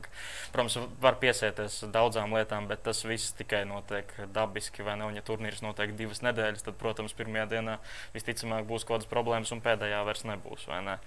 protams, 0.54 0.78
var 1.02 1.18
piesieties 1.18 1.80
daudzām 1.94 2.36
lietām, 2.38 2.68
bet 2.70 2.84
tas 2.86 3.02
viss 3.10 3.34
tikai 3.40 3.64
notiek 3.66 4.12
dabiski. 4.36 4.86
Ne, 4.86 5.02
un, 5.08 5.18
ja 5.18 5.26
turnīrs 5.26 5.64
notiek 5.66 5.96
divas 5.98 6.22
nedēļas, 6.22 6.68
tad, 6.68 6.78
protams, 6.78 7.16
pirmajā 7.18 7.48
dienā 7.56 7.80
visticamāk 8.14 8.70
būs 8.70 8.86
kaut 8.86 9.00
kādas 9.00 9.10
problēmas, 9.10 9.52
un 9.56 9.64
pēdējā 9.66 10.04
vairs 10.06 10.28
nebūs. 10.30 10.68
Ne? 10.86 11.00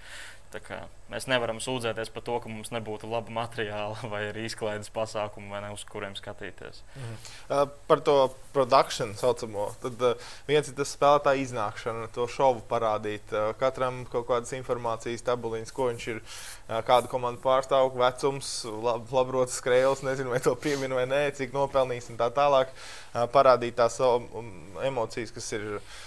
Mēs 1.11 1.25
nevaram 1.27 1.59
sūdzēties 1.59 2.09
par 2.15 2.23
to, 2.23 2.37
ka 2.43 2.49
mums 2.51 2.71
nebūtu 2.71 3.09
laba 3.11 3.33
materiāla 3.35 3.99
vai 4.11 4.21
izklaides 4.45 4.91
pasākumu, 4.95 5.51
ne, 5.51 5.71
uz 5.75 5.83
kuriem 5.87 6.15
skatīties. 6.15 6.81
Mhm. 6.95 7.17
Uh, 7.49 7.63
par 7.87 8.03
to 8.07 8.15
produkciju 8.55 9.15
saucamo. 9.19 9.69
Tad 9.83 10.05
uh, 10.07 10.29
viens 10.47 10.67
ir 10.67 10.77
tas 10.77 10.93
spēlētāja 10.95 11.43
iznākšana, 11.45 12.11
to 12.15 12.27
šovu 12.31 12.63
parādīt. 12.69 13.31
Uh, 13.31 13.51
katram 13.59 14.03
kaut 14.11 14.27
kādas 14.29 14.53
informācijas 14.55 15.25
tabuliņas, 15.27 15.73
ko 15.75 15.89
viņš 15.91 16.07
ir, 16.13 16.21
uh, 16.21 16.79
kādu 16.87 17.11
komandu 17.11 17.43
pārstāv, 17.43 17.91
vecums, 17.99 18.53
lab, 18.67 19.11
labrotas 19.11 19.59
skrejles, 19.59 20.05
nezinu, 20.07 20.31
vai 20.35 20.39
to 20.43 20.55
pieminu 20.59 20.99
vai 20.99 21.07
nē, 21.11 21.25
cik 21.35 21.55
nopelnījis 21.55 22.13
un 22.13 22.21
tā 22.21 22.31
tālāk. 22.35 22.71
Uh, 23.11 23.27
parādīt 23.31 23.75
tās 23.79 23.99
um, 24.03 24.55
emocijas, 24.83 25.35
kas 25.35 25.51
ir. 25.59 25.67
Uh, 25.79 25.99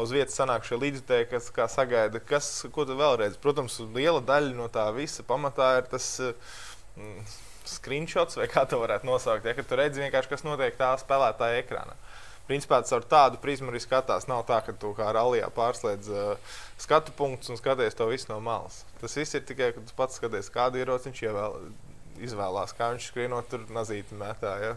uz 0.00 0.12
vietas 0.14 0.36
sanāk 0.38 0.66
šie 0.68 0.78
līdzekļi, 0.80 1.42
kas 1.56 1.74
sagaida, 1.74 2.20
kas, 2.22 2.48
ko 2.74 2.86
tu 2.88 2.96
vēl 2.98 3.20
redzi. 3.22 3.40
Protams, 3.42 3.78
liela 3.94 4.20
daļa 4.24 4.56
no 4.58 4.68
tā 4.72 4.86
visa 4.96 5.24
pamatā 5.26 5.72
ir 5.80 5.88
tas 5.90 6.08
mm, 6.20 7.22
screenshots, 7.70 8.38
vai 8.40 8.48
kā 8.50 8.66
to 8.68 8.80
varētu 8.82 9.08
nosaukt. 9.08 9.46
Ja, 9.46 9.54
tu 9.56 9.78
redzi 9.78 10.04
vienkārši, 10.04 10.32
kas 10.32 10.46
notiek 10.46 10.78
tā 10.78 10.92
spēlētāja 11.00 11.62
ekrānā. 11.64 11.96
Principā 12.50 12.80
caur 12.82 13.04
tādu 13.06 13.38
prizmu 13.38 13.70
arī 13.70 13.78
skatās. 13.82 14.26
Nav 14.26 14.42
tā, 14.48 14.58
ka 14.66 14.74
tu 14.74 14.90
kā 14.98 15.12
rallija 15.14 15.52
pārslēdz 15.54 16.08
uh, 16.10 16.56
skatu 16.82 17.14
punktus 17.14 17.52
un 17.52 17.60
skaties 17.60 17.94
to 17.94 18.08
visu 18.10 18.26
no 18.32 18.40
malas. 18.42 18.80
Tas 18.98 19.14
viss 19.14 19.38
ir 19.38 19.44
tikai, 19.46 19.70
ka 19.76 19.84
tu 19.86 19.94
pats 19.98 20.18
skaties, 20.18 20.50
kādu 20.50 20.80
ieroci 20.80 21.12
viņš 21.12 21.22
ievēl, 21.28 21.58
izvēlās, 22.26 22.74
kā 22.74 22.90
viņš 22.90 23.06
skrienot 23.12 23.52
tur 23.52 23.68
nazīti 23.70 24.18
metā. 24.18 24.56
Ja? 24.64 24.72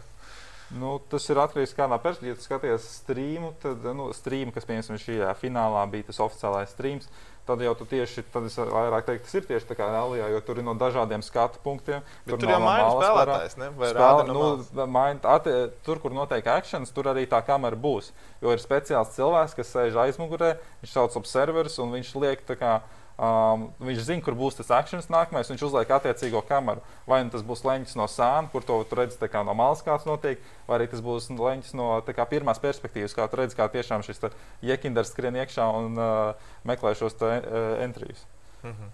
Nu, 0.80 0.96
tas 1.10 1.26
ir 1.30 1.38
atkarīgs 1.38 1.76
no 1.76 1.80
kādā 1.82 2.00
perspektīvā. 2.02 2.34
Ja 2.34 2.42
skaties 2.42 2.88
streamu, 3.02 3.52
tad 3.62 3.84
nu, 3.94 4.10
stream, 4.18 4.54
kas 4.54 4.66
piemēram 4.70 4.98
šajā 5.02 5.36
finālā 5.38 5.84
bija 5.92 6.10
tas 6.10 6.22
oficiālais 6.24 6.74
streams. 6.74 7.10
Tad 7.44 7.60
jau 7.60 7.74
tu 7.76 7.84
tieši, 7.92 8.22
tad 8.32 8.46
es 8.48 8.54
vairāk 8.56 9.04
teiktu, 9.04 9.26
tas 9.28 9.36
ir 9.36 9.48
tieši 9.50 9.68
tā 9.68 9.76
kā 9.76 9.90
Elijā, 10.00 10.30
jo 10.32 10.40
tur 10.48 10.62
ir 10.62 10.64
no 10.64 10.78
dažādiem 10.80 11.20
skatu 11.28 11.60
punktiem. 11.66 12.00
Tur, 12.24 12.40
tur 12.40 12.54
jau 12.54 12.60
maina 12.64 12.88
spēlētājs, 12.88 13.58
ne? 13.60 13.68
Vai 13.76 13.90
Spēl, 13.92 14.22
nu, 14.30 14.88
main, 14.88 15.20
at, 15.28 15.50
tur, 15.84 16.00
kur 16.00 16.16
notiek 16.16 16.48
akcents, 16.48 16.94
tur 16.96 17.12
arī 17.12 17.26
tā 17.28 17.42
kamera 17.44 17.76
būs. 17.76 18.14
Jo 18.40 18.56
ir 18.56 18.64
speciāls 18.64 19.12
cilvēks, 19.18 19.58
kas 19.60 19.76
sēž 19.76 20.00
aizmugurē, 20.06 20.54
viņš 20.86 20.96
sauc 20.96 21.20
observers 21.20 21.76
un 21.84 21.92
viņš 21.98 22.14
liek 22.24 22.48
tā 22.48 22.56
kā 22.64 22.78
Um, 23.14 23.68
viņš 23.78 24.08
zina, 24.08 24.24
kur 24.26 24.34
būs 24.34 24.56
tas 24.58 24.72
akcents 24.74 25.12
nākamais. 25.14 25.52
Viņš 25.52 25.64
uzliek 25.68 25.92
attiecīgo 25.94 26.42
kameru. 26.50 26.82
Vai 27.06 27.20
nu 27.22 27.30
tas 27.30 27.44
būs 27.46 27.62
leņķis 27.62 27.98
no 28.00 28.08
sāna, 28.10 28.50
kur 28.50 28.66
to 28.66 28.80
redz 28.98 29.20
no 29.22 29.54
malas, 29.54 29.84
kāds 29.86 30.08
notiek, 30.10 30.42
vai 30.66 30.80
arī 30.80 30.88
tas 30.90 31.04
būs 31.06 31.30
leņķis 31.30 31.76
no 31.78 32.02
kā, 32.10 32.26
pirmās 32.26 32.62
perspektīvas, 32.64 33.14
kā 33.14 33.28
tu 33.30 33.38
redz, 33.38 33.54
kā 33.54 33.70
tiešām 33.70 34.02
šis 34.02 34.24
iekinders 34.64 35.14
skrien 35.14 35.38
iekšā 35.38 35.68
un 35.78 35.94
uh, 35.94 36.34
meklē 36.66 36.96
šos 36.98 37.14
te, 37.14 37.30
uh, 37.38 37.84
entrijus. 37.84 38.26
Mm 38.64 38.72
-hmm. 38.72 38.90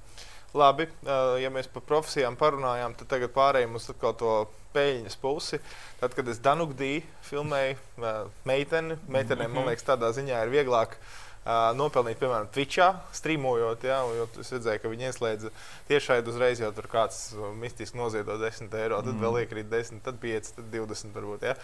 Labi, 0.53 0.84
uh, 0.84 1.39
ja 1.41 1.49
mēs 1.49 1.67
par 1.72 1.82
profesijām 1.82 2.36
parunājām, 2.36 2.95
tad 2.97 3.07
tagad 3.07 3.32
pārējām 3.32 3.76
uz 3.76 3.86
to 4.17 4.47
peļņas 4.74 5.15
pusi. 5.22 5.59
Tad, 5.99 6.13
kad 6.13 6.28
es 6.28 6.39
Danugdī 6.39 7.03
filmēju 7.22 7.76
uh, 7.97 8.28
meiteni, 8.43 8.97
meitenēm, 9.07 9.47
mm 9.47 9.53
-hmm. 9.53 9.55
man 9.55 9.65
liekas, 9.65 9.86
tādā 9.86 10.11
ziņā 10.11 10.43
ir 10.43 10.49
vieglāk 10.49 10.89
uh, 10.89 11.28
Uh, 11.39 11.69
nopelnīt, 11.73 12.19
piemēram, 12.19 12.49
Twitchā, 12.53 12.89
streamojot. 13.15 13.85
Ja, 13.87 14.01
es 14.41 14.51
redzēju, 14.53 14.81
ka 14.83 14.91
viņi 14.91 15.07
ieslēdza 15.07 15.53
tiešraidi 15.87 16.29
uzreiz, 16.33 16.59
jau 16.61 16.69
tur 16.75 16.89
kāds 16.91 17.21
mistiski 17.57 17.97
noziedo 17.97 18.35
10 18.41 18.75
eiro, 18.75 18.99
tad 19.05 19.15
mm. 19.15 19.23
vēl 19.23 19.39
iekrīt 19.45 19.71
10, 19.71 20.03
tad 20.05 20.19
5, 20.21 20.51
tad 20.57 20.67
20 20.75 21.15
varbūt. 21.15 21.47
Ja. 21.47 21.55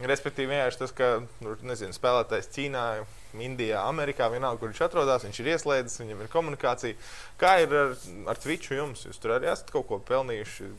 Respektīvi, 0.00 0.54
vienkārši 0.54 0.80
tas, 0.80 0.92
ka 0.96 1.10
nu, 1.44 1.52
nezinu, 1.68 1.92
spēlētājs 1.92 2.48
Ķīnā, 2.54 2.84
Indijā, 3.44 3.82
Amerikā, 3.84 4.30
vienalga, 4.32 4.62
kur 4.62 4.72
viņš 4.72 4.82
atrodas, 4.86 5.26
viņš 5.28 5.40
ir 5.42 5.50
ieslēdzis, 5.52 6.00
viņam 6.00 6.22
ir 6.24 6.30
komunikācija. 6.32 6.96
Kā 7.40 7.58
ir 7.60 7.74
ar, 7.76 7.92
ar 8.32 8.40
Twitchu 8.40 8.78
jums? 8.78 9.04
Jūs 9.04 9.20
tur 9.20 9.36
arī 9.36 9.50
esat 9.52 9.68
kaut 9.74 9.90
ko 9.90 10.00
pelnījuši, 10.08 10.70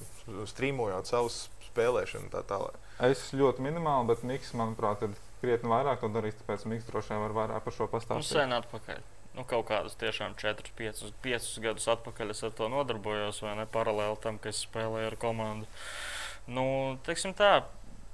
streamojot 0.49 1.13
savus 1.13 1.43
spēlēšanu 1.69 2.33
tā 2.33 2.41
tālāk. 2.49 2.81
Es 3.05 3.27
ļoti 3.37 3.63
minimāli, 3.69 4.09
bet 4.09 4.25
Mikls, 4.25 4.55
manuprāt, 4.57 5.05
ir 5.05 5.13
krietni 5.41 5.71
vairāk 5.71 6.03
to 6.03 6.11
darīs, 6.13 6.37
tāpēc 6.39 6.67
Mikls 6.69 6.87
droši 6.89 7.13
vien 7.13 7.25
var 7.25 7.35
vairāk 7.39 7.65
par 7.65 7.75
šo 7.75 7.89
pastāstīt. 7.91 8.21
Nu, 8.21 8.29
sen 8.29 8.55
atpakaļ. 8.55 9.03
Nu, 9.31 9.45
kaut 9.47 9.69
kādus 9.69 9.95
tiešām 9.99 10.33
4, 10.39 10.73
5, 10.75 11.03
5 11.23 11.51
gadus 11.63 11.87
atpakaļ 11.93 12.33
es 12.33 12.41
ar 12.43 12.55
to 12.55 12.67
nodarbojos, 12.71 13.39
vai 13.45 13.53
ne 13.61 13.67
paralēli 13.69 14.19
tam, 14.23 14.39
ka 14.41 14.51
es 14.51 14.65
spēlēju 14.65 15.11
ar 15.13 15.15
komandu. 15.21 15.69
Nu, 16.51 16.65
teiksim 17.05 17.35
tā, 17.37 17.53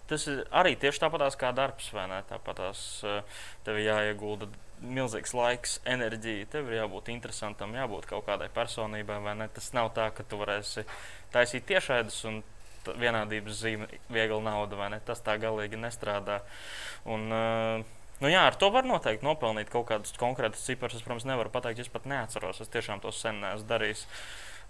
tas 0.10 0.28
ir 0.30 0.44
arī 0.54 0.76
tieši 0.80 1.02
tāpatās 1.04 1.38
kā 1.40 1.50
darbs, 1.58 1.90
vai 1.96 2.06
ne? 2.12 2.22
Tāpatās 2.30 2.84
eh, 3.08 3.42
tev 3.66 3.82
jāiegulda 3.82 4.50
milzīgs 4.86 5.34
laiks, 5.34 5.80
enerģija. 5.90 6.52
Tev 6.54 6.70
ir 6.70 6.84
jābūt 6.84 7.10
interesantam, 7.14 7.74
jābūt 7.74 8.06
kaut 8.12 8.28
kādai 8.28 8.50
personībai, 8.54 9.18
vai 9.26 9.34
ne? 9.42 9.50
Tas 9.54 9.72
nav 9.74 9.90
tā, 9.98 10.12
ka 10.14 10.26
tu 10.28 10.38
varēsi 10.42 10.86
taisīt 11.34 11.66
tiešraidus 11.72 12.20
un 12.30 12.44
vienādības 12.86 13.62
zīme, 13.62 13.88
viegla 14.14 14.40
nauda, 14.46 14.80
vai 14.80 14.90
ne? 14.94 15.00
Tas 15.06 15.22
tā 15.26 15.38
galīgi 15.42 15.80
nestrādā. 15.80 16.42
Un, 17.08 17.30
uh, 17.32 17.86
Nu 18.18 18.32
jā, 18.32 18.42
ar 18.50 18.56
to 18.58 18.72
var 18.74 18.88
noteikti 18.88 19.26
nopelnīt 19.26 19.70
kaut 19.70 19.86
kādus 19.92 20.16
konkrētus 20.18 20.64
ciprus. 20.66 20.96
Es, 20.98 21.06
protams, 21.06 21.28
nevaru 21.30 21.52
pateikt, 21.54 21.84
es 21.84 21.92
pat 21.94 22.08
neatceros. 22.10 22.64
Es 22.64 22.72
tiešām 22.74 23.02
to 23.04 23.12
sen 23.14 23.44
neesmu 23.44 23.70
darījis. 23.70 24.08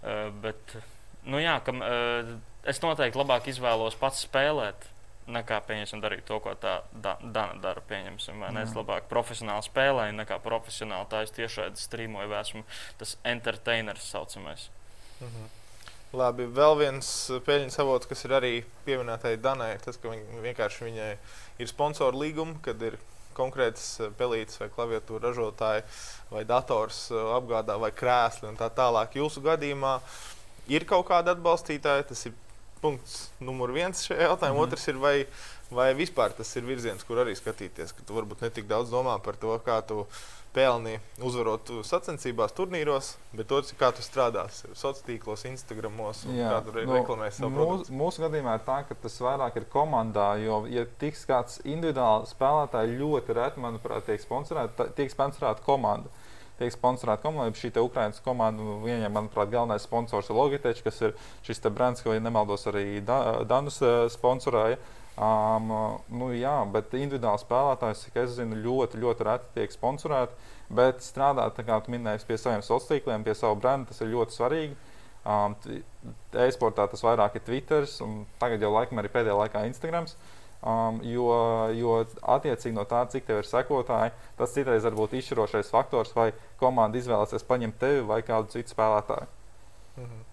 Uh, 0.02 0.28
bet, 0.44 0.76
nu 1.24 1.40
jā, 1.40 1.56
ka, 1.64 1.72
uh, 1.72 2.34
es 2.68 2.82
noteikti 2.84 3.16
labāk 3.16 3.48
izvēlos 3.48 3.96
pats 4.00 4.26
spēlēt. 4.26 4.90
Nekā 5.28 5.58
pieņemsim, 5.64 6.00
darīt 6.00 6.24
to, 6.28 6.38
ko 6.40 6.54
tā 6.56 6.78
da, 6.92 7.16
Dana 7.20 7.56
dara. 7.60 7.84
Pieņemsim, 7.88 8.40
vai 8.40 8.52
ne? 8.56 8.64
Es 8.68 8.76
labāk 8.76 9.08
profesionāli 9.10 9.64
spēlēju, 9.66 10.16
nekā 10.22 10.38
profesionāli 10.44 11.08
tā 11.12 11.24
es 11.24 11.32
tiešai 11.36 11.70
strīmoju, 11.76 12.30
vai 12.32 12.40
esmu 12.44 12.64
tas 13.00 13.16
entertainers 13.28 14.08
saucamais. 14.12 14.68
Mhm. 15.20 15.57
Labi, 16.16 16.46
vēl 16.48 16.78
viens 16.80 17.08
peļņas 17.44 17.78
avots, 17.82 18.08
kas 18.08 18.24
ir 18.24 18.32
arī 18.38 18.52
pieminētai 18.86 19.34
Danai, 19.44 19.74
tas, 19.84 19.98
ka 20.00 20.08
viņ, 20.08 20.22
vienkārši 20.40 20.86
viņai 20.86 21.10
ir 21.60 21.68
sponsoru 21.68 22.22
līgumi, 22.22 22.56
kad 22.64 22.80
ir 22.80 22.96
konkrētas 23.36 23.86
eh, 24.00 24.10
pelītes 24.18 24.56
vai 24.62 24.70
klaviatūra 24.72 25.28
ražotāji 25.28 25.84
vai 26.32 26.46
dators 26.48 27.06
eh, 27.12 27.20
apgādā 27.36 27.76
vai 27.80 27.92
krēsli 27.92 28.48
un 28.48 28.56
tā 28.56 28.70
tālāk. 28.72 29.18
Jūsu 29.20 29.44
gadījumā 29.44 29.98
ir 30.72 30.88
kaut 30.88 31.10
kāda 31.10 31.36
atbalstītāja, 31.36 32.08
tas 32.08 32.24
ir 32.30 32.36
punkts 32.80 33.28
numur 33.44 33.74
viens 33.74 34.00
šajā 34.08 34.30
jautājumā. 34.30 34.54
Mm 34.54 34.64
-hmm. 34.64 34.72
Otrs 34.72 34.88
ir, 34.88 34.96
vai, 35.04 35.26
vai 35.70 35.92
vispār 35.94 36.32
tas 36.32 36.56
ir 36.56 36.64
virziens, 36.64 37.04
kur 37.04 37.20
arī 37.20 37.36
skatīties, 37.36 37.92
ka 37.92 38.06
tu 38.06 38.14
varbūt 38.14 38.48
netik 38.48 38.66
daudz 38.66 38.90
domā 38.90 39.18
par 39.20 39.36
to, 39.36 39.60
kā 39.66 39.82
tu 39.86 40.06
pelni 40.54 40.96
uzvarot 41.24 41.70
sacensībās, 41.86 42.54
turnīros, 42.56 43.12
bet 43.36 43.48
to, 43.50 43.60
kā 43.78 43.90
tu 43.94 44.04
strādāsi 44.04 44.70
sociālos 44.72 45.04
tīklos, 45.06 45.44
Instagramos, 45.48 46.24
kā 46.26 46.60
tu 46.66 46.74
nu, 46.74 46.94
reklamēsi 46.96 47.42
savu 47.42 47.50
mūsu, 47.52 47.58
produktu. 47.58 47.96
Mūsu 48.00 48.24
gadījumā 48.24 48.56
ir 48.58 48.64
tā, 48.66 48.78
ka 48.88 48.96
tas 49.02 49.18
vairāk 49.24 49.60
ir 49.60 49.68
komandā, 49.72 50.30
jo, 50.42 50.62
ja 50.72 50.86
tiks 51.00 51.26
kāds 51.28 51.60
individuāls 51.64 52.34
spēlētājs, 52.36 52.96
ļoti 53.00 53.38
reti, 53.38 53.62
manuprāt, 53.64 54.06
tiek 54.08 54.24
sponsorēta, 54.24 54.90
tiek 54.98 55.12
sponsorēta 55.14 55.64
komanda. 55.66 56.12
Tiek 56.58 56.72
sponsorēta 56.74 57.22
komanda, 57.22 57.54
šī 57.54 57.70
Ukraiņas 57.78 58.22
komanda, 58.24 58.64
viņiem, 58.82 59.12
manuprāt, 59.14 59.52
galvenais 59.52 59.84
sponsors 59.86 60.26
ir 60.26 60.34
Logitech, 60.34 60.80
kas 60.82 60.96
ir 61.06 61.14
šis 61.46 61.62
brands, 61.70 62.02
ko, 62.02 62.16
ja 62.16 62.22
nemaldos, 62.24 62.66
arī 62.66 62.98
Danus 62.98 63.78
eh, 63.86 64.08
sponsorēja. 64.10 64.80
Uh, 64.80 64.97
Um, 65.18 65.72
nu, 66.14 66.28
jā, 66.38 66.54
bet 66.70 66.92
individuāli 66.94 67.42
spēlētājs, 67.42 68.04
cik 68.06 68.20
es 68.22 68.36
zinu, 68.36 68.58
ļoti, 68.62 69.00
ļoti 69.02 69.26
reti 69.26 69.48
tiek 69.56 69.72
sponsorēti. 69.74 70.36
Bet 70.78 71.02
strādāt, 71.02 71.58
kā 71.58 71.80
jūs 71.80 71.90
minējāt, 71.90 72.26
pie 72.28 72.36
saviem 72.38 72.62
sociāliem 72.62 73.02
tīkliem, 73.02 73.24
pie 73.26 73.34
sava 73.34 73.56
brenda, 73.58 73.90
tas 73.90 74.04
ir 74.04 74.12
ļoti 74.12 74.36
svarīgi. 74.36 74.76
Um, 75.28 75.56
e-sportā 76.46 76.86
tas 76.92 77.02
vairāk 77.02 77.34
ir 77.40 77.44
Twitter, 77.48 77.88
un 78.04 78.20
tagad 78.38 78.62
jau 78.62 78.70
laikam 78.76 79.02
arī 79.02 79.10
pēdējā 79.16 79.40
laikā 79.40 79.64
Instagram. 79.72 80.06
Um, 80.58 81.02
jo, 81.06 81.26
jo 81.74 81.98
attiecīgi 82.36 82.76
no 82.78 82.86
tā, 82.88 83.02
cik 83.10 83.26
tev 83.26 83.42
ir 83.42 83.50
sekotāji, 83.50 84.14
tas 84.38 84.54
citreiz 84.54 84.86
var 84.86 84.96
būt 84.98 85.18
izšķirošais 85.18 85.74
faktors, 85.74 86.14
vai 86.14 86.30
komanda 86.62 86.98
izvēlēsies 86.98 87.46
paņemt 87.46 87.78
tevi 87.82 88.06
vai 88.06 88.22
kādu 88.26 88.54
citu 88.54 88.76
spēlētāju. 88.76 89.30
Mhm. 89.98 90.27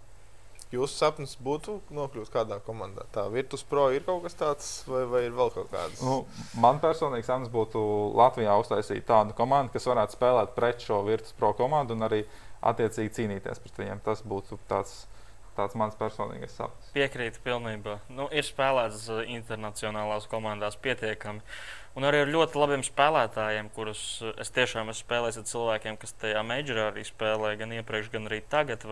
Jūsu 0.75 0.99
sapnis 0.99 1.35
būtu 1.41 1.77
nokļūt 1.95 2.31
kādā 2.33 2.59
komandā. 2.65 3.05
Tā 3.15 3.25
Virtus 3.33 3.63
Pro 3.67 3.87
ir 3.95 4.05
kaut 4.05 4.25
kas 4.25 4.37
tāds, 4.39 4.69
vai, 4.89 5.03
vai 5.09 5.23
ir 5.27 5.35
vēl 5.37 5.51
kaut 5.55 5.71
kāds? 5.71 6.03
Nu, 6.03 6.23
man 6.61 6.81
personīgi 6.83 7.27
sapnis 7.27 7.51
būtu 7.53 7.81
Latvijā 8.17 8.55
uztaisīt 8.61 9.07
tādu 9.07 9.35
komandu, 9.37 9.73
kas 9.75 9.87
varētu 9.89 10.17
spēlēt 10.17 10.55
pret 10.57 10.83
šo 10.85 11.01
Virtus 11.07 11.35
Pro 11.37 11.53
komandu 11.57 11.97
un 11.97 12.07
arī 12.09 12.23
attiecīgi 12.65 13.13
cīnīties 13.19 13.61
pret 13.63 13.83
viņiem. 13.83 14.03
Tas 14.05 14.23
būtu 14.25 14.59
tāds 14.69 15.05
tāds 15.57 15.77
mans 15.79 15.95
personīgais 15.99 16.55
sapnis. 16.57 16.91
Piekrītu 16.95 17.41
pilnībā. 17.45 17.99
Nu, 18.13 18.27
ir 18.33 18.45
spēlēts 18.47 19.07
uh, 19.11 19.23
internacionālās 19.35 20.27
komandās 20.31 20.77
pietiekami. 20.81 21.43
Un 21.95 22.03
arī 22.07 22.25
ar 22.25 22.31
ļoti 22.31 22.59
labiem 22.59 22.83
spēlētājiem, 22.85 23.71
kurus 23.75 24.03
uh, 24.23 24.35
es 24.41 24.51
tiešām 24.55 24.91
esmu 24.91 25.05
spēlējis 25.05 25.41
ar 25.41 25.47
cilvēkiem, 25.51 25.99
kas 26.01 26.15
tajā 26.21 26.43
mežģerā 26.47 26.89
arī 26.91 27.05
spēlē, 27.07 27.55
gan 27.61 27.73
iepriekš, 27.79 28.11
gan 28.13 28.29
arī 28.31 28.41
tagad. 28.51 28.85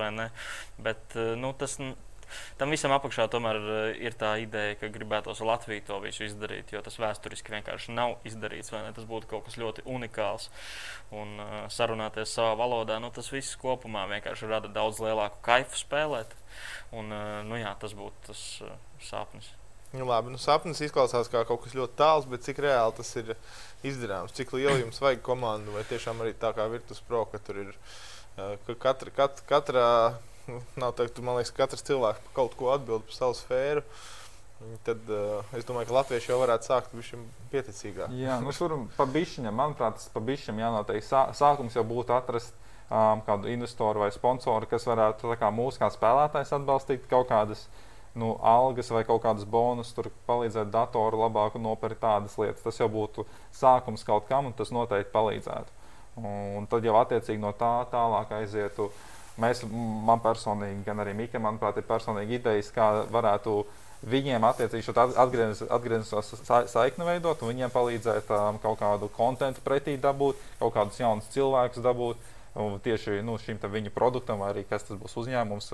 Bet, 0.80 1.04
uh, 1.18 1.34
nu, 1.40 1.54
tas, 1.60 1.80
tam 2.62 2.74
visam 2.74 2.94
apakšā 2.96 3.28
tomēr 3.34 3.60
ir 3.98 4.18
tā 4.20 4.36
ideja, 4.44 4.78
ka 4.82 4.92
gribētos 4.94 5.44
Latviju 5.44 5.86
to 5.88 6.00
visu 6.04 6.28
izdarīt, 6.28 6.74
jo 6.76 6.84
tas 6.86 7.00
vēsturiski 7.02 7.56
vienkārši 7.56 7.96
nav 7.96 8.18
izdarīts. 8.28 8.74
Tas 8.74 9.10
būtu 9.10 9.30
kaut 9.32 9.48
kas 9.48 9.58
ļoti 9.62 9.86
unikāls. 9.90 10.50
Un 11.14 11.36
uh, 11.42 11.56
sarunāties 11.74 12.32
savā 12.34 12.54
valodā, 12.60 13.00
nu, 13.02 13.12
tas 13.14 13.30
viss 13.34 13.58
kopumā 13.60 14.06
vienkārši 14.12 14.50
rada 14.50 14.72
daudz 14.72 15.02
lielāku 15.04 15.42
kaifu 15.46 15.78
spēlēt. 15.80 16.34
Un, 16.94 17.12
eh, 17.12 17.42
nu, 17.48 17.58
jā, 17.58 17.74
tas 17.82 17.96
būtu 17.98 18.30
tas 18.30 18.42
eh, 18.64 18.74
sapnis. 19.04 19.50
Nu, 19.94 20.08
labi, 20.10 20.34
nu, 20.34 20.40
sapnis 20.42 20.82
izklausās 20.82 21.30
kā 21.30 21.44
kaut 21.46 21.64
kas 21.66 21.76
ļoti 21.78 21.98
tāls, 22.00 22.28
bet 22.30 22.46
cik 22.46 22.64
reāli 22.66 22.98
tas 22.98 23.12
ir 23.20 23.34
izdarāms? 23.86 24.34
Cik 24.38 24.56
lielu 24.58 24.80
jums 24.82 25.02
vajag 25.04 25.22
komandu, 25.26 25.74
vai 25.76 25.86
tiešām 25.90 26.22
arī 26.24 26.34
tā 26.38 26.54
kā 26.58 26.66
Virtus 26.72 27.02
Pro, 27.06 27.26
ka 27.30 27.42
tur 27.42 27.62
ir 27.66 27.74
eh, 27.74 28.56
ka 28.68 28.78
katra, 28.88 29.14
kat, 29.14 29.44
katrā, 29.50 29.90
nu, 30.14 30.33
nav 30.82 30.96
teikt, 30.98 31.22
man 31.24 31.40
liekas, 31.40 31.54
katrs 31.56 31.86
cilvēks 31.88 32.26
par 32.26 32.36
kaut 32.36 32.58
ko 32.60 32.74
atbild 32.74 33.08
par 33.08 33.18
savu 33.18 33.38
sfēru. 33.38 33.86
Tad 34.88 35.10
uh, 35.12 35.56
es 35.58 35.66
domāju, 35.68 35.90
ka 35.90 35.98
latvieši 35.98 36.30
jau 36.32 36.40
varētu 36.40 36.70
sākt 36.70 36.94
viņam 36.96 37.24
pieticīgāk. 37.52 38.14
Jā, 38.16 38.38
nu, 38.44 38.54
tur 38.56 38.76
pa 38.96 39.08
bišķiņam, 39.12 39.56
manuprāt, 39.60 39.98
tas 40.00 40.12
pa 40.14 40.22
bišķiņam 40.24 40.62
jānotiek. 40.62 41.04
Sā, 41.04 41.26
sākums 41.36 41.76
jau 41.76 41.84
būtu 41.88 42.16
atrast 42.16 42.54
um, 42.88 43.24
kādu 43.28 43.52
investoru 43.52 44.06
vai 44.06 44.12
sponsoru, 44.16 44.70
kas 44.72 44.88
varētu 44.88 45.36
kā, 45.40 45.50
mūsu 45.52 45.84
kā 45.84 45.90
spēlētājs 45.92 46.56
atbalstīt 46.56 47.10
kaut 47.12 47.28
kādas 47.34 47.66
nu, 48.16 48.38
algas 48.40 48.92
vai 48.94 49.04
kaut 49.08 49.24
kādas 49.26 49.46
bonus, 49.50 49.92
tur 49.96 50.12
palīdzēt 50.30 50.72
datoru 50.74 51.24
labāk 51.26 51.58
nopirkt 51.60 52.04
tādas 52.04 52.38
lietas. 52.40 52.64
Tas 52.64 52.80
jau 52.80 52.90
būtu 52.94 53.26
sākums 53.56 54.06
kaut 54.08 54.30
kam, 54.30 54.52
un 54.52 54.58
tas 54.58 54.72
noteikti 54.72 55.12
palīdzētu. 55.14 55.82
Un 56.24 56.70
tad 56.70 56.86
jau 56.86 56.94
attiecīgi 57.00 57.42
no 57.42 57.52
tā 57.58 57.74
tālāk 57.92 58.36
aizietu. 58.38 58.92
Mēs, 59.42 59.64
man 59.66 60.22
personīgi, 60.22 60.84
gan 60.86 61.02
arī 61.02 61.16
Mikam, 61.18 61.48
manuprāt, 61.48 61.80
ir 61.80 61.88
personīgi 61.88 62.38
idejas, 62.38 62.70
kā 62.74 62.90
varētu 63.10 63.64
viņiem 64.06 64.44
attiecīgi 64.46 64.86
šo 64.86 64.94
atgrieznisko 65.24 66.22
saikni 66.70 67.08
veidot, 67.08 67.42
un 67.42 67.54
viņiem 67.54 67.72
palīdzēt 67.74 68.30
um, 68.36 68.60
kaut 68.62 68.78
kādu 68.82 69.10
kontekstu 69.16 69.64
pretī 69.66 69.96
dabūt, 70.02 70.38
kaut 70.60 70.76
kādus 70.76 71.00
jaunus 71.02 71.32
cilvēkus 71.34 71.82
dabūt 71.86 72.30
un 72.60 72.78
tieši 72.84 73.22
nu, 73.26 73.40
šim 73.42 73.58
viņu 73.58 73.94
produktam, 73.96 74.44
vai 74.44 74.52
arī 74.54 74.66
kas 74.70 74.86
tas 74.86 75.00
būs 75.00 75.16
uzņēmums, 75.24 75.72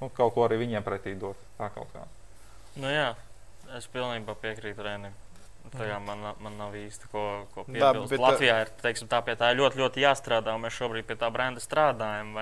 nu, 0.00 0.10
kaut 0.16 0.32
ko 0.34 0.46
arī 0.46 0.62
viņiem 0.64 0.86
pretī 0.86 1.16
dot. 1.18 1.36
Tā 1.58 1.68
kaut 1.74 1.90
kā. 1.92 2.06
Nu, 2.80 2.88
jā, 2.88 3.12
es 3.76 3.88
pilnībā 3.92 4.36
piekrītu 4.40 4.84
Rēnim. 4.86 5.25
Tajā 5.72 5.98
man, 6.04 6.22
man 6.42 6.58
nav 6.60 6.74
īsti 6.78 7.10
ko, 7.12 7.22
ko 7.54 7.64
piebilst. 7.66 8.12
Bet, 8.12 8.22
Latvijā 8.22 8.58
ir 8.64 8.72
teiksim, 8.82 9.08
tā, 9.10 9.22
tā 9.38 9.52
ļoti, 9.56 9.80
ļoti 9.82 10.04
jāstrādā, 10.04 10.54
un 10.54 10.66
mēs 10.66 10.76
šobrīd 10.78 11.08
pie 11.08 11.18
tā 11.20 11.30
brenda 11.34 11.62
strādājam. 11.62 12.36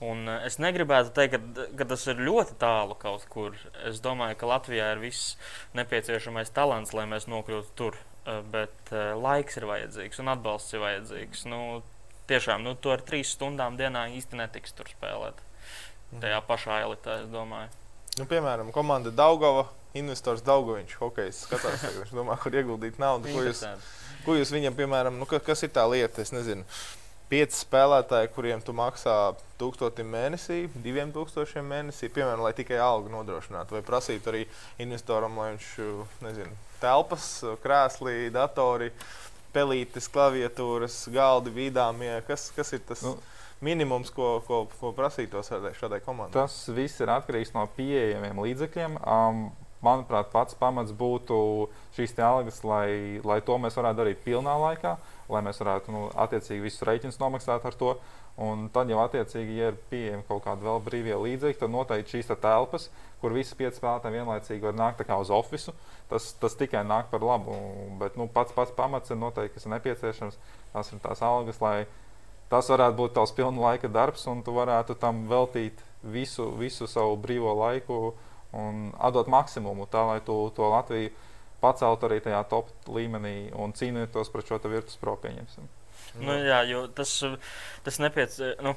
Un 0.00 0.30
es 0.32 0.56
negribētu 0.62 1.12
teikt, 1.16 1.36
ka, 1.36 1.66
ka 1.76 1.86
tas 1.92 2.06
ir 2.08 2.22
ļoti 2.24 2.56
tālu 2.60 2.96
kaut 3.00 3.26
kur. 3.32 3.56
Es 3.88 4.00
domāju, 4.04 4.38
ka 4.40 4.48
Latvijā 4.48 4.92
ir 4.94 5.02
viss 5.02 5.34
nepieciešamais 5.76 6.52
talants, 6.56 6.94
lai 6.96 7.04
mēs 7.10 7.28
nokļūtu 7.28 7.76
tur. 7.76 7.98
Bet 8.52 8.92
laiks 8.92 9.58
ir 9.58 9.66
vajadzīgs 9.68 10.20
un 10.22 10.32
atbalsts 10.32 10.76
ir 10.76 10.84
vajadzīgs. 10.84 11.44
Nu, 11.50 11.60
tiešām 12.30 12.64
nu, 12.64 12.76
to 12.78 12.94
ar 12.94 13.04
trīs 13.04 13.34
stundām 13.34 13.76
dienā 13.80 14.06
īsti 14.14 14.38
netiks 14.40 14.76
tur 14.76 14.88
spēlēt. 14.92 15.40
Mhm. 16.10 16.22
Tajā 16.24 16.40
pašā 16.46 16.80
elitē, 16.86 17.20
es 17.24 17.30
domāju. 17.32 17.70
Nu, 18.18 18.26
piemēram, 18.28 18.72
komanda 18.74 19.12
Daugava, 19.14 19.68
investors 19.98 20.44
Daugovičs, 20.46 20.98
hokejs 21.00 21.44
skatās, 21.46 21.84
viņš 21.98 22.14
domā, 22.14 22.36
kur 22.40 22.54
ieguldīt 22.54 23.00
naudu. 23.02 23.30
Ko 23.32 23.44
jūs, 23.46 23.64
ko 24.26 24.38
jūs 24.38 24.54
viņam, 24.54 24.76
piemēram, 24.78 25.20
nu, 25.20 25.28
kas 25.30 25.66
ir 25.66 25.72
tā 25.74 25.86
lieta, 25.90 26.22
es 26.22 26.34
nezinu. 26.34 26.66
Pieci 27.30 27.60
spēlētāji, 27.60 28.32
kuriem 28.34 28.62
tu 28.66 28.74
maksā 28.74 29.14
tūkstotim 29.60 30.08
mēnesī, 30.10 30.64
diviem 30.82 31.12
tūkstošiem 31.14 31.68
mēnesī, 31.70 32.08
piemēram, 32.10 32.42
lai 32.42 32.50
tikai 32.58 32.80
algu 32.82 33.12
nodrošinātu, 33.12 33.76
vai 33.76 33.84
prasītu 33.86 34.32
arī 34.32 34.40
investoram, 34.82 35.38
lai 35.38 35.52
viņš, 35.52 35.68
nezinu, 36.26 36.56
telpas, 36.82 37.28
krēslī, 37.62 38.16
datori, 38.34 38.90
pelītes, 39.54 40.10
klaviatūras, 40.10 41.04
galdi, 41.14 41.54
vīdāmie. 41.54 42.16
Kas, 42.26 42.48
kas 42.56 42.74
ir 42.74 42.82
tas? 42.88 43.06
Nu, 43.06 43.14
minimums, 43.62 44.10
ko, 44.14 44.40
ko, 44.46 44.64
ko 44.80 44.92
prasītos 44.96 45.52
šādai 45.78 46.00
komandai? 46.04 46.34
Tas 46.40 46.64
viss 46.74 47.00
ir 47.02 47.12
atkarīgs 47.12 47.54
no 47.54 47.66
pieejamiem 47.76 48.42
līdzekļiem. 48.42 48.98
Um, 49.04 49.50
manuprāt, 49.84 50.30
pats 50.32 50.56
pamats 50.58 50.92
būtu 50.96 51.36
šīs 51.96 52.16
algas, 52.24 52.62
lai, 52.64 53.20
lai 53.24 53.40
to 53.44 53.56
mēs 53.58 53.78
varētu 53.78 54.02
darīt 54.02 54.24
pilnā 54.24 54.56
laikā, 54.60 54.96
lai 55.32 55.42
mēs 55.46 55.60
varētu 55.62 55.94
nu, 55.94 56.08
attiecīgi 56.24 56.64
visus 56.64 56.84
rēķinus 56.86 57.20
nomaksāt 57.22 57.64
ar 57.64 57.78
to. 57.80 57.94
Un 58.40 58.68
tad 58.72 58.88
jau 58.88 59.00
attiecīgi, 59.02 59.56
ja 59.58 59.70
ir 59.72 59.78
pieejami 59.90 60.24
kaut 60.28 60.44
kādi 60.46 60.64
vēl 60.64 60.78
brīvie 60.84 61.16
līdzekļi, 61.18 61.58
tad 61.60 61.72
noteikti 61.74 62.14
šīs 62.14 62.30
telpas, 62.40 62.86
kur 63.20 63.34
visi 63.36 63.56
pieci 63.58 63.76
spēlētāji 63.76 64.16
vienlaicīgi 64.16 64.64
var 64.64 64.78
nākt 64.78 65.02
uz 65.12 65.32
oficiālu, 65.34 65.76
tas, 66.08 66.30
tas 66.40 66.56
tikai 66.56 66.80
nāk 66.86 67.10
par 67.10 67.20
labu. 67.26 67.56
Bet 68.00 68.16
nu, 68.16 68.30
pats, 68.32 68.54
pats 68.56 68.72
pamats 68.72 69.12
ir 69.12 69.20
noteikti, 69.20 69.58
kas 69.58 69.66
ir 69.66 69.74
nepieciešams. 69.74 70.38
Tas 70.72 70.92
ir 70.94 71.02
tās 71.02 71.20
algas, 71.26 71.60
lai 71.60 71.84
tas 72.48 72.70
varētu 72.72 72.96
būt 72.96 73.14
tavs 73.18 73.34
pilna 73.36 73.60
laika 73.60 73.90
darbs, 73.92 74.24
un 74.30 74.40
tu 74.46 74.54
varētu 74.56 74.96
tam 75.02 75.26
veltīt 75.28 75.84
visu, 76.02 76.48
visu 76.56 76.88
savu 76.88 77.18
brīvo 77.20 77.52
laiku 77.60 78.14
un 78.56 78.88
atdot 78.98 79.30
maksimumu, 79.30 79.86
tā 79.90 80.02
lai 80.08 80.20
tu 80.26 80.36
to 80.56 80.70
Latviju 80.72 81.12
paceltu 81.60 82.08
arī 82.08 82.20
tajā 82.24 82.40
top 82.48 82.70
līmenī 82.88 83.52
un 83.52 83.74
cīnītos 83.76 84.32
pret 84.32 84.48
šo 84.48 84.58
virtuves 84.64 84.98
pro 85.00 85.16
pieņemsim. 85.20 85.68
Nu, 86.20 86.34
jā, 86.42 86.62
jo 86.66 86.86
tas, 86.88 87.12
tas 87.84 88.00
nepieciešams. 88.02 88.64
Nu, 88.64 88.74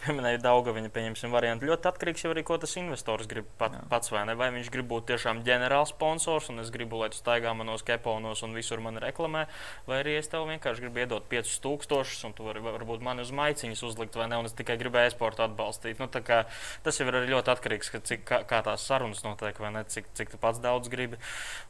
pieminēja 0.00 0.40
Daugaviņa, 0.44 0.90
pieņemsim, 0.94 1.32
variantu. 1.34 1.66
Ļoti 1.68 1.88
atkarīgs 1.90 2.24
jau 2.24 2.32
arī, 2.32 2.44
ko 2.46 2.56
tas 2.60 2.72
investors 2.80 3.28
grib 3.30 3.48
pat, 3.60 3.74
Jā. 3.76 3.82
pats 3.90 4.12
vai 4.12 4.22
ne. 4.28 4.36
Vai 4.38 4.48
viņš 4.54 4.70
grib 4.72 4.88
būt 4.90 5.08
tiešām 5.10 5.42
ģenerāls 5.46 5.92
sponsors, 5.94 6.48
un 6.52 6.62
es 6.62 6.72
gribu, 6.72 7.00
lai 7.02 7.10
tu 7.12 7.20
staigā 7.20 7.52
manos 7.56 7.84
keponos 7.86 8.42
un 8.46 8.56
visur 8.56 8.82
mani 8.84 9.02
reklamē, 9.02 9.44
vai 9.88 10.00
arī 10.02 10.16
es 10.18 10.30
tev 10.32 10.46
vienkārši 10.48 10.86
gribu 10.86 11.02
iedot 11.02 11.28
5000, 11.32 12.24
un 12.28 12.36
tu 12.36 12.46
vari 12.46 12.64
varbūt 12.64 13.04
mani 13.04 13.24
uz 13.26 13.32
maiciņas 13.36 13.84
uzlikt, 13.90 14.16
vai 14.20 14.30
ne, 14.32 14.40
un 14.40 14.48
es 14.48 14.56
tikai 14.56 14.78
gribēju 14.80 15.12
esportu 15.12 15.44
atbalstīt. 15.44 16.00
Nu, 16.00 16.08
kā, 16.08 16.42
tas 16.86 17.00
jau 17.00 17.08
ir 17.10 17.20
arī 17.20 17.34
ļoti 17.34 17.54
atkarīgs, 17.54 17.92
ka, 17.92 18.02
cik, 18.10 18.24
kā, 18.28 18.42
kā 18.48 18.62
tās 18.66 18.86
sarunas 18.88 19.24
notiek, 19.26 19.60
vai 19.60 19.74
ne, 19.76 19.84
cik, 19.84 20.12
cik 20.16 20.34
tu 20.34 20.40
pats 20.40 20.62
daudz 20.64 20.88
gribi. 20.92 21.20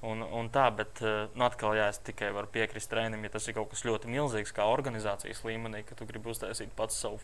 Un, 0.07 0.23
un 0.23 0.51
tā, 0.55 0.69
bet, 0.75 1.03
eh, 1.03 1.27
nu, 1.35 1.47
atkal, 1.49 1.75
jā, 1.79 1.91
es 1.91 2.03
tikai 2.07 2.31
varu 2.37 2.51
piekrist 2.53 2.91
trēnim, 2.93 3.27
ja 3.27 3.35
tas 3.35 3.49
ir 3.51 3.59
kaut 3.59 3.73
kas 3.75 3.85
ļoti 3.87 4.11
milzīgs, 4.13 4.55
kā 4.55 4.67
organizācijas 4.71 5.45
līmenī, 5.47 5.85
ka 5.87 5.99
tu 5.99 6.09
gribi 6.09 6.33
uztaisīt 6.33 6.75
pats 6.79 6.99
savu 7.03 7.21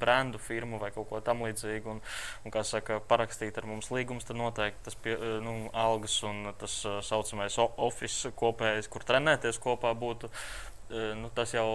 brendu 0.00 0.38
firmu 0.38 0.78
vai 0.82 0.90
kaut 0.94 1.08
ko 1.10 1.20
tamlīdzīgu, 1.24 1.94
un, 1.96 2.02
un 2.44 2.54
kā 2.54 2.62
saka, 2.66 3.00
parakstīt 3.10 3.58
ar 3.58 3.66
mums 3.68 3.90
līgumus, 3.94 4.26
tad 4.28 4.38
noteikti 4.40 4.84
tas 4.88 4.98
pie, 4.98 5.14
eh, 5.16 5.38
nu, 5.44 5.56
algas 5.76 6.18
un 6.28 6.52
tas 6.60 6.80
tā 6.84 6.98
eh, 6.98 7.02
saucamais 7.06 7.58
office 7.64 8.32
kopējais, 8.38 8.90
kur 8.92 9.06
trenēties 9.08 9.60
kopā 9.62 9.94
būtu, 9.98 10.30
eh, 10.30 11.12
nu, 11.18 11.32
tas 11.34 11.54
jau 11.56 11.68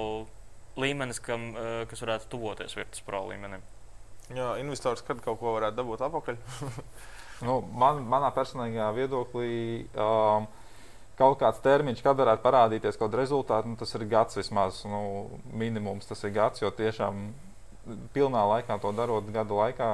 līmenis, 0.80 1.20
kam, 1.22 1.52
kas 1.86 2.00
varētu 2.02 2.32
tuvoties 2.32 2.74
virtuves 2.74 3.04
pro 3.06 3.20
līmenim. 3.28 3.62
Jā, 4.34 4.56
investors 4.58 5.04
kad 5.06 5.20
kaut 5.22 5.38
ko 5.38 5.52
varētu 5.54 5.78
dabūt 5.78 6.02
atpakaļ? 6.08 6.40
nu, 7.46 7.60
man, 7.78 8.02
manā 8.10 8.32
personīgajā 8.34 8.88
viedoklī. 8.98 9.52
Um, 9.94 10.48
kaut 11.20 11.38
kāds 11.42 11.62
termiņš, 11.64 12.02
kad 12.06 12.18
varētu 12.18 12.44
parādīties 12.46 12.98
kaut 12.98 13.12
kāda 13.12 13.22
rezultāta, 13.22 13.70
nu, 13.70 13.78
tas 13.80 13.94
ir 13.94 14.06
gads 14.10 14.40
vismaz. 14.40 14.82
Nu, 14.90 15.04
minimums 15.54 16.10
tas 16.10 16.24
ir 16.26 16.34
gads, 16.36 16.64
jo 16.64 16.72
tiešām 16.74 17.28
pilnā 18.16 18.44
laikā 18.56 18.80
to 18.82 18.92
darot 18.96 19.30
gada 19.34 19.60
laikā, 19.60 19.90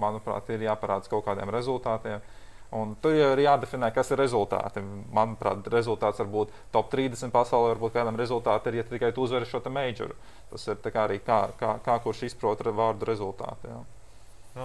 manuprāt, 0.00 0.48
ir 0.54 0.68
jāparāda 0.68 1.10
kaut 1.10 1.26
kādiem 1.28 1.52
rezultātiem. 1.52 2.22
Un 2.70 2.92
tur 3.02 3.16
jau 3.16 3.32
ir 3.34 3.42
jādefinē, 3.42 3.88
kas 3.90 4.12
ir 4.14 4.20
rezultāti. 4.22 4.82
Manuprāt, 5.14 5.66
rezultāts 5.74 6.22
var 6.22 6.28
būt 6.30 6.52
top 6.70 6.92
30 6.92 7.32
pasaulē, 7.34 7.72
varbūt 7.74 7.96
kādam 7.96 8.18
rezultātam 8.20 8.70
ir, 8.70 8.78
ja 8.78 8.84
tikai 8.86 9.10
tu 9.14 9.24
uzvari 9.26 9.48
šo 9.50 9.62
majoru. 9.66 10.14
Tas 10.52 10.68
ir 10.70 10.78
kā 10.84 11.08
arī 11.08 11.18
kā, 11.18 11.40
kā, 11.58 11.74
kā 11.82 11.98
kurš 12.04 12.28
izprot 12.30 12.62
vārdu 12.62 13.10
rezultātu. 13.10 13.72
Jā. 13.72 13.80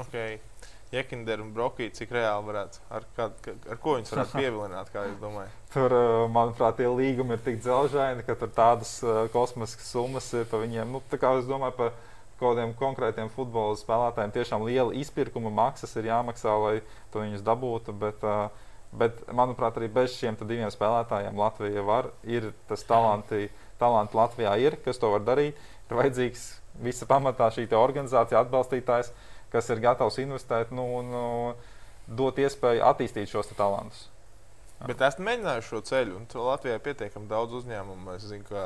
Okay. 0.05 0.37
Jekindera 0.93 1.41
un 1.41 1.49
Brokī, 1.53 1.89
cik 1.93 2.11
reāli 2.13 2.45
varētu, 2.45 2.79
ar, 2.93 3.05
kā, 3.17 3.25
ar 3.73 3.79
ko 3.81 3.95
viņus 3.97 4.13
varētu 4.13 4.37
pievilināt, 4.41 4.91
kā 4.93 5.07
jūs 5.09 5.17
domājat? 5.19 5.55
Tur, 5.73 5.95
manuprāt, 6.31 6.77
tie 6.77 6.87
līgumi 6.87 7.35
ir 7.35 7.41
tik 7.43 7.57
dzelžaini, 7.63 8.23
ka 8.27 8.37
tur 8.39 8.53
tādas 8.55 8.99
kosmiskas 9.33 9.89
summas 9.91 10.29
ir 10.37 10.45
par 10.51 10.61
viņiem. 10.61 10.93
Nu, 10.93 11.01
tā 11.09 11.19
kā 11.21 11.33
es 11.39 11.49
domāju 11.49 11.75
par 11.79 11.95
kaut 12.39 12.55
kādiem 12.55 12.73
konkrētiem 12.79 13.29
futbola 13.33 13.77
spēlētājiem, 13.79 14.33
tiešām 14.35 14.65
liela 14.67 14.95
izpirkuma 14.97 15.51
maksas 15.53 15.95
ir 15.99 16.09
jāmaksā, 16.09 16.55
lai 16.61 16.75
to 17.13 17.23
viņus 17.23 17.45
dabūtu. 17.45 17.95
Bet, 17.99 18.25
bet 18.95 19.21
manuprāt, 19.31 19.77
arī 19.79 19.87
bez 19.91 20.17
šiem 20.19 20.37
diviem 20.41 20.71
spēlētājiem 20.73 21.39
Latvija 21.39 21.85
var. 21.87 22.11
Ir 22.27 22.51
tas 22.69 22.83
talanti, 22.87 23.47
talanti 23.79 24.19
Latvijā, 24.19 24.57
ir, 24.59 24.79
kas 24.83 24.99
to 24.99 25.13
var 25.15 25.23
darīt. 25.23 25.59
Ir 25.89 26.01
vajadzīgs 26.01 26.49
visa 26.83 27.07
pamatā 27.07 27.47
šī 27.55 27.69
organizācija, 27.77 28.41
atbalstītājs 28.43 29.13
kas 29.55 29.71
ir 29.71 29.81
gatavs 29.83 30.19
investēt 30.23 30.73
nu, 30.75 30.85
un 30.99 31.15
uh, 31.15 31.71
dot 32.07 32.39
iespēju 32.41 32.83
attīstīt 32.91 33.31
šos 33.31 33.53
talantus. 33.55 34.09
Bet 34.85 35.01
esmu 35.07 35.25
mēģinājis 35.25 35.69
šo 35.69 35.81
ceļu, 35.89 36.19
un 36.19 36.27
Latvijā 36.45 36.77
ir 36.77 36.83
pietiekami 36.85 37.29
daudz 37.29 37.55
uzņēmumu. 37.61 38.15
Es 38.15 38.27
zinu, 38.29 38.45
ka 38.49 38.65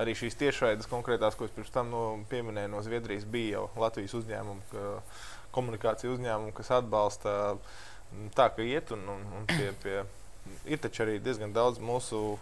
arī 0.00 0.14
šīs 0.18 0.38
tiešraides 0.40 0.90
konkrētās, 0.90 1.36
ko 1.36 1.48
es 1.48 1.54
pirms 1.54 1.72
tam 1.74 1.90
no, 1.92 2.04
pieminēju 2.30 2.70
no 2.72 2.82
Zviedrijas, 2.86 3.26
bija 3.28 3.58
jau 3.58 3.66
Latvijas 3.82 4.14
uzņēmumi, 4.20 4.84
komunikācija 5.54 6.12
uzņēmumi, 6.14 6.54
kas 6.56 6.70
atbalsta 6.78 7.34
tā, 8.36 8.50
ka 8.54 8.62
iet 8.66 8.92
un, 8.94 9.02
un, 9.16 9.26
un 9.40 9.48
pie, 9.50 9.72
pie, 9.82 9.98
ir 10.70 10.80
taču 10.82 11.04
arī 11.06 11.18
diezgan 11.22 11.54
daudz 11.56 11.82
mūsu 11.82 12.38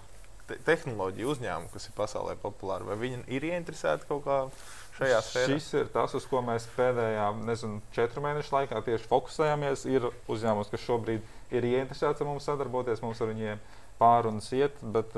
te 0.49 0.57
tehnoloģiju 0.65 1.33
uzņēmumu, 1.35 1.73
kas 1.73 1.89
ir 1.89 1.97
pasaulē 1.97 2.37
populāri. 2.41 2.87
Vai 2.89 2.97
viņi 3.01 3.25
ir 3.37 3.49
ieinteresēti 3.51 4.09
kaut 4.09 4.25
kādā 4.25 4.47
šajā 4.99 5.19
sfērā? 5.27 5.57
Šis 5.57 5.67
ir 5.81 5.91
tas, 5.93 6.15
uz 6.17 6.29
ko 6.29 6.41
mēs 6.45 6.69
pēdējā 6.77 7.27
nezinu, 7.45 7.83
četru 7.97 8.25
mēnešu 8.25 8.55
laikā 8.55 8.81
tieši 8.87 9.11
fokusējāmies. 9.11 9.85
Ir 9.93 10.09
uzņēmums, 10.09 10.73
kas 10.73 10.87
šobrīd 10.87 11.21
ir 11.21 11.38
ieinteresēts 11.53 12.23
ar 12.23 12.29
mums 12.29 12.49
sadarboties, 12.49 13.03
mums 13.05 13.21
ar 13.23 13.33
viņiem 13.33 13.61
pārunas 13.99 14.51
iet, 14.55 14.77
bet 14.95 15.15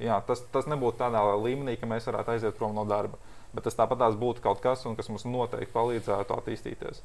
jā, 0.00 0.18
tas, 0.26 0.42
tas 0.52 0.68
nebūtu 0.70 1.00
tādā 1.02 1.22
līmenī, 1.36 1.76
ka 1.80 1.88
mēs 1.90 2.08
varētu 2.08 2.34
aiziet 2.34 2.56
prom 2.58 2.76
no 2.76 2.86
darba. 2.88 3.18
Bet 3.54 3.64
tas 3.64 3.76
tāpat 3.76 4.04
būtu 4.20 4.44
kaut 4.44 4.60
kas, 4.64 4.84
kas 4.96 5.08
mums 5.08 5.26
noteikti 5.28 5.72
palīdzētu 5.74 6.36
attīstīties. 6.36 7.02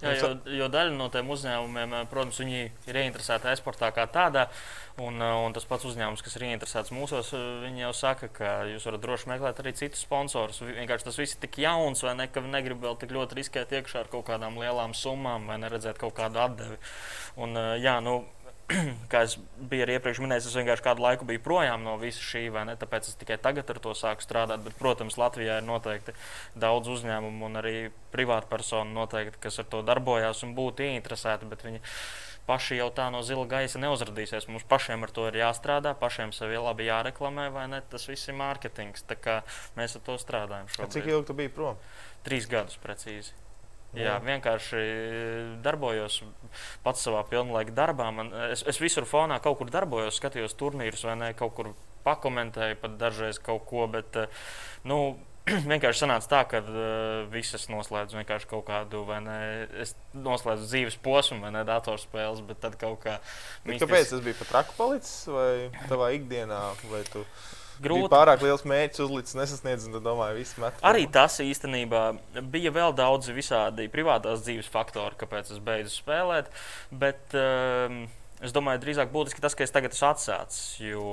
Jā, 0.00 0.14
jo, 0.16 0.28
jo 0.56 0.66
daļa 0.72 0.94
no 0.96 1.10
tiem 1.12 1.28
uzņēmumiem, 1.28 1.94
eh, 1.98 2.04
protams, 2.08 2.38
viņi 2.40 2.60
ir 2.88 2.98
ieinteresēti 3.02 3.50
e-sportā 3.52 3.90
kā 3.92 4.06
tādā. 4.08 4.46
Un, 5.00 5.20
eh, 5.20 5.34
un 5.44 5.52
tas 5.52 5.66
pats 5.68 5.84
uzņēmums, 5.84 6.22
kas 6.24 6.36
ir 6.36 6.46
ieinteresēts 6.48 6.92
mūsos, 6.96 7.32
eh, 7.36 7.44
viņi 7.66 7.84
jau 7.84 7.92
saka, 7.92 8.28
ka 8.32 8.64
jūs 8.70 8.86
varat 8.88 9.04
droši 9.04 9.28
meklēt 9.32 9.60
arī 9.60 9.74
citus 9.76 10.04
sponsorus. 10.06 10.60
Vienkārši 10.64 11.04
tas 11.04 11.20
viss 11.20 11.36
ir 11.36 11.40
tik 11.40 11.60
jauns, 11.60 12.02
vai 12.02 12.14
ne, 12.14 12.26
ka 12.28 12.40
negrib 12.40 12.80
vēl 12.80 12.98
tik 12.98 13.10
ļoti 13.10 13.36
riskēt 13.40 13.76
iekšā 13.76 14.00
ar 14.00 14.08
kaut 14.08 14.26
kādām 14.26 14.56
lielām 14.56 14.96
summām, 14.96 15.46
vai 15.46 15.58
neredzēt 15.58 15.98
kaut 15.98 16.14
kādu 16.14 16.40
atdevi. 16.40 16.78
Un, 17.36 17.54
jā, 17.80 18.00
nu, 18.02 18.24
kā 19.12 19.24
es 19.26 19.36
biju 19.70 19.84
arī 19.84 19.96
iepriekš 19.98 20.20
minējis, 20.22 20.48
es 20.50 20.56
vienkārši 20.58 20.84
kādu 20.84 21.04
laiku 21.04 21.26
biju 21.28 21.42
projām 21.44 21.84
no 21.86 21.96
visa 22.00 22.22
šī, 22.22 22.46
ne? 22.68 22.76
Tāpēc 22.78 23.10
es 23.10 23.18
tikai 23.20 23.38
tagad 23.42 23.70
ar 23.72 23.80
to 23.82 23.94
sāku 23.98 24.24
strādāt. 24.24 24.62
Bet, 24.66 24.76
protams, 24.78 25.18
Latvijā 25.20 25.58
ir 25.60 25.66
noteikti 25.66 26.14
daudz 26.58 26.90
uzņēmumu 26.94 27.48
un 27.48 27.60
arī 27.60 27.76
privātpersonu 28.14 28.94
noteikti, 28.94 29.40
kas 29.42 29.60
ar 29.62 29.70
to 29.72 29.82
darbojās 29.86 30.44
un 30.46 30.54
būtu 30.58 30.86
ieinteresēti. 30.86 31.50
Bet 31.50 31.66
viņi 31.66 31.82
paši 32.48 32.80
jau 32.80 32.88
tā 32.94 33.10
no 33.14 33.22
zila 33.26 33.46
gaisa 33.50 33.82
neuzradīsies. 33.82 34.48
Mums 34.50 34.66
pašiem 34.70 35.06
ar 35.06 35.14
to 35.14 35.28
ir 35.30 35.40
jāstrādā, 35.42 35.94
pašiem 35.98 36.34
sevi 36.36 36.58
labi 36.60 36.88
jāreklamē, 36.90 37.50
vai 37.54 37.68
ne? 37.70 37.82
Tas 37.90 38.08
viss 38.10 38.30
ir 38.30 38.38
mārketings. 38.38 39.06
Mēs 39.78 39.98
ar 39.98 40.06
to 40.06 40.18
strādājam. 40.20 40.70
Šobrīd. 40.70 40.96
Cik 40.96 41.12
ilgi 41.14 41.30
tu 41.30 41.38
biji 41.42 41.54
prom? 41.54 41.78
Trīs 42.26 42.50
gadus 42.50 42.78
precīzi. 42.82 43.34
Jā, 43.98 44.20
vienkārši 44.22 44.80
darbojos 45.64 46.20
pats 46.84 47.02
savā 47.02 47.24
pilnlaika 47.26 47.74
darbā. 47.74 48.10
Man, 48.14 48.30
es, 48.50 48.62
es 48.70 48.78
visur 48.78 49.06
fonā 49.08 49.40
kaut 49.42 49.58
kur 49.58 49.72
darbojos, 49.72 50.18
skatījos 50.20 50.54
turnīrus, 50.60 51.02
vai 51.08 51.16
ne, 51.18 51.32
kaut 51.38 51.56
kur 51.56 51.72
pakomentēju 52.06 52.78
pat 52.82 52.94
dažreiz 53.00 53.40
kaut 53.42 53.66
ko. 53.66 53.88
Bet, 53.90 54.14
nu, 54.86 55.00
vienkārši 55.72 56.04
sanāca 56.04 56.30
tā, 56.30 56.42
ka 56.52 56.62
uh, 56.62 56.84
visas 57.32 57.66
noslēdzu 57.72 58.20
vienkārši 58.20 58.50
kaut 58.50 58.66
kādu, 58.70 59.02
vai 59.08 59.18
ne, 59.24 59.38
es 59.82 59.96
noslēdzu 60.14 60.68
dzīves 60.70 61.00
posmu, 61.02 61.40
vai 61.44 61.54
ne, 61.58 61.64
datorspēles, 61.66 62.44
bet 62.46 62.62
tad 62.62 62.78
kaut 62.80 63.02
kā. 63.06 63.18
Mistis... 63.64 63.88
Kāpēc 63.88 64.14
tas 64.14 64.22
bija 64.26 64.38
pat 64.38 64.54
traku 64.54 64.78
palicis 64.78 65.16
vai 65.34 65.50
tavā 65.90 66.12
ikdienā? 66.18 66.60
Vai 66.92 67.02
tu 67.10 67.24
grūti. 67.82 68.06
Bija 68.06 68.12
pārāk 68.14 68.44
liels 68.44 68.64
mērķis 68.68 69.04
uzlicis, 69.06 69.36
nesasniedz, 69.38 69.88
un 69.88 69.98
domāju, 70.04 70.38
viss 70.40 70.58
met. 70.60 70.78
Arī 70.86 71.06
tas 71.12 71.40
īstenībā 71.44 72.04
bija 72.52 72.72
vēl 72.74 72.96
daudz 72.98 73.32
visādi 73.34 73.90
privātās 73.92 74.44
dzīves 74.46 74.70
faktori, 74.72 75.18
kāpēc 75.20 75.52
es 75.54 75.62
beidzu 75.64 75.94
spēlēt. 75.96 76.50
Bet 76.90 77.36
um, 77.38 78.02
es 78.44 78.56
domāju, 78.56 78.84
drīzāk 78.84 79.14
būtiski 79.14 79.44
tas, 79.44 79.56
ka 79.56 79.66
es 79.66 79.74
tagad 79.74 79.96
esmu 79.96 80.10
atsācis. 80.12 80.64
Jo, 80.84 81.06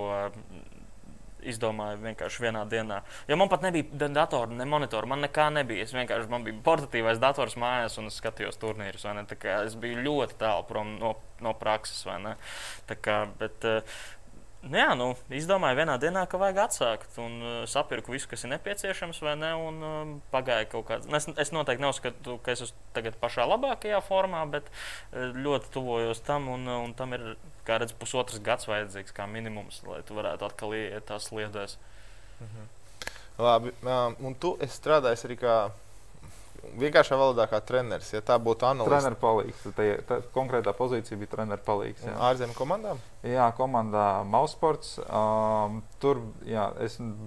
izdomāju 1.47 1.99
vienkārši 2.01 2.43
vienā 2.43 2.63
dienā. 2.69 3.01
Jo 3.29 3.37
man 3.39 3.49
pat 3.51 3.63
nebija 3.65 4.09
datora, 4.11 4.49
ne 4.53 4.65
monitora, 4.69 5.09
man 5.09 5.23
nekā 5.25 5.47
nebija. 5.53 5.85
Es 5.85 5.93
vienkārši 5.95 6.31
man 6.31 6.45
bija 6.45 6.59
portatīvais 6.65 7.21
dators 7.21 7.57
mājās 7.59 7.97
un 8.01 8.09
es 8.11 8.19
skatījos 8.21 8.59
turnīrus. 8.61 9.05
Es 9.07 9.77
biju 9.79 10.03
ļoti 10.05 10.39
tālu 10.41 10.67
prom 10.69 10.95
no, 11.01 11.15
no 11.43 11.53
prakses. 11.57 12.05
Kā, 13.03 13.17
bet, 13.39 13.67
uh, 13.67 13.99
Nu 14.65 14.79
jā, 14.79 14.87
nu, 14.97 15.11
izdomāju 15.37 15.77
vienā 15.77 15.95
dienā, 16.01 16.23
ka 16.27 16.39
vajag 16.41 16.57
atsākt. 16.63 17.17
Un 17.21 17.35
uh, 17.39 17.57
sapirku 17.69 18.11
visu, 18.15 18.27
kas 18.31 18.43
ir 18.43 18.51
nepieciešams, 18.55 19.19
vai 19.23 19.35
ne? 19.37 19.51
Un 19.53 19.77
uh, 19.85 20.13
pagāja 20.33 20.65
kaut 20.71 20.87
kāds. 20.89 21.09
Es, 21.13 21.27
es 21.45 21.53
noteikti 21.53 21.85
neuzskatu, 21.85 22.39
ka 22.43 22.55
es 22.55 22.65
esmu 22.65 22.89
tagad 22.97 23.19
pašā 23.21 23.45
labākajā 23.47 24.01
formā, 24.07 24.41
bet 24.49 24.67
uh, 24.71 25.29
ļoti 25.37 25.71
tuvojos 25.75 26.23
tam. 26.25 26.49
Un, 26.55 26.65
uh, 26.65 26.81
un 26.87 26.95
tam 26.97 27.13
ir, 27.15 27.29
kā 27.69 27.77
redzams, 27.77 27.99
pusotrs 28.01 28.41
gads 28.43 28.67
vajadzīgs 28.67 29.15
kā 29.15 29.29
minimums, 29.29 29.83
lai 29.87 30.01
tu 30.07 30.17
varētu 30.17 30.49
atkal 30.49 30.73
iet 30.75 31.05
tās 31.07 31.29
sliedēs. 31.29 31.77
Mhm. 32.41 32.73
Labi, 33.37 33.75
um, 33.85 34.17
un 34.25 34.33
tu 34.41 34.55
strādāji 34.65 35.27
arī 35.29 35.37
kā 35.37 35.57
vienkāršā 36.79 37.17
valodā 37.19 37.45
kā 37.49 37.59
treneris. 37.63 38.09
Ja 38.13 38.21
tā 38.25 38.37
būtu 38.41 38.67
analīze, 38.67 38.91
treneris 38.91 39.21
palīgs. 39.21 39.63
Tā, 39.77 39.85
tā 40.09 40.17
konkrētā 40.35 40.73
pozīcija 40.77 41.19
bija 41.19 41.31
treneris 41.35 41.65
palīgs. 41.65 42.03
Jā. 42.07 42.15
Ārzemju 42.29 42.57
komandām? 42.57 42.99
Jā, 43.27 43.47
komandā 43.57 44.07
Mausports. 44.27 44.97
Um, 45.05 45.79
tur 46.03 46.21
jā, 46.47 46.67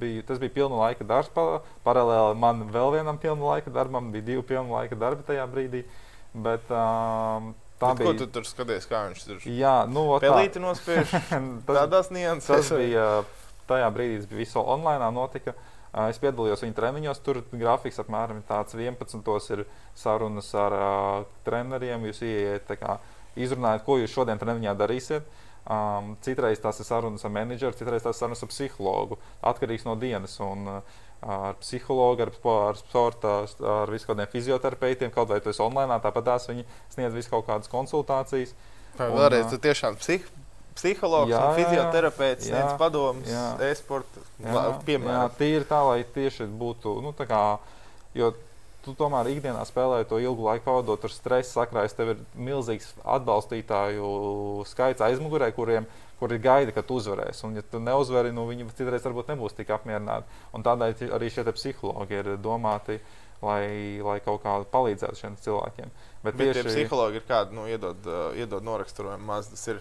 biju, 0.02 0.26
tas 0.28 0.42
bija 0.42 0.56
pilna 0.60 0.82
laika 0.82 1.06
darbs. 1.08 1.32
Pa, 1.34 1.62
paralēli 1.86 2.38
man 2.42 2.68
vēl 2.74 2.94
vienam 2.98 3.18
pilna 3.22 3.54
laika 3.54 3.72
darbam 3.74 4.12
bija 4.14 4.28
divi 4.32 4.46
pilna 4.52 4.80
laika 4.80 4.98
darbi 5.00 5.26
tajā 5.28 5.48
brīdī. 5.50 5.84
Bet, 6.34 6.68
um, 6.70 7.54
Tā 7.80 7.94
Bet 7.94 8.02
bija. 8.02 8.10
Ko 8.10 8.18
tu 8.20 8.26
tur 8.28 8.44
skaties, 8.44 8.84
kā 8.84 9.06
viņš 9.06 9.20
tur 9.24 9.44
jā, 9.48 9.86
nu, 9.88 10.02
pelīti 10.20 10.60
nospiež? 10.60 11.14
Tādās 11.64 12.10
nianses. 12.12 12.68
Tas 12.68 12.72
bija 12.76 13.06
tajā 13.70 13.86
brīdī, 13.94 14.18
tas 14.20 14.28
bija 14.28 14.42
visu 14.42 14.60
online 14.60 15.08
notika. 15.16 15.54
Uh, 15.56 15.69
Es 16.06 16.20
piedalījos 16.22 16.62
viņa 16.62 16.76
treniņos. 16.76 17.20
Tur 17.26 17.42
grafiks 17.50 17.98
apmēram 18.02 18.44
tāds 18.46 18.76
11. 18.78 19.54
ir 19.56 19.64
sarunas 19.98 20.52
ar 20.54 20.76
uh, 20.76 21.28
treneriem. 21.46 22.06
Jūs 22.06 22.22
ieiet, 22.26 22.70
kā, 22.78 22.98
izrunājat, 23.34 23.84
ko 23.86 23.98
jūs 23.98 24.14
šodien 24.14 24.38
treniņā 24.38 24.76
darīsiet. 24.78 25.26
Um, 25.70 26.14
citreiz 26.24 26.62
tas 26.62 26.78
ir 26.80 26.86
sarunas 26.88 27.26
ar 27.26 27.34
menedžeru, 27.34 27.76
citreiz 27.76 28.06
tas 28.06 28.16
ir 28.16 28.22
sarunas 28.22 28.46
ar 28.46 28.50
psihologu. 28.52 29.18
Atkarīgs 29.50 29.86
no 29.88 29.98
dienas. 29.98 30.38
Un, 30.46 30.66
uh, 30.78 31.06
ar 31.20 31.58
psihologu, 31.60 32.22
ar, 32.22 32.32
ar 32.54 32.78
sporta, 32.80 33.34
ar 33.60 33.90
visiem 33.92 34.14
kādiem 34.14 34.30
fizioterapeitiem, 34.32 35.12
kaut 35.12 35.28
vai 35.28 35.40
tas 35.44 35.60
online, 35.60 35.98
tāpat 36.00 36.26
tās 36.30 36.48
viņi 36.48 36.64
sniedz 36.94 37.16
visu 37.16 37.32
kaut 37.34 37.46
kādas 37.48 37.68
konsultācijas. 37.72 38.54
Vēlreiz, 38.96 39.50
tu 39.52 39.58
tiešām 39.60 39.98
psih, 40.00 40.24
psihologs 40.78 41.32
jā, 41.32 41.40
un 41.40 41.58
fizioterapeits 41.58 42.50
sniedz 42.50 42.76
padomus, 42.80 43.32
e-sporta 43.66 44.22
piemēram. 44.86 45.16
Jā, 45.16 45.24
tīri 45.40 45.66
tā, 45.68 45.80
lai 45.86 46.04
tieši 46.14 46.48
būtu. 46.60 46.98
Nu, 47.04 47.14
kā, 47.16 47.44
jo 48.16 48.32
tu 48.84 48.94
tomēr 48.96 49.28
ikdienā 49.34 49.62
spēlē 49.68 50.02
to 50.08 50.20
ilgu 50.22 50.46
laiku 50.46 50.66
pavadot 50.68 51.02
ar 51.04 51.14
stresu 51.14 51.58
sakrājas. 51.58 51.96
Tev 51.96 52.14
ir 52.14 52.22
milzīgs 52.36 52.94
atbalstītāju 53.04 54.12
skaits 54.70 55.04
aizmugurē, 55.04 55.50
kuriem 55.56 55.88
kuri 56.20 56.36
gaida, 56.42 56.72
ka 56.76 56.84
tu 56.84 56.98
uzvarēsi. 57.00 57.46
Un, 57.48 57.56
ja 57.56 57.64
tu 57.64 57.80
neuzvari, 57.80 58.32
nu, 58.36 58.44
viņi 58.48 58.68
citreiz 58.76 59.04
varbūt 59.06 59.32
nebūs 59.32 59.56
tik 59.56 59.72
apmierināti. 59.72 60.28
Un 60.56 60.64
tādēļ 60.66 61.14
arī 61.16 61.30
šie 61.32 61.46
psihologi 61.56 62.18
ir 62.20 62.34
domāti, 62.44 62.98
lai, 63.40 63.64
lai 64.04 64.18
kaut 64.24 64.42
kā 64.44 64.58
palīdzētu 64.74 65.20
šiem 65.22 65.38
cilvēkiem. 65.40 65.92
Bet, 66.20 66.36
Bet 66.36 66.42
tieši 66.42 66.66
psihologi 66.68 67.22
ir 67.22 67.26
kādi, 67.28 67.56
nu, 67.56 67.64
iedod, 67.72 68.04
uh, 68.04 68.36
iedod 68.36 68.66
noraksturojumu 68.68 69.30
maz. 69.32 69.48
Tas 69.54 69.64
ir 69.72 69.80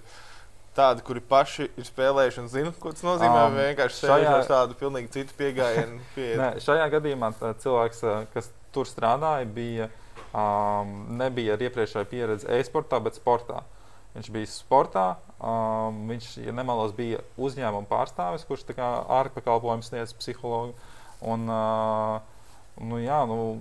tādi, 0.77 1.03
kuri 1.05 1.21
paši 1.23 1.67
ir 1.69 1.87
spēlējuši 1.87 2.41
un 2.43 2.49
zina, 2.51 2.73
ko 2.81 2.93
tas 2.93 3.05
nozīmē. 3.05 3.45
Um, 3.47 3.57
vienkārši 3.57 4.09
šajā... 4.09 4.35
ar 4.35 4.45
tādu 4.49 4.77
pilnīgi 4.79 5.11
citu 5.15 5.35
pieejamību. 5.39 6.05
Pie... 6.15 6.29
Šajā 6.65 6.85
gadījumā 6.95 7.31
cilvēks, 7.63 8.03
kas 8.35 8.51
tur 8.75 8.89
strādāja, 8.89 9.47
bija, 9.49 9.89
um, 10.29 10.93
nebija 11.19 11.57
ar 11.57 11.65
iepriekšēju 11.67 12.11
pieredzi 12.11 12.49
e-sportā, 12.59 13.01
bet 13.03 13.19
sportā. 13.19 13.63
Viņš 14.15 14.29
bija 14.33 14.49
sportā, 14.49 15.07
um, 15.37 16.05
viņš, 16.09 16.31
ja 16.41 16.53
nemaldos, 16.55 16.95
bija 16.97 17.21
uzņēmuma 17.37 17.89
pārstāvis, 17.89 18.45
kurš 18.49 18.65
ārpakalpojumu 18.79 19.85
sniedz 19.85 20.15
psihologu. 20.17 20.73
Un, 21.19 21.45
uh, 21.51 22.17
nu, 22.79 23.01
jā, 23.03 23.19
nu, 23.29 23.59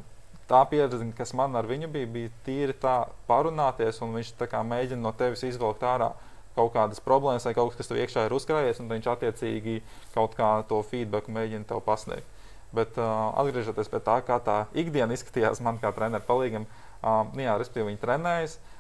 tā 0.49 0.63
pieredze, 0.71 1.03
kas 1.19 1.35
man 1.37 1.57
ar 1.59 1.69
viņu 1.69 1.91
bija, 1.93 2.09
bija 2.15 2.33
tīri 2.47 2.77
tā 2.81 3.03
parunāties, 3.29 4.01
un 4.05 4.17
viņš 4.17 4.33
mēģina 4.41 5.03
no 5.03 5.13
tevis 5.13 5.45
izvilkt 5.45 5.85
ārā 5.85 6.15
kaut 6.59 6.75
kādas 6.75 7.03
problēmas 7.05 7.47
vai 7.47 7.55
kaut 7.57 7.73
kas, 7.73 7.81
kas 7.83 7.93
tev 7.93 8.03
iekšā 8.03 8.27
ir 8.27 8.35
uzkrājies, 8.37 8.83
un 8.83 8.91
viņš 8.91 9.11
attiecīgi 9.15 9.79
kaut 10.17 10.35
kā 10.39 10.51
to 10.69 10.83
feedback 10.91 11.31
mēģina 11.31 11.69
tev 11.71 11.85
pasniegt. 11.87 12.27
Bet 12.75 12.99
uh, 13.01 13.31
atgriežoties 13.41 13.89
pie 13.89 14.03
tā, 14.05 14.19
kā 14.27 14.37
tā 14.45 14.59
ikdiena 14.77 15.15
izskatījās 15.17 15.63
man 15.65 15.79
kā 15.81 15.95
trenerim 15.97 16.27
palīgam, 16.27 16.67
nu 17.01 17.41
jā, 17.41 17.55
respektīvi 17.57 17.95
viņi 17.95 18.03
trenējas, 18.03 18.59
uh, 18.59 18.75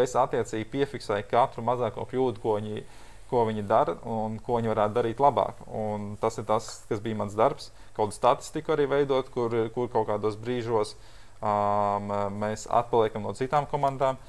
es 0.00 0.14
attiecīgi 0.18 0.68
piefiksēju 0.72 1.26
katru 1.30 1.64
mazāko 1.66 2.06
kļūdu, 2.10 2.40
ko 2.42 2.56
viņi, 2.58 2.84
ko 3.30 3.44
viņi 3.48 3.66
dara 3.68 3.96
un 4.08 4.38
ko 4.44 4.58
viņi 4.58 4.72
varētu 4.72 4.96
darīt 4.98 5.22
labāk. 5.22 5.60
Un 5.68 6.14
tas 6.20 6.38
ir 6.38 6.46
tas, 6.48 6.70
kas 6.88 7.02
bija 7.04 7.18
mans 7.22 7.36
darbs. 7.38 7.70
Kaut 7.94 8.08
kādu 8.08 8.18
statistiku 8.18 8.74
arī 8.74 8.88
veidot, 8.90 9.30
kur, 9.34 9.54
kur 9.74 9.90
kaut 9.92 10.08
kādos 10.10 10.38
brīžos 10.40 10.94
um, 11.40 12.12
mēs 12.40 12.68
atpaliekam 12.70 13.24
no 13.26 13.34
citām 13.36 13.68
komandām. 13.70 14.20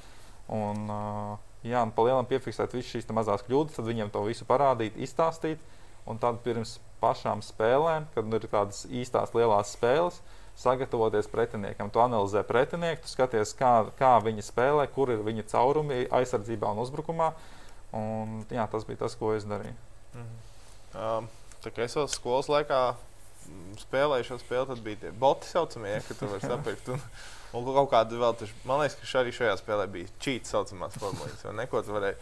Un, 0.56 0.88
uh, 0.90 1.55
Jā, 1.66 1.82
un 1.82 1.92
palielināt, 1.96 2.30
piefiksēt 2.30 2.76
visas 2.78 2.92
šīs 2.94 3.08
mazās 3.16 3.44
kļūdas, 3.48 3.80
tad 3.80 3.88
viņiem 3.90 4.12
to 4.14 4.22
visu 4.28 4.46
parādīt, 4.46 4.98
izstāstīt. 5.02 5.62
Un 6.06 6.20
tad 6.22 6.38
pirms 6.46 6.76
pašām 7.02 7.42
spēlēm, 7.42 8.06
kad 8.14 8.36
ir 8.38 8.46
tādas 8.52 8.84
īstās 8.86 9.34
lielās 9.34 9.72
spēles, 9.74 10.20
sagatavoties 10.62 11.28
pretiniekam. 11.32 11.90
Tu 11.90 12.02
analizē 12.04 12.44
pretinieku, 12.46 13.02
tu 13.04 13.12
skaties, 13.12 13.56
kā, 13.58 13.74
kā 13.98 14.14
viņi 14.24 14.46
spēlē, 14.46 14.86
kur 14.94 15.10
ir 15.16 15.26
viņa 15.26 15.48
caurumi 15.50 16.06
aizsardzībā 16.14 16.70
un 16.76 16.84
uzbrukumā. 16.86 17.32
Un, 17.96 18.44
jā, 18.54 18.68
tas 18.70 18.86
bija 18.86 19.02
tas, 19.02 19.18
ko 19.18 19.34
es 19.34 19.48
darīju. 19.50 19.76
Mhm. 20.14 20.38
Um, 20.96 21.28
tā 21.66 21.74
kā 21.74 21.90
es 21.90 21.98
vēl 21.98 22.08
skolas 22.12 22.52
laikā 22.52 22.82
spēlēju 23.82 24.30
šo 24.30 24.38
spēli, 24.42 24.70
tad 24.70 24.84
bija 24.86 25.02
tie 25.02 25.12
boti 25.12 25.50
saucamie, 25.50 25.98
ka 26.06 26.18
tu 26.18 26.30
vari 26.30 26.46
sapirkt. 26.46 26.94
Un... 27.56 27.70
Kaut 27.76 27.92
kāda 27.94 28.20
vēl, 28.20 28.36
taš, 28.40 28.52
man 28.68 28.84
liekas, 28.84 28.98
ka 29.00 29.22
arī 29.22 29.32
šajā 29.36 29.56
spēlē 29.62 29.88
bija 29.92 30.12
čīta 30.24 30.52
saucamās 30.52 30.98
formulas, 31.00 31.42
vai 31.48 31.56
neko 31.62 31.82
tu 31.86 31.96
varēji. 31.96 32.20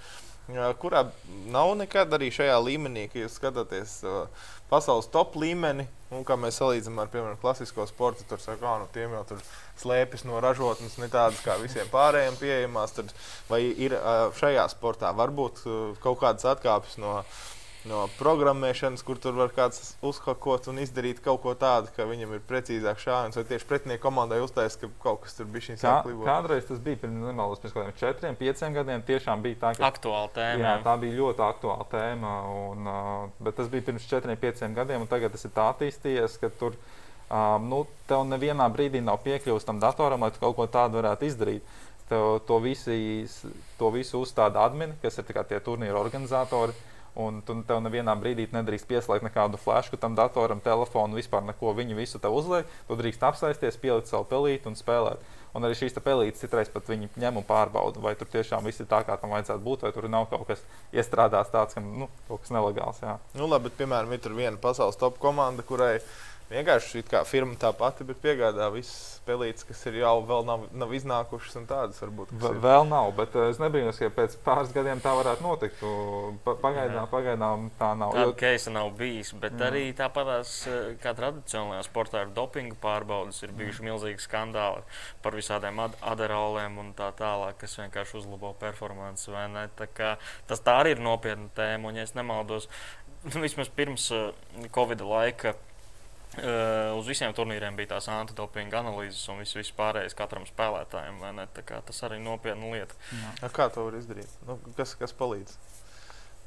Kurā 0.81 1.05
nav 1.53 1.69
nekad 1.79 2.11
arī 2.17 2.27
šajā 2.36 2.57
līmenī, 2.59 3.05
ka 3.07 3.21
jūs 3.21 3.38
skatāties 3.39 3.93
uh, 4.03 4.49
pasaules 4.67 5.07
top 5.13 5.38
līmeni, 5.39 5.86
un 6.11 6.25
kā 6.27 6.36
mēs 6.36 6.59
salīdzinām 6.59 6.99
ar, 6.99 7.11
piemēram, 7.13 7.39
klasisko 7.39 7.86
sportu, 7.88 8.27
tur 8.27 8.43
saka, 8.43 8.59
ka 8.59 8.75
nu, 8.81 8.89
tiem 8.93 9.15
jau 9.15 9.23
tur 9.31 9.39
slēpjas 9.79 10.27
no 10.27 10.43
ražotnes, 10.43 10.99
ne 10.99 11.07
tādas 11.13 11.39
kā 11.45 11.55
visiem 11.63 11.88
pārējiem 11.93 12.38
pieejamās. 12.41 12.95
Tad, 12.99 13.15
vai 13.47 13.63
ir 13.71 13.95
uh, 13.95 14.27
šajā 14.36 14.67
sportā 14.75 15.15
varbūt 15.15 15.63
uh, 15.63 15.81
kaut 16.03 16.19
kādas 16.25 16.51
atkāpes 16.51 16.99
no 16.99 17.21
uh, 17.21 17.41
no 17.89 18.05
programmēšanas, 18.17 19.03
kur 19.03 19.19
tur 19.19 19.36
var 19.36 19.51
kāds 19.55 19.93
uzhakot 20.05 20.69
un 20.71 20.79
izdarīt 20.84 21.19
kaut 21.23 21.41
ko 21.43 21.53
tādu, 21.59 21.91
ka 21.95 22.05
viņam 22.07 22.36
ir 22.38 22.43
precīzāk 22.47 23.01
šāviens, 23.03 23.38
vai 23.39 23.43
tieši 23.49 23.67
pretinieku 23.67 24.05
komandai 24.05 24.39
uztaisīt, 24.43 24.86
ka 24.86 25.03
kaut 25.03 25.23
kas 25.25 25.36
tur 25.38 25.49
bija 25.51 25.67
šīs 25.67 25.84
jāklibot. 25.84 26.25
Kādreiz 26.27 26.67
tas 26.69 26.79
bija 26.84 27.01
pirms 27.03 27.27
nemaldos, 27.27 27.59
pirms 27.63 27.75
kaut 27.75 27.84
kādiem 27.84 27.99
četriem, 27.99 28.39
pieciem 28.39 28.77
gadiem, 28.77 29.05
tiešām 29.09 29.43
bija 29.43 29.59
tā, 29.65 29.73
ka 29.79 29.89
aktuāla 29.91 30.31
tēma. 30.38 30.63
Jā, 30.63 30.73
tā 30.86 30.95
bija 31.01 31.17
ļoti 31.19 31.45
aktuāla 31.49 31.88
tēma, 31.91 32.34
un, 32.61 32.91
bet 33.43 33.59
tas 33.59 33.71
bija 33.73 33.88
pirms 33.89 34.07
četriem, 34.11 34.39
pieciem 34.39 34.77
gadiem, 34.79 35.03
un 35.03 35.11
tagad 35.11 35.36
tas 35.36 35.43
ir 35.43 35.55
tā 35.55 35.67
attīstījies, 35.73 36.39
ka 36.39 36.51
tur 36.61 36.79
um, 36.79 37.67
nu, 37.67 37.84
tev 38.07 38.23
nevienā 38.31 38.69
brīdī 38.71 39.03
nav 39.03 39.19
piekļuvis 39.27 39.67
tam 39.67 39.84
datoram, 39.84 40.23
lai 40.23 40.31
tu 40.31 40.39
kaut 40.43 40.55
ko 40.55 40.71
tādu 40.71 41.01
varētu 41.01 41.27
izdarīt. 41.27 41.75
Tev 42.07 42.41
to, 42.47 42.57
visi, 42.59 42.95
to 43.79 43.89
visu 43.95 44.19
uzstāda 44.19 44.65
admini, 44.67 44.95
kas 45.01 45.19
ir 45.19 45.27
tie 45.47 45.59
turnīru 45.63 45.95
organizatori. 46.01 46.75
Uh, 46.75 46.89
Un 47.14 47.43
tu 47.45 47.53
tev 47.68 47.78
nevienā 47.86 48.16
brīdī 48.18 48.47
nedrīkst 48.49 48.88
pieslēgt 48.89 49.26
nekādu 49.28 49.59
flashu 49.61 49.99
tam 50.01 50.16
datoram, 50.18 50.64
telefonu, 50.66 51.20
vispār 51.20 51.43
neko. 51.45 51.76
Viņi 51.78 51.97
visu 51.97 52.22
tev 52.22 52.34
uzliek. 52.34 52.70
Tu 52.88 52.97
drīkst 52.97 53.26
apsēsties, 53.30 53.78
pielikt 53.82 54.09
savu 54.09 54.26
pelīti 54.32 54.72
un 54.72 54.78
spēlēt. 54.80 55.22
Un 55.53 55.68
arī 55.68 55.78
šīs 55.78 55.93
pelītes 56.01 56.41
citreiz 56.41 56.72
pat 56.74 56.88
viņi 56.89 57.11
ņem 57.22 57.38
un 57.38 57.45
pārbauda, 57.45 58.01
vai 58.01 58.16
tur 58.18 58.26
tiešām 58.34 58.66
viss 58.66 58.82
ir 58.82 58.89
tā, 58.89 59.03
kā 59.05 59.20
tam 59.22 59.36
vajadzētu 59.36 59.61
būt, 59.61 59.86
vai 59.86 59.91
tur 59.93 60.07
nav 60.09 60.26
kaut 60.32 60.47
kas 60.49 60.64
iestrādāts 60.89 61.53
tāds, 61.53 61.78
ka 61.78 61.84
nu, 61.84 62.09
kaut 62.26 62.41
kas 62.41 62.53
nelegāls. 62.55 63.03
Jā. 63.05 63.20
Nu, 63.38 63.45
labi, 63.45 63.70
bet, 63.70 63.78
piemēram, 63.84 64.16
ir 64.18 64.34
viena 64.34 64.57
pasaules 64.57 64.97
top 64.97 65.22
komanda, 65.22 65.61
kurai 65.68 65.99
ir 65.99 66.07
Vienkārši 66.52 67.02
kā 67.08 67.24
firma 67.26 67.56
tā 67.58 67.72
pati, 67.74 68.06
bet 68.06 68.20
piegādā 68.22 68.68
visas 68.74 69.14
spēlītes, 69.24 69.64
kas 69.66 69.80
ir 69.89 70.02
jau 70.02 70.18
vēl 70.28 70.44
nav, 70.46 70.66
nav 70.76 70.91
iznākušas, 70.94 71.56
un 71.62 71.68
tādas 71.70 72.02
varbūt. 72.04 72.34
V 72.41 72.52
vēl 72.62 72.86
nav, 72.89 73.10
bet 73.18 73.34
uh, 73.39 73.48
es 73.50 73.62
nebrīnos, 73.62 73.98
ka 74.02 74.10
pēc 74.14 74.36
pāris 74.44 74.74
gadiem 74.76 75.02
tā 75.04 75.14
varētu 75.18 75.46
notikt. 75.46 75.82
Pa 76.44 76.56
pagaidām, 76.62 77.08
pagaidām 77.12 77.70
tā 77.80 77.94
nav. 77.98 78.14
Tāda 78.18 78.28
jo... 78.28 78.36
keisa 78.44 78.74
nav 78.76 78.91
bijis, 79.00 79.34
bet 79.39 79.56
jā. 79.56 79.70
arī 79.72 79.86
tāpatās 79.98 80.54
eh, 80.70 80.94
kā 81.02 81.16
tradicionālajā 81.18 81.88
sportā 81.88 82.22
ar 82.26 82.34
dopingu 82.36 82.78
pārbaudas 82.84 83.41
ir 83.48 83.56
bijuši 83.58 83.82
jā. 83.82 83.88
milzīgi 83.89 84.28
skandāli 84.28 84.84
par 85.24 85.39
visādiem 85.39 85.80
ad 85.88 85.98
aderoliem 86.14 86.80
un 86.84 86.94
tā 86.98 87.10
tālāk, 87.18 87.62
kas 87.64 87.80
vienkārši 87.82 88.20
uzlabo 88.22 88.54
performanci. 88.60 89.32
Tas 90.48 90.62
tā 90.64 90.80
arī 90.84 90.98
ir 90.98 91.04
nopietna 91.04 91.50
tēma, 91.56 91.89
un 91.89 91.98
ja 91.98 92.06
es 92.06 92.14
nemaldos, 92.18 92.68
vismaz 93.46 93.72
pirms 93.74 94.12
uh, 94.14 94.34
Covid 94.76 95.02
laika 95.08 95.56
Uh, 96.34 96.95
uz 96.97 97.05
visiem 97.05 97.34
turnīriem 97.38 97.75
bija 97.77 97.91
tās 97.91 98.07
antidopinga 98.09 98.79
analīzes 98.79 99.21
un 99.29 99.43
viss, 99.43 99.53
viss 99.53 99.73
pārējais 99.77 100.15
katram 100.17 100.47
spēlētājam. 100.49 101.19
Tas 101.61 102.01
arī 102.07 102.17
ir 102.17 102.25
nopietna 102.25 102.71
lieta. 102.73 102.97
Jā. 103.13 103.51
Kā 103.53 103.67
to 103.69 103.86
var 103.86 103.99
izdarīt? 103.99 104.31
Nu, 104.47 104.57
kas, 104.79 104.95
kas 104.97 105.13
palīdz? 105.19 105.53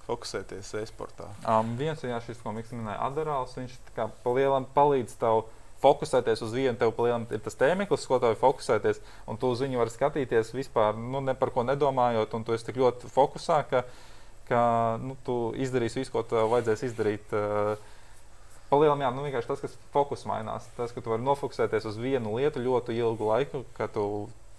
Fokusēties 0.09 0.72
e-sportā. 0.80 1.28
Um, 1.47 1.76
viens 1.78 2.03
no 2.03 2.18
šīs, 2.26 2.43
ko 2.43 2.55
Mikls 2.55 2.74
minēja, 2.74 2.99
Adarāls, 3.07 3.55
viņš 3.59 3.78
palielam 4.26 4.66
palīdz 4.74 5.16
tev 5.22 5.45
fokusēties 5.82 6.43
uz 6.43 6.55
vienu, 6.57 6.74
tev 6.78 6.91
palielam 6.99 7.26
ir 7.30 7.43
tas 7.47 7.59
tēmeklis, 7.59 8.07
ko 8.11 8.18
tev 8.22 8.34
ir 8.34 8.43
fokusēties, 8.43 9.03
un 9.30 9.39
tu 9.39 9.51
uz 9.55 9.62
viņu 9.62 9.82
vari 9.82 9.95
skatīties 9.95 10.55
vispār, 10.57 10.99
nu, 10.99 11.22
ne 11.22 11.34
par 11.39 11.55
ko 11.55 11.66
nedomājot, 11.66 12.34
un 12.39 12.47
tu 12.47 12.55
esi 12.55 12.66
tik 12.70 12.78
ļoti 12.82 13.11
fokusā, 13.12 13.61
ka, 13.70 13.82
ka 14.51 14.62
nu, 15.03 15.18
tu 15.26 15.37
izdarīsi 15.62 16.03
visu, 16.03 16.14
ko 16.14 16.26
tev 16.26 16.51
vajadzēs 16.55 16.89
izdarīt. 16.91 17.34
Uh, 17.34 17.95
Palielam, 18.71 19.03
jā, 19.05 19.12
nu 19.14 19.23
vienkārši 19.27 19.51
tas, 19.53 19.62
kas 19.62 19.77
fokus 19.95 20.25
mainās. 20.27 20.67
Tas, 20.79 20.95
ka 20.95 21.03
tu 21.03 21.12
vari 21.12 21.23
nofokusēties 21.27 21.87
uz 21.87 22.01
vienu 22.03 22.35
lietu 22.39 22.64
ļoti 22.64 22.97
ilgu 22.99 23.29
laiku, 23.31 23.62
ka 23.77 23.87
tu 23.93 24.07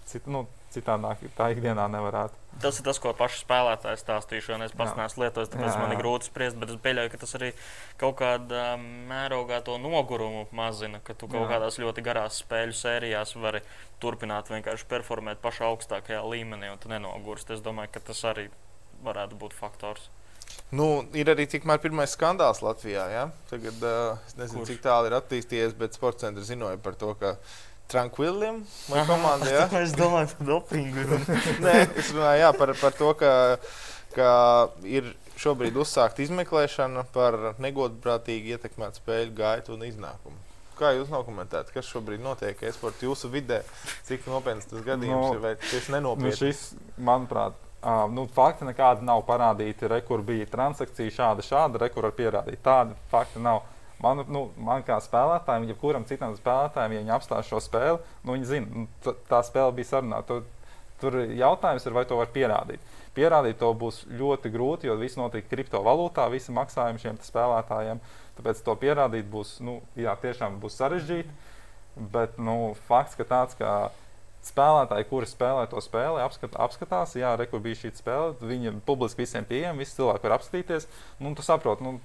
cit, 0.08 0.28
nu, 0.30 0.46
citādāk 0.72 1.20
tā 1.36 1.50
ikdienā 1.52 1.86
nevarētu. 1.92 2.36
Tas 2.62 2.80
ir 2.80 2.86
tas, 2.86 2.98
ko 3.00 3.12
paši 3.16 3.42
spēlētāji 3.42 4.00
stāstīšu, 4.00 4.54
un 4.56 4.64
es 4.66 4.74
pats 4.76 4.96
neesmu 4.98 5.24
lietojis, 5.24 5.50
tāpēc 5.52 5.68
jā, 5.68 5.74
jā. 5.76 5.82
man 5.82 5.94
ir 5.94 6.00
grūti 6.00 6.28
spriest, 6.28 6.58
bet 6.60 6.72
es 6.72 6.80
pieļauju, 6.84 7.12
ka 7.12 7.20
tas 7.22 7.34
arī 7.38 7.50
kaut 8.00 8.16
kādā 8.20 8.64
mērogā 8.80 9.60
to 9.66 9.78
nogurumu 9.82 10.46
mazina, 10.56 11.00
ka 11.04 11.14
tu 11.14 11.30
kaut 11.30 11.44
jā. 11.44 11.50
kādās 11.52 11.78
ļoti 11.80 12.04
garās 12.08 12.40
spēļu 12.42 12.76
sērijās 12.80 13.36
vari 13.38 13.62
turpināt 14.02 14.50
vienkārši 14.52 14.88
performēt 14.90 15.42
pašā 15.44 15.68
augstākajā 15.70 16.24
līmenī, 16.26 16.72
un 16.72 16.82
tu 16.82 16.90
nenogurst. 16.92 17.52
Es 17.54 17.64
domāju, 17.64 17.94
ka 17.94 18.04
tas 18.10 18.24
arī 18.32 18.48
varētu 19.06 19.38
būt 19.38 19.56
faktors. 19.56 20.10
Nu, 20.68 20.88
ir 21.16 21.30
arī 21.32 21.46
tikmēr 21.48 21.80
pirmais 21.80 22.12
skandāls 22.12 22.60
Latvijā. 22.64 23.06
Ja? 23.12 23.24
Tagad 23.48 23.80
uh, 23.80 24.18
es 24.28 24.36
nezinu, 24.36 24.64
Kurš? 24.64 24.74
cik 24.74 24.82
tālu 24.84 25.08
ir 25.08 25.16
attīstījies, 25.16 25.76
bet 25.78 25.96
sports 25.96 26.24
centrs 26.24 26.50
zināja 26.50 26.80
par 26.82 26.98
to, 27.00 27.14
ka 27.20 27.36
Tranquiliem 27.88 28.60
vai 28.90 29.04
komandai. 29.08 29.54
Ja? 29.54 29.68
es 29.84 29.94
domāju 29.96 30.34
par 30.34 30.50
dopingu. 30.50 31.20
Nē, 31.64 31.76
es 31.96 32.12
runāju 32.12 32.42
jā, 32.42 32.50
par, 32.58 32.74
par 32.82 32.98
to, 32.98 33.14
ka, 33.16 33.30
ka 34.12 34.32
ir 34.84 35.08
šobrīd 35.40 35.78
uzsākta 35.80 36.20
izmeklēšana 36.26 37.06
par 37.14 37.38
negodprātīgi 37.62 38.52
ietekmētu 38.56 39.00
spēļu 39.00 39.34
gaitu 39.38 39.76
un 39.78 39.86
iznākumu. 39.88 40.36
Kā 40.78 40.92
jūs 40.94 41.08
nokomentējat, 41.10 41.72
kas 41.74 41.88
šobrīd 41.90 42.20
notiek 42.22 42.60
e-sporta 42.68 43.08
jūsu 43.08 43.30
vidē? 43.32 43.62
Cik 44.06 44.28
nopietns 44.30 44.68
tas 44.70 44.84
gadījums 44.86 45.24
no, 45.24 45.32
ir 45.34 45.40
vai 45.42 45.54
tieši 45.64 45.96
nenopietns? 45.96 46.42
Nu 46.44 46.52
šis, 46.52 46.60
manuprāt, 47.08 47.56
Uh, 47.78 48.08
nu, 48.10 48.24
fakti 48.34 48.66
nekādi 48.66 49.06
nav 49.06 49.22
parādīti. 49.28 49.86
Re, 49.90 50.00
kur 50.02 50.22
bija 50.26 50.48
transakcija, 50.50 51.14
šāda, 51.14 51.44
šāda, 51.46 51.78
re, 51.78 51.88
kur 51.94 52.08
var 52.08 52.14
pierādīt. 52.16 52.58
Tādi 52.64 52.96
fakti 53.12 53.42
nav. 53.42 53.62
Man, 54.02 54.22
nu, 54.30 54.44
man 54.62 54.82
kā 54.86 54.96
spēlētājam, 55.02 55.66
jebkuram 55.70 56.04
citam 56.06 56.34
spēlētājam, 56.38 56.92
ja 56.94 57.02
viņi 57.02 57.14
apstāsta 57.16 57.48
šo 57.48 57.58
spēli, 57.62 57.98
nu, 58.22 58.36
viņi 58.36 58.46
zina, 58.46 58.84
nu, 58.84 59.14
tā 59.30 59.40
spēle 59.46 59.74
bija 59.74 59.88
sarunāta. 59.90 60.26
Tur, 60.38 60.74
tur 61.02 61.18
jautājums 61.34 61.86
ir, 61.86 61.96
vai 61.96 62.04
to 62.06 62.18
var 62.18 62.30
pierādīt. 62.34 62.82
Pierādīt 63.14 63.58
to 63.58 63.72
būs 63.74 64.04
ļoti 64.20 64.52
grūti, 64.54 64.90
jo 64.90 64.94
viss 64.98 65.18
notiek 65.18 65.46
kriptovalūtā, 65.50 66.28
visi 66.30 66.54
maksājumi 66.54 67.02
šiem 67.02 67.18
spēlētājiem. 67.26 68.02
Tāpēc 68.38 68.62
to 68.66 68.74
pierādīt 68.78 69.26
būs, 69.30 69.56
nu, 69.66 69.80
jā, 69.98 70.14
tiešām 70.22 70.60
būs 70.62 70.78
sarežģīti. 70.78 71.34
Bet 72.14 72.38
nu, 72.38 72.76
fakts, 72.86 73.18
ka 73.18 73.26
tāds, 73.26 73.58
ka 73.58 73.90
spēlētāji, 74.48 75.08
kuri 75.10 75.28
spēlē 75.28 75.66
to 75.70 75.82
spēli, 75.84 76.22
apskat, 76.24 76.56
apskatās, 76.66 77.16
jā, 77.18 77.34
re, 77.38 77.46
kur 77.50 77.62
bija 77.64 77.78
šī 77.84 77.94
spēle. 77.98 78.36
Viņi 78.40 78.78
publiski 78.88 79.24
visiem 79.24 79.46
pieejami, 79.48 79.84
visi 79.84 79.98
cilvēki 79.98 80.26
var 80.26 80.38
apskatīties. 80.38 80.88
Nu, 81.22 81.34
tu 81.36 81.44
saproti, 81.46 81.86
nu, 81.86 81.98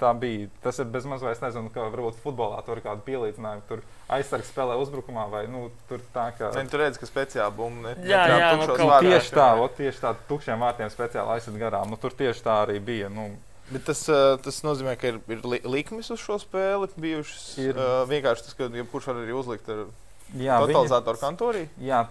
tā 0.00 0.12
bija. 0.16 0.50
Tas 0.64 0.78
ir 0.82 0.88
bezmaz 0.92 1.24
vai 1.24 1.32
es 1.34 1.42
nezinu, 1.42 1.72
kā 1.72 1.88
varbūt 1.88 2.20
futbolā 2.22 2.60
tur 2.66 2.80
kādu 2.84 3.04
pielīdzinājumu. 3.06 3.64
Tur 3.70 3.82
aizsargs 4.12 4.52
spēlē 4.52 4.76
uzbrukumā, 4.82 5.26
vai 5.32 5.46
nu, 5.50 5.66
tur 5.90 6.04
tā 6.14 6.28
kā. 6.36 6.52
Ne, 6.56 6.66
tur 6.70 6.84
redz, 6.84 7.00
ka 7.00 7.08
speciāli 7.08 7.56
bumba. 7.56 7.96
Jā, 8.04 8.22
jā, 8.28 8.38
jā 8.44 8.52
nu, 8.60 8.68
vārtiem, 8.76 9.16
tieši 9.16 9.36
tā, 9.36 9.50
o, 9.56 9.68
tieši 9.80 10.04
tā, 10.04 10.14
tukšiem 10.28 10.64
vārtiem 10.66 10.92
speciāli 10.92 11.36
aizsargs 11.36 11.60
garām. 11.60 11.92
Nu, 11.92 12.00
tur 12.00 12.16
tieši 12.16 12.44
tā 12.46 12.62
arī 12.66 12.80
bija. 12.92 13.12
Nu, 13.12 13.30
Bet 13.66 13.82
tas, 13.88 14.04
tas 14.44 14.60
nozīmē, 14.62 14.92
ka 14.94 15.10
ir, 15.10 15.16
ir 15.26 15.40
likmes 15.66 16.12
uz 16.14 16.20
šo 16.22 16.36
spēli 16.38 16.86
bijušas. 17.02 17.46
Ir 17.58 17.74
uh, 17.74 18.04
vienkārši 18.06 18.46
tas, 18.46 18.54
ka 18.54 18.68
jebkurš 18.70 19.08
var 19.10 19.24
arī 19.24 19.34
uzlikt 19.34 19.70
ar 19.74 19.88
Jā, 20.34 20.58
Totalizatoru 20.64 21.20
kantorī? 21.20 21.66
Jā, 21.78 22.02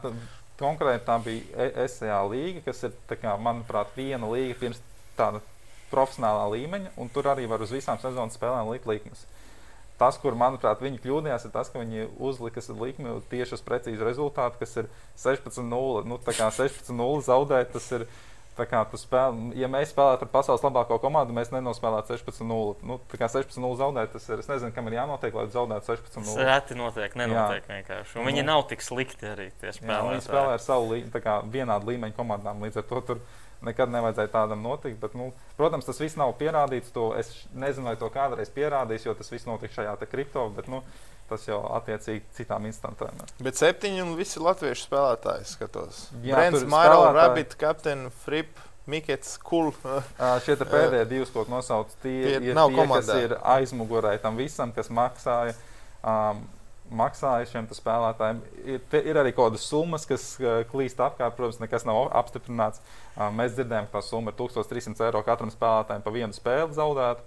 konkrēti 0.59 1.03
tā 1.07 1.17
bija 1.23 1.67
E- 1.67 1.87
SEA 1.91 2.21
līga, 2.31 2.63
kas 2.69 2.85
ir, 2.87 2.95
kā, 3.11 3.35
manuprāt, 3.41 3.91
viena 3.97 4.29
līga 4.31 4.55
pirms 4.61 4.79
tāda 5.17 5.41
profesionālā 5.91 6.47
līmeņa, 6.55 6.93
un 6.97 7.11
tur 7.11 7.27
arī 7.31 7.47
var 7.49 7.63
uz 7.63 7.73
visām 7.75 7.99
sezonas 8.01 8.37
spēlēm 8.37 8.71
likt 8.71 8.87
likmes. 8.89 9.25
Tas, 9.99 10.17
kur, 10.19 10.35
manuprāt, 10.35 10.81
viņi 10.83 10.99
kļūdījās, 11.03 11.45
ir 11.47 11.51
tas, 11.53 11.69
ka 11.71 11.79
viņi 11.79 12.09
uzlika 12.19 12.59
likmi 12.81 13.13
tieši 13.31 13.55
uz 13.55 13.61
precīzu 13.63 14.03
rezultātu, 14.03 14.59
kas 14.59 14.75
ir 14.81 14.89
16-0. 15.21 16.03
Nu, 16.07 16.17
tā 16.19 16.35
kā 16.35 16.49
16-0 16.51 17.21
zaudēt, 17.27 17.71
tas 17.75 17.91
ir. 17.95 18.07
Tā 18.55 18.63
kā 18.71 18.85
tu 18.87 18.95
spēlē, 18.95 19.49
ja 19.59 19.67
mēs 19.67 19.89
spēlētu 19.91 20.23
ar 20.23 20.29
pasaules 20.31 20.61
labāko 20.63 20.95
komandu, 21.03 21.33
mēs 21.35 21.49
nenospēlētu 21.51 22.15
16-0. 22.15 22.75
Nu, 22.87 22.99
tā 23.11 23.17
kā 23.19 23.27
16-0 23.27 23.75
zaudēt, 23.81 24.13
tas 24.13 24.29
ir. 24.31 24.39
Es 24.39 24.47
nezinu, 24.47 24.71
kam 24.71 24.87
ir 24.87 24.95
jānotiek, 24.95 25.33
lai 25.35 25.43
zaudētu 25.51 25.83
Tas 25.89 25.99
16-0. 25.99 26.45
reti 26.47 26.77
notiek, 26.79 27.15
nenotiek 27.19 27.67
vienkārši. 27.67 28.15
Un 28.21 28.25
viņi 28.29 28.45
Nu. 28.45 28.51
nav 28.53 28.63
tik 28.69 28.79
slikti 28.79 29.27
arī 29.27 29.49
Jā, 29.83 29.99
viņi 30.07 30.23
spēlē 30.23 30.53
ar 30.55 30.59
savu 30.63 30.87
lī- 30.93 31.09
tā 31.11 31.19
kā, 31.19 31.41
vienādu 31.43 31.91
līmeņu 31.91 32.15
komandām. 32.15 32.63
Līdz 32.63 32.77
ar 32.77 32.83
to 32.83 33.01
tur 33.01 33.19
nekad 33.61 33.89
nevajadzēja 33.91 34.31
tādam 34.31 34.61
notikt. 34.63 34.99
Bet, 35.01 35.15
nu, 35.15 35.33
protams, 35.57 35.85
tas 35.85 35.99
viss 35.99 36.15
nav 36.15 36.31
pierādīts. 36.39 36.93
To 36.93 37.13
es 37.13 37.47
nezinu, 37.53 37.85
vai 37.91 37.95
to 37.97 38.09
kādreiz 38.09 38.49
pierādīs, 38.49 39.03
jo 39.05 39.13
tas 39.13 39.29
viss 39.31 39.45
notika 39.45 39.73
šajā. 39.81 39.97
Bet, 40.55 40.67
nu, 40.67 40.81
tas 41.29 41.47
jau 41.47 41.59
attiecīgi 41.77 42.23
citām 42.37 42.67
instantēm. 42.69 43.19
Bet 43.43 43.57
septiņi 43.59 44.03
un 44.03 44.13
visi 44.19 44.41
latviešu 44.43 44.87
spēlētāji 44.87 45.49
skatos. 45.49 46.05
Brents, 46.21 46.65
Mairo, 46.69 47.03
Rabbit, 47.15 47.55
Captain, 47.61 48.07
Frip, 48.23 48.59
Mikets, 48.85 49.37
Kul. 49.41 49.71
Šie 50.45 50.57
pēdējie 50.61 51.05
divi, 51.09 51.29
ko 51.33 51.45
nosauc, 51.49 51.93
tie 52.03 52.17
Tie 52.21 52.35
ir 52.37 52.43
tie, 52.45 52.53
kas 52.53 52.75
komandā. 52.77 53.21
ir 53.25 53.37
aizmugurē 53.55 54.17
tam 54.21 54.37
visam, 54.37 54.73
kas 54.75 54.91
maksāja. 54.93 55.55
Um, 56.05 56.45
Maksāja 56.85 57.47
šiem 57.49 57.65
spēlētājiem. 57.73 58.41
Ir, 58.61 58.81
ir 59.09 59.17
arī 59.17 59.31
kaut 59.33 59.47
kādas 59.49 59.63
summas, 59.65 60.03
kas 60.05 60.35
klīst 60.69 60.99
apkārt. 61.01 61.33
Protams, 61.33 61.57
nekas 61.57 61.81
nav 61.87 62.11
apstiprināts. 62.13 62.77
Mēs 63.33 63.55
dzirdējām, 63.57 63.87
ka 63.89 63.97
tā 63.97 64.03
summa 64.05 64.29
ir 64.29 64.37
1300 64.37 65.07
eiro 65.07 65.23
katram 65.25 65.49
spēlētājam 65.49 66.05
pa 66.05 66.13
vienu 66.13 66.37
spēli 66.37 66.77
zaudēt. 66.77 67.23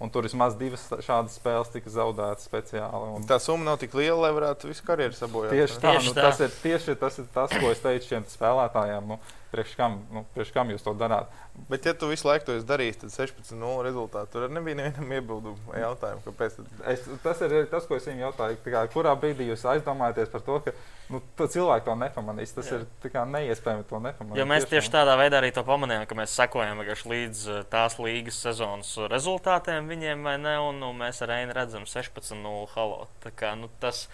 Un 0.00 0.08
tur 0.08 0.24
vismaz 0.24 0.54
divas 0.56 0.86
šādas 1.04 1.34
spēles 1.36 1.68
tika 1.74 1.90
zaudētas 1.92 2.46
speciāli. 2.48 3.10
Un 3.18 3.26
Tā 3.28 3.36
summa 3.42 3.66
nav 3.68 3.80
tik 3.82 3.92
liela, 3.98 4.16
lai 4.22 4.30
varētu 4.32 4.70
visu 4.70 4.84
karjeru 4.86 5.12
sabojāt. 5.12 5.52
Tieši 5.52 5.76
tā, 5.82 5.90
Tieši 5.98 6.08
nu, 6.08 6.14
tā. 6.16 6.22
tas, 6.24 6.40
ir, 6.46 6.54
tieši 6.62 6.94
tas 7.02 7.18
ir 7.20 7.26
tas, 7.34 7.52
ko 7.52 7.68
es 7.74 7.82
teicu 7.84 8.08
šiem 8.14 8.24
spēlētājiem. 8.32 9.12
Nu, 9.12 9.18
priekš, 9.50 9.74
kam, 9.78 10.00
nu, 10.14 10.24
priekš 10.34 10.52
kam 10.54 10.70
jūs 10.72 10.84
to 10.86 10.94
darāt? 10.98 11.30
Bet, 11.68 11.84
ja 11.86 11.92
tu 11.94 12.08
visu 12.08 12.28
laiku 12.28 12.46
to 12.46 12.54
esi 12.56 12.66
darījis, 12.68 13.00
tad 13.02 13.12
16-0 13.12 13.82
rezultātā 13.84 14.30
tur 14.32 14.46
arī 14.46 14.56
nebija 14.56 14.78
nevienam 14.78 15.12
iebildumu 15.18 15.74
jautājumu, 15.76 16.22
kāpēc. 16.24 16.56
Tad... 16.56 16.70
Es, 16.92 17.04
tas 17.24 17.42
ir 17.44 17.56
tas, 17.72 17.88
ko 17.88 17.98
es 17.98 18.06
viņam 18.08 18.24
jautāju. 18.28 18.60
Tā 18.64 18.72
Kā, 18.74 18.84
kurā 18.92 19.12
brīdī 19.18 19.50
jūs 19.50 19.66
aizdomājaties 19.68 20.30
par 20.32 20.44
to, 20.46 20.58
ka 20.64 20.74
nu, 21.12 21.20
to 21.36 21.48
cilvēki 21.50 21.86
to 21.88 21.96
nepamanīs? 22.00 22.54
Tas 22.56 22.70
Jā. 22.70 22.80
ir 22.80 23.12
kā, 23.12 23.24
neiespējami 23.28 23.86
to 23.90 24.00
nepamanīt. 24.06 24.40
Jo 24.40 24.46
mēs 24.48 24.68
tieši 24.70 24.94
tādā 24.94 25.16
veidā 25.20 25.40
arī 25.42 25.52
to 25.56 25.64
pamanījām, 25.66 26.06
ka 26.08 26.18
mēs 26.18 26.36
sekojam 26.38 26.80
līdz 26.80 27.44
eh, 27.50 27.62
tās 27.72 27.98
līgas 28.00 28.40
sezonas 28.46 28.94
rezultātiem 29.12 29.90
viņiem, 29.90 30.22
vai 30.26 30.36
ne? 30.40 30.56
Un 30.70 30.80
nu, 30.82 30.92
mēs 30.96 31.20
ar 31.26 31.34
Einu 31.40 31.56
redzam 31.56 31.88
16-0 31.88 32.68
halo. 32.76 33.08
Tā 33.24 33.34
kā, 33.34 33.52
nu, 33.58 33.68
tas, 33.82 34.06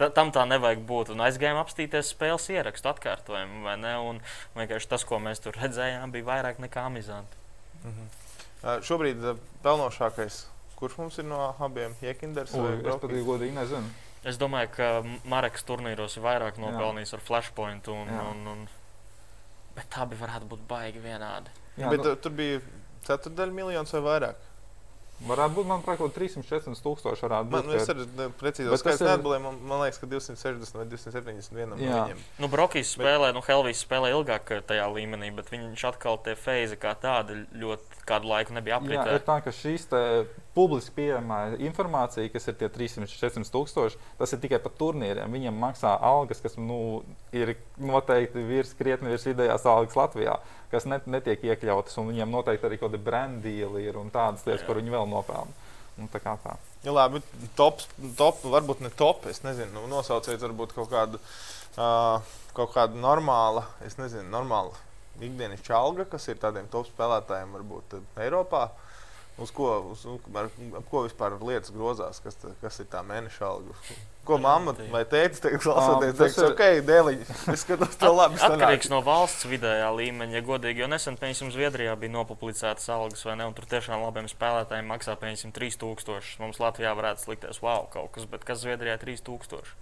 ta, 0.00 0.10
tam 0.14 0.32
tā 0.34 0.44
nevajag 0.48 0.82
būt. 0.88 1.12
Un 1.14 1.24
aizgājām 1.26 1.60
apstīties 1.60 2.12
spēles 2.14 2.48
ierakstu 2.52 2.90
atkārtojumu, 2.92 3.62
vai 3.66 3.76
ne? 3.80 3.94
Un 4.10 4.20
vienkārši 4.58 4.90
tas, 4.90 5.06
ko 5.08 5.20
mēs 5.22 5.42
tur 5.44 5.56
redzējām, 5.60 6.14
bija 6.14 6.28
vairāk 6.30 6.62
nekā 6.64 6.88
amizanti. 6.90 7.40
Mhm. 7.84 8.12
Uh, 8.64 8.78
šobrīd 8.80 9.20
uh, 9.20 9.40
pelnošākais, 9.64 10.46
kurš 10.78 10.96
mums 11.02 11.18
ir 11.20 11.26
no 11.28 11.50
abiem 11.60 11.92
Jekinders 12.00 12.54
vai 12.56 12.78
Ui, 12.78 12.78
Es 14.24 14.38
domāju, 14.40 14.70
ka 14.72 14.86
Marks 15.28 15.66
turnīros 15.68 16.16
ir 16.16 16.24
vairāk 16.24 16.56
nopelnījis 16.56 17.12
ar 17.18 17.20
flashpoint. 17.26 17.90
Un, 17.92 18.08
Jā. 18.08 18.22
un, 18.30 18.46
un, 18.54 18.62
bet 19.76 19.98
abi 20.00 20.16
varētu 20.16 20.48
būt 20.48 20.64
baigi 20.70 21.02
vienādi. 21.04 21.52
Jā, 21.76 21.90
Bet 21.92 22.06
nu, 22.06 22.14
tur 22.16 22.32
bija 22.32 22.62
ceturdaļa 23.04 23.52
miljons 23.52 23.92
vai 23.98 24.02
vairāk. 24.08 24.48
Varētu 25.28 25.54
būt, 25.58 25.66
manuprāt, 25.70 25.98
kaut 25.98 26.14
340 26.16 26.82
tūkstoši 26.84 27.24
Man, 27.50 27.62
būt. 27.62 27.66
nu, 27.70 27.72
es 27.78 27.88
arī 27.88 28.06
ne- 28.18 28.28
precīzi 28.40 28.70
Bet 28.70 28.80
neatbildēju. 29.08 29.42
Man, 29.46 29.58
man 29.70 29.80
liekas, 29.84 29.98
ka 30.02 30.06
260 30.06 30.78
vai 30.80 30.86
271 30.86 31.68
no 31.72 31.76
viņiem. 31.76 32.22
Nu, 32.38 32.48
Brokīs 32.48 32.92
spēlē, 32.96 33.32
nu, 33.34 33.40
Helvijas 33.46 33.84
spēlē 33.86 34.12
ilgāk 34.14 34.52
tajā 34.68 34.86
līmenī, 34.92 35.34
bet 35.34 35.50
viņš 35.50 35.84
atkal 35.92 36.18
tie 36.24 36.34
feizi 36.36 36.76
kā 36.76 36.94
tādi 36.94 37.46
ļoti 37.56 38.04
kādu 38.06 38.30
laiku 38.30 38.52
nebija 38.52 38.80
Jā, 38.80 38.82
ir 38.84 38.98
apritē. 39.04 39.24
tā, 39.24 39.42
ka 39.44 39.50
šīs 39.50 39.88
te 39.88 40.02
publiski 40.54 40.94
pieejamā 41.00 41.38
informācija, 41.66 42.30
kas 42.30 42.46
ir 42.50 42.56
tie 42.60 42.68
300-400 42.70 43.50
tūkstoši, 43.54 43.98
tas 44.20 44.34
ir 44.34 44.40
tikai 44.42 44.60
par 44.62 44.74
turnīriem. 44.78 45.32
Viņiem 45.34 45.58
maksā 45.58 45.96
algas, 45.98 46.42
kas 46.44 46.54
nu, 46.60 47.02
ir 47.34 47.56
noteikti 47.82 48.44
virs, 48.46 48.74
krietni 48.78 49.10
virs 49.10 49.26
vidējās 49.26 49.66
algas 49.70 49.98
Latvijā, 49.98 50.38
kas 50.70 50.86
net, 50.90 51.08
netiek 51.10 51.42
iekļautas. 51.50 51.98
un 51.98 52.12
Viņiem 52.12 52.30
noteikti 52.36 52.68
arī 52.68 52.78
kaut 52.78 52.92
kāda 52.92 53.02
brandīla 53.10 53.82
ir 53.82 53.98
un 53.98 54.14
tādas 54.14 54.46
lietas, 54.46 54.62
Jā. 54.62 54.68
kur 54.70 54.78
viņi 54.78 54.94
vēl 54.94 55.10
nopelna. 55.10 55.60
Un 55.98 56.08
tā 56.10 56.18
kā 56.22 56.34
tā. 56.42 56.56
Jā, 56.82 56.94
labi, 56.94 57.20
top, 57.58 57.82
top, 58.18 58.40
varbūt 58.50 58.82
ne 58.82 58.90
top. 58.94 59.28
Es 59.30 59.44
nezinu, 59.44 59.72
nu, 59.76 59.84
nosauciet 59.90 60.42
varbūt 60.42 60.74
kaut 60.76 60.90
kādu, 60.90 61.20
uh, 61.78 62.18
kaut 62.56 62.74
kādu 62.74 62.98
normālu, 62.98 63.62
es 63.86 63.98
nezinu, 64.00 64.26
normālu 64.30 64.74
ikdienas 65.22 65.62
alga, 65.70 66.06
kas 66.10 66.26
ir 66.28 66.40
tādiem 66.42 66.66
top 66.70 66.88
spēlētājiem, 66.90 67.54
varbūt 67.58 67.98
uh, 67.98 68.08
Eiropā. 68.26 68.66
Uz 69.34 69.50
ko, 69.50 69.66
uz, 69.90 70.04
ar, 70.38 70.46
ap 70.78 70.84
ko 70.92 71.00
vispār 71.08 71.34
lietas 71.42 71.72
grozās, 71.74 72.20
kas, 72.22 72.36
tā, 72.38 72.52
kas 72.60 72.76
ir 72.78 72.86
tā 72.86 73.00
mēneša 73.02 73.46
alga? 73.48 73.74
Ko 74.24 74.38
mamma 74.38 74.72
vai 74.92 75.00
tēvs 75.10 75.42
teiks, 75.42 75.66
klausoties, 75.66 76.14
tas 76.14 76.36
teiks, 76.36 76.38
ir- 76.38 76.52
ok, 76.54 76.86
dēliņ, 76.86 77.24
es 77.52 77.64
skatos 77.66 77.98
to 77.98 78.12
labi. 78.14 78.38
Atkarīgs 78.38 78.88
no 78.92 79.02
valsts 79.04 79.44
vidējā 79.50 79.90
līmeņa, 79.98 80.38
ja 80.38 80.44
godīgi. 80.46 80.84
Jo 80.84 80.88
nesen, 80.88 81.18
piemēram, 81.18 81.50
Zviedrijā 81.52 81.96
bija 81.98 82.14
nopublicētas 82.14 82.86
algas, 82.94 83.26
vai 83.26 83.34
ne? 83.40 83.48
Un 83.50 83.58
tur 83.58 83.66
tiešām 83.74 84.06
labiem 84.06 84.30
spēlētājiem 84.30 84.86
maksā, 84.94 85.18
piemēram, 85.18 85.52
3000. 85.58 86.38
Mums 86.40 86.62
Latvijā 86.62 86.94
varētu 86.94 87.34
likties, 87.34 87.58
wow, 87.60 87.88
kaut 87.90 88.14
kas, 88.14 88.30
bet 88.30 88.46
kas 88.46 88.62
Zviedrijā 88.62 88.96
3000? 89.02 89.74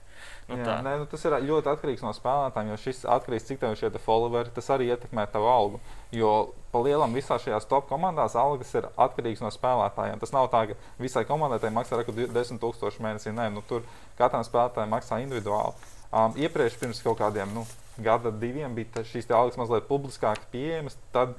Nu, 0.48 0.58
Jā, 0.58 0.64
tā. 0.66 0.74
nē, 0.84 0.96
nu, 1.00 1.06
tas 1.06 1.22
ir 1.24 1.36
ļoti 1.46 1.70
atkarīgs 1.70 2.02
no 2.02 2.10
spēlētājiem, 2.16 2.72
jo 2.72 2.78
šis 2.82 3.04
atkarīgs 3.14 3.44
no 3.44 3.48
cik 3.52 3.60
tev 3.62 3.74
ir 3.74 3.78
šie 3.78 3.90
followeri, 4.02 4.50
tas 4.54 4.68
arī 4.74 4.88
ietekmē 4.90 5.28
tavu 5.30 5.46
algu. 5.48 5.80
Jo 6.12 6.32
pa 6.72 6.82
lielam 6.82 7.14
visās 7.14 7.44
šajās 7.44 7.68
top 7.70 7.86
komandās 7.88 8.34
algas 8.38 8.72
ir 8.74 8.88
atkarīgas 8.90 9.44
no 9.44 9.52
spēlētājiem. 9.54 10.20
Tas 10.20 10.34
nav 10.34 10.50
tā, 10.52 10.64
ka 10.72 10.78
visai 11.00 11.24
komandai 11.28 11.70
maksā 11.72 12.00
reku 12.00 12.14
10 12.16 12.58
000 12.58 13.06
mēnesī. 13.06 13.32
Nē, 13.36 13.48
nu, 13.54 13.62
tur 13.68 13.86
katram 14.18 14.44
spēlētājam 14.46 14.92
maksā 14.92 15.22
individuāli. 15.22 15.78
Um, 16.12 16.34
iepriekš, 16.36 16.76
pirms 16.80 17.00
kaut 17.04 17.22
kādiem 17.22 17.54
nu, 17.54 17.64
gada, 18.02 18.34
diviem, 18.34 18.74
bija 18.76 19.06
šīs 19.08 19.30
algas 19.32 19.56
mazliet 19.60 19.88
publiskāk 19.88 20.44
pieejamas. 20.52 20.98
Tad, 21.14 21.38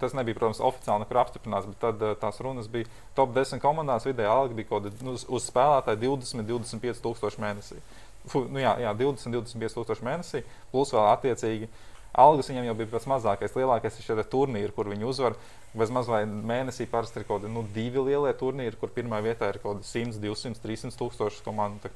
Tas 0.00 0.12
nebija, 0.14 0.36
protams, 0.38 0.60
oficiāli 0.62 1.02
nekur 1.02 1.18
apstiprināts, 1.20 1.66
bet 1.66 1.80
tad 1.82 2.02
uh, 2.06 2.12
tās 2.16 2.36
runas 2.40 2.68
bija 2.70 2.86
top 3.18 3.32
10 3.34 3.58
komandās. 3.60 4.06
Vidēji 4.06 4.30
alga 4.30 4.54
bija 4.54 4.68
kaut 4.70 4.86
kāda 4.86 5.02
nu, 5.04 5.16
uz, 5.18 5.48
spēlētāja 5.50 5.98
20, 6.04 6.46
25 6.46 7.02
tūkstoši 7.02 7.42
mēnesī. 7.42 7.80
Fu, 7.82 8.05
nu 8.34 8.62
jā, 8.62 8.72
jā, 8.82 8.94
20, 8.98 9.30
25 9.34 9.76
tūkstoši 9.76 10.06
mēnesī, 10.06 10.42
plus 10.72 10.92
vēl 10.94 11.06
attiecīgi 11.12 11.68
algas 12.16 12.48
viņiem 12.48 12.66
jau 12.70 12.74
bija 12.78 12.90
pats 12.94 13.08
mazākais. 13.10 13.54
Lielākais 13.58 13.98
ir 14.00 14.06
šie 14.06 14.24
turnīri, 14.32 14.72
kur 14.72 14.88
viņi 14.88 15.04
uzvar. 15.08 15.36
Bez 15.76 15.90
maz 15.92 16.08
vai 16.08 16.22
mēnesī 16.24 16.86
parasti 16.88 17.20
ir 17.20 17.26
kaut 17.28 17.42
kādi 17.42 17.52
nu, 17.52 17.62
divi 17.74 18.00
lielie 18.00 18.32
turnīri, 18.40 18.78
kur 18.80 18.88
pirmā 18.94 19.20
vietā 19.24 19.50
ir 19.52 19.58
kaut 19.60 19.82
kādi 19.82 19.90
100, 19.90 20.20
200, 20.22 20.62
300 20.64 20.96
tūkstoši 20.96 21.44
komandu. 21.44 21.90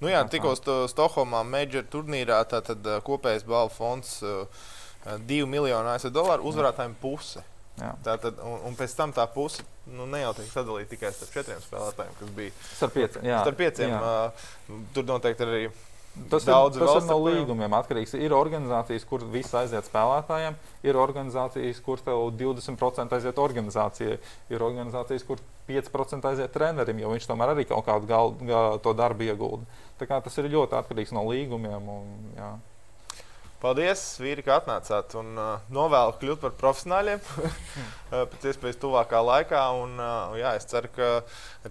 Nu 0.00 0.08
jā, 0.08 0.22
tikko 0.28 0.54
sto- 0.56 0.84
Stokholmā 0.92 1.42
Major 1.44 1.84
turnīrā 1.92 2.42
tātad 2.48 2.84
kopējais 3.04 3.44
balvu 3.48 3.72
fonds 3.76 4.18
uh, 4.24 4.48
2 5.28 5.46
miljonu 5.48 5.92
ASV 5.92 6.10
dolāru 6.12 6.48
uzvarētājiem 6.50 6.96
puse. 7.00 7.44
Jā. 7.76 7.90
Tātad, 8.06 8.38
un, 8.40 8.62
un 8.70 8.76
pēc 8.78 8.94
tam 8.96 9.12
tā 9.12 9.26
puse 9.28 9.64
nu, 9.86 10.06
ne 10.08 10.22
jau 10.22 10.32
tiek 10.38 10.48
sadalīta 10.48 10.94
tikai 10.94 11.10
starp 11.12 11.34
četriem 11.34 11.60
spēlētājiem, 11.64 12.14
kas 12.20 12.30
bija 12.38 12.54
Starp 12.70 12.96
pieciem. 12.96 13.26
Jā, 13.28 13.42
starp 13.44 13.60
pieciem. 13.60 13.92
jā. 13.92 14.00
Uh, 14.00 14.80
tur 14.96 15.06
noteikti 15.10 15.46
arī 15.46 15.60
Tas, 16.30 16.46
Daudzi 16.48 16.80
ir, 16.80 16.86
tas 16.88 17.04
ir 17.04 17.10
no 17.10 17.18
līgumiem 17.20 17.74
atkarīgs. 17.76 18.14
Ir 18.16 18.32
organizācijas, 18.32 19.04
kur 19.04 19.20
viss 19.28 19.52
aiziet 19.58 19.84
spēlētājiem, 19.84 20.56
ir 20.88 20.96
organizācijas, 20.96 21.80
kur 21.84 22.00
tev 22.00 22.22
20% 22.40 23.12
aiziet 23.18 23.40
organizācijai, 23.42 24.16
ir 24.48 24.64
organizācijas, 24.64 25.26
kur 25.28 25.42
5% 25.68 26.30
aiziet 26.30 26.54
trenerim, 26.56 27.02
jo 27.02 27.12
viņš 27.12 27.28
tomēr 27.28 27.52
arī 27.52 27.66
kaut 27.68 27.84
kādu 27.84 28.08
gal, 28.08 28.32
gal, 28.40 28.78
to 28.80 28.96
darbu 28.96 29.28
iegulda. 29.28 29.68
Tā 30.00 30.08
kā 30.08 30.22
Tas 30.24 30.40
ir 30.40 30.48
ļoti 30.56 30.78
atkarīgs 30.80 31.12
no 31.12 31.26
līgumiem. 31.28 31.92
Un, 31.98 32.32
jā. 32.38 32.50
Paldies, 33.66 34.00
Vīri, 34.22 34.44
ka 34.46 34.60
atnācāt 34.60 35.16
un 35.18 35.32
uh, 35.34 35.62
novēlu 35.74 36.12
kļūt 36.20 36.38
par 36.38 36.52
profesionāļiem 36.60 37.18
uh, 37.42 38.20
pēc 38.30 38.44
iespējas 38.52 38.78
tuvākā 38.78 39.18
laikā. 39.26 39.62
Un, 39.80 39.96
uh, 39.98 40.36
jā, 40.38 40.52
es 40.54 40.68
ceru, 40.70 40.92
ka, 40.94 41.08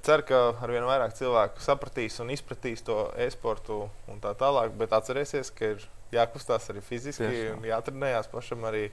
ceru, 0.03 0.25
ka 0.27 0.41
arvien 0.65 0.83
vairāk 0.83 1.15
cilvēku 1.15 1.63
sapratīs 1.63 2.19
un 2.19 2.33
izpratīs 2.35 2.83
to 2.83 2.97
e-sportu 3.23 3.85
un 4.11 4.19
tā 4.19 4.35
tālāk. 4.35 4.75
Bet 4.75 4.97
atcerēsies, 4.99 5.53
ka 5.55 5.71
ir 5.77 5.87
jākustās 6.11 6.67
arī 6.73 6.83
fiziski, 6.83 7.31
Tieši 7.31 7.55
un 7.55 7.63
jātrenējās 7.71 8.27
pašam 8.33 8.67
arī 8.67 8.89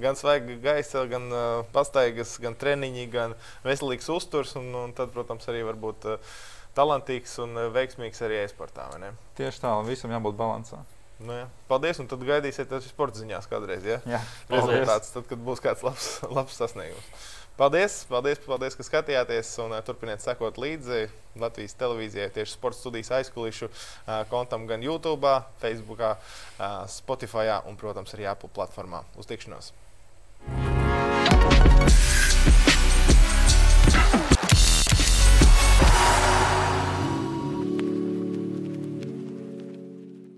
gan 0.00 0.16
svaiga 0.16 0.56
gaisa, 0.64 1.04
gan 1.12 1.28
uh, 1.28 1.60
pastaigas, 1.76 2.38
gan 2.40 2.56
treniņi, 2.56 3.08
gan 3.12 3.36
veselīgs 3.68 4.08
uzturs. 4.16 4.56
Un, 4.56 4.72
un 4.86 4.96
tad, 4.96 5.12
protams, 5.12 5.44
arī 5.52 5.60
varbūt. 5.68 6.08
Uh, 6.16 6.36
talantīgs 6.76 7.36
un 7.40 7.56
veiksmīgs 7.72 8.24
arī 8.24 8.42
e-sportā. 8.46 8.88
Tieši 9.36 9.64
tā, 9.64 9.76
un 9.76 9.88
visam 9.88 10.12
jābūt 10.12 10.40
līdzsvarā. 10.40 10.95
Nu, 11.16 11.32
jā. 11.32 11.46
Paldies, 11.70 12.00
un 12.02 12.08
tad 12.10 12.20
gaidīsiet 12.28 12.72
arī 12.76 12.84
sporta 12.90 13.22
ziņās 13.22 13.48
kādreiz. 13.48 13.86
Ja? 13.88 14.02
Jā, 14.04 14.20
rezultāts, 14.52 15.14
tad, 15.14 15.24
kad 15.30 15.40
būs 15.46 15.62
kāds 15.64 15.84
labs, 15.86 16.10
labs 16.28 16.58
sasniegums. 16.60 17.32
Paldies, 17.56 18.02
paldies, 18.10 18.36
paldies, 18.44 18.74
ka 18.76 18.84
skatījāties 18.84 19.54
un 19.64 19.72
uh, 19.72 19.80
turpiniet 19.80 20.20
sekot 20.20 20.58
līdzi 20.60 21.06
Latvijas 21.40 21.72
televīzijai, 21.80 22.28
tieši 22.34 22.52
sporta 22.52 22.76
studijas 22.82 23.14
aizkulisku 23.16 23.70
uh, 23.70 24.26
kontam 24.28 24.68
gan 24.68 24.84
YouTube, 24.84 25.32
Facebook, 25.64 26.04
uh, 26.04 26.84
Spotify 26.92 27.48
un, 27.64 27.80
protams, 27.80 28.12
arī 28.12 28.28
Apple 28.28 28.52
platformā. 28.52 29.06
Uz 29.16 29.32
tikšanos! 29.32 29.72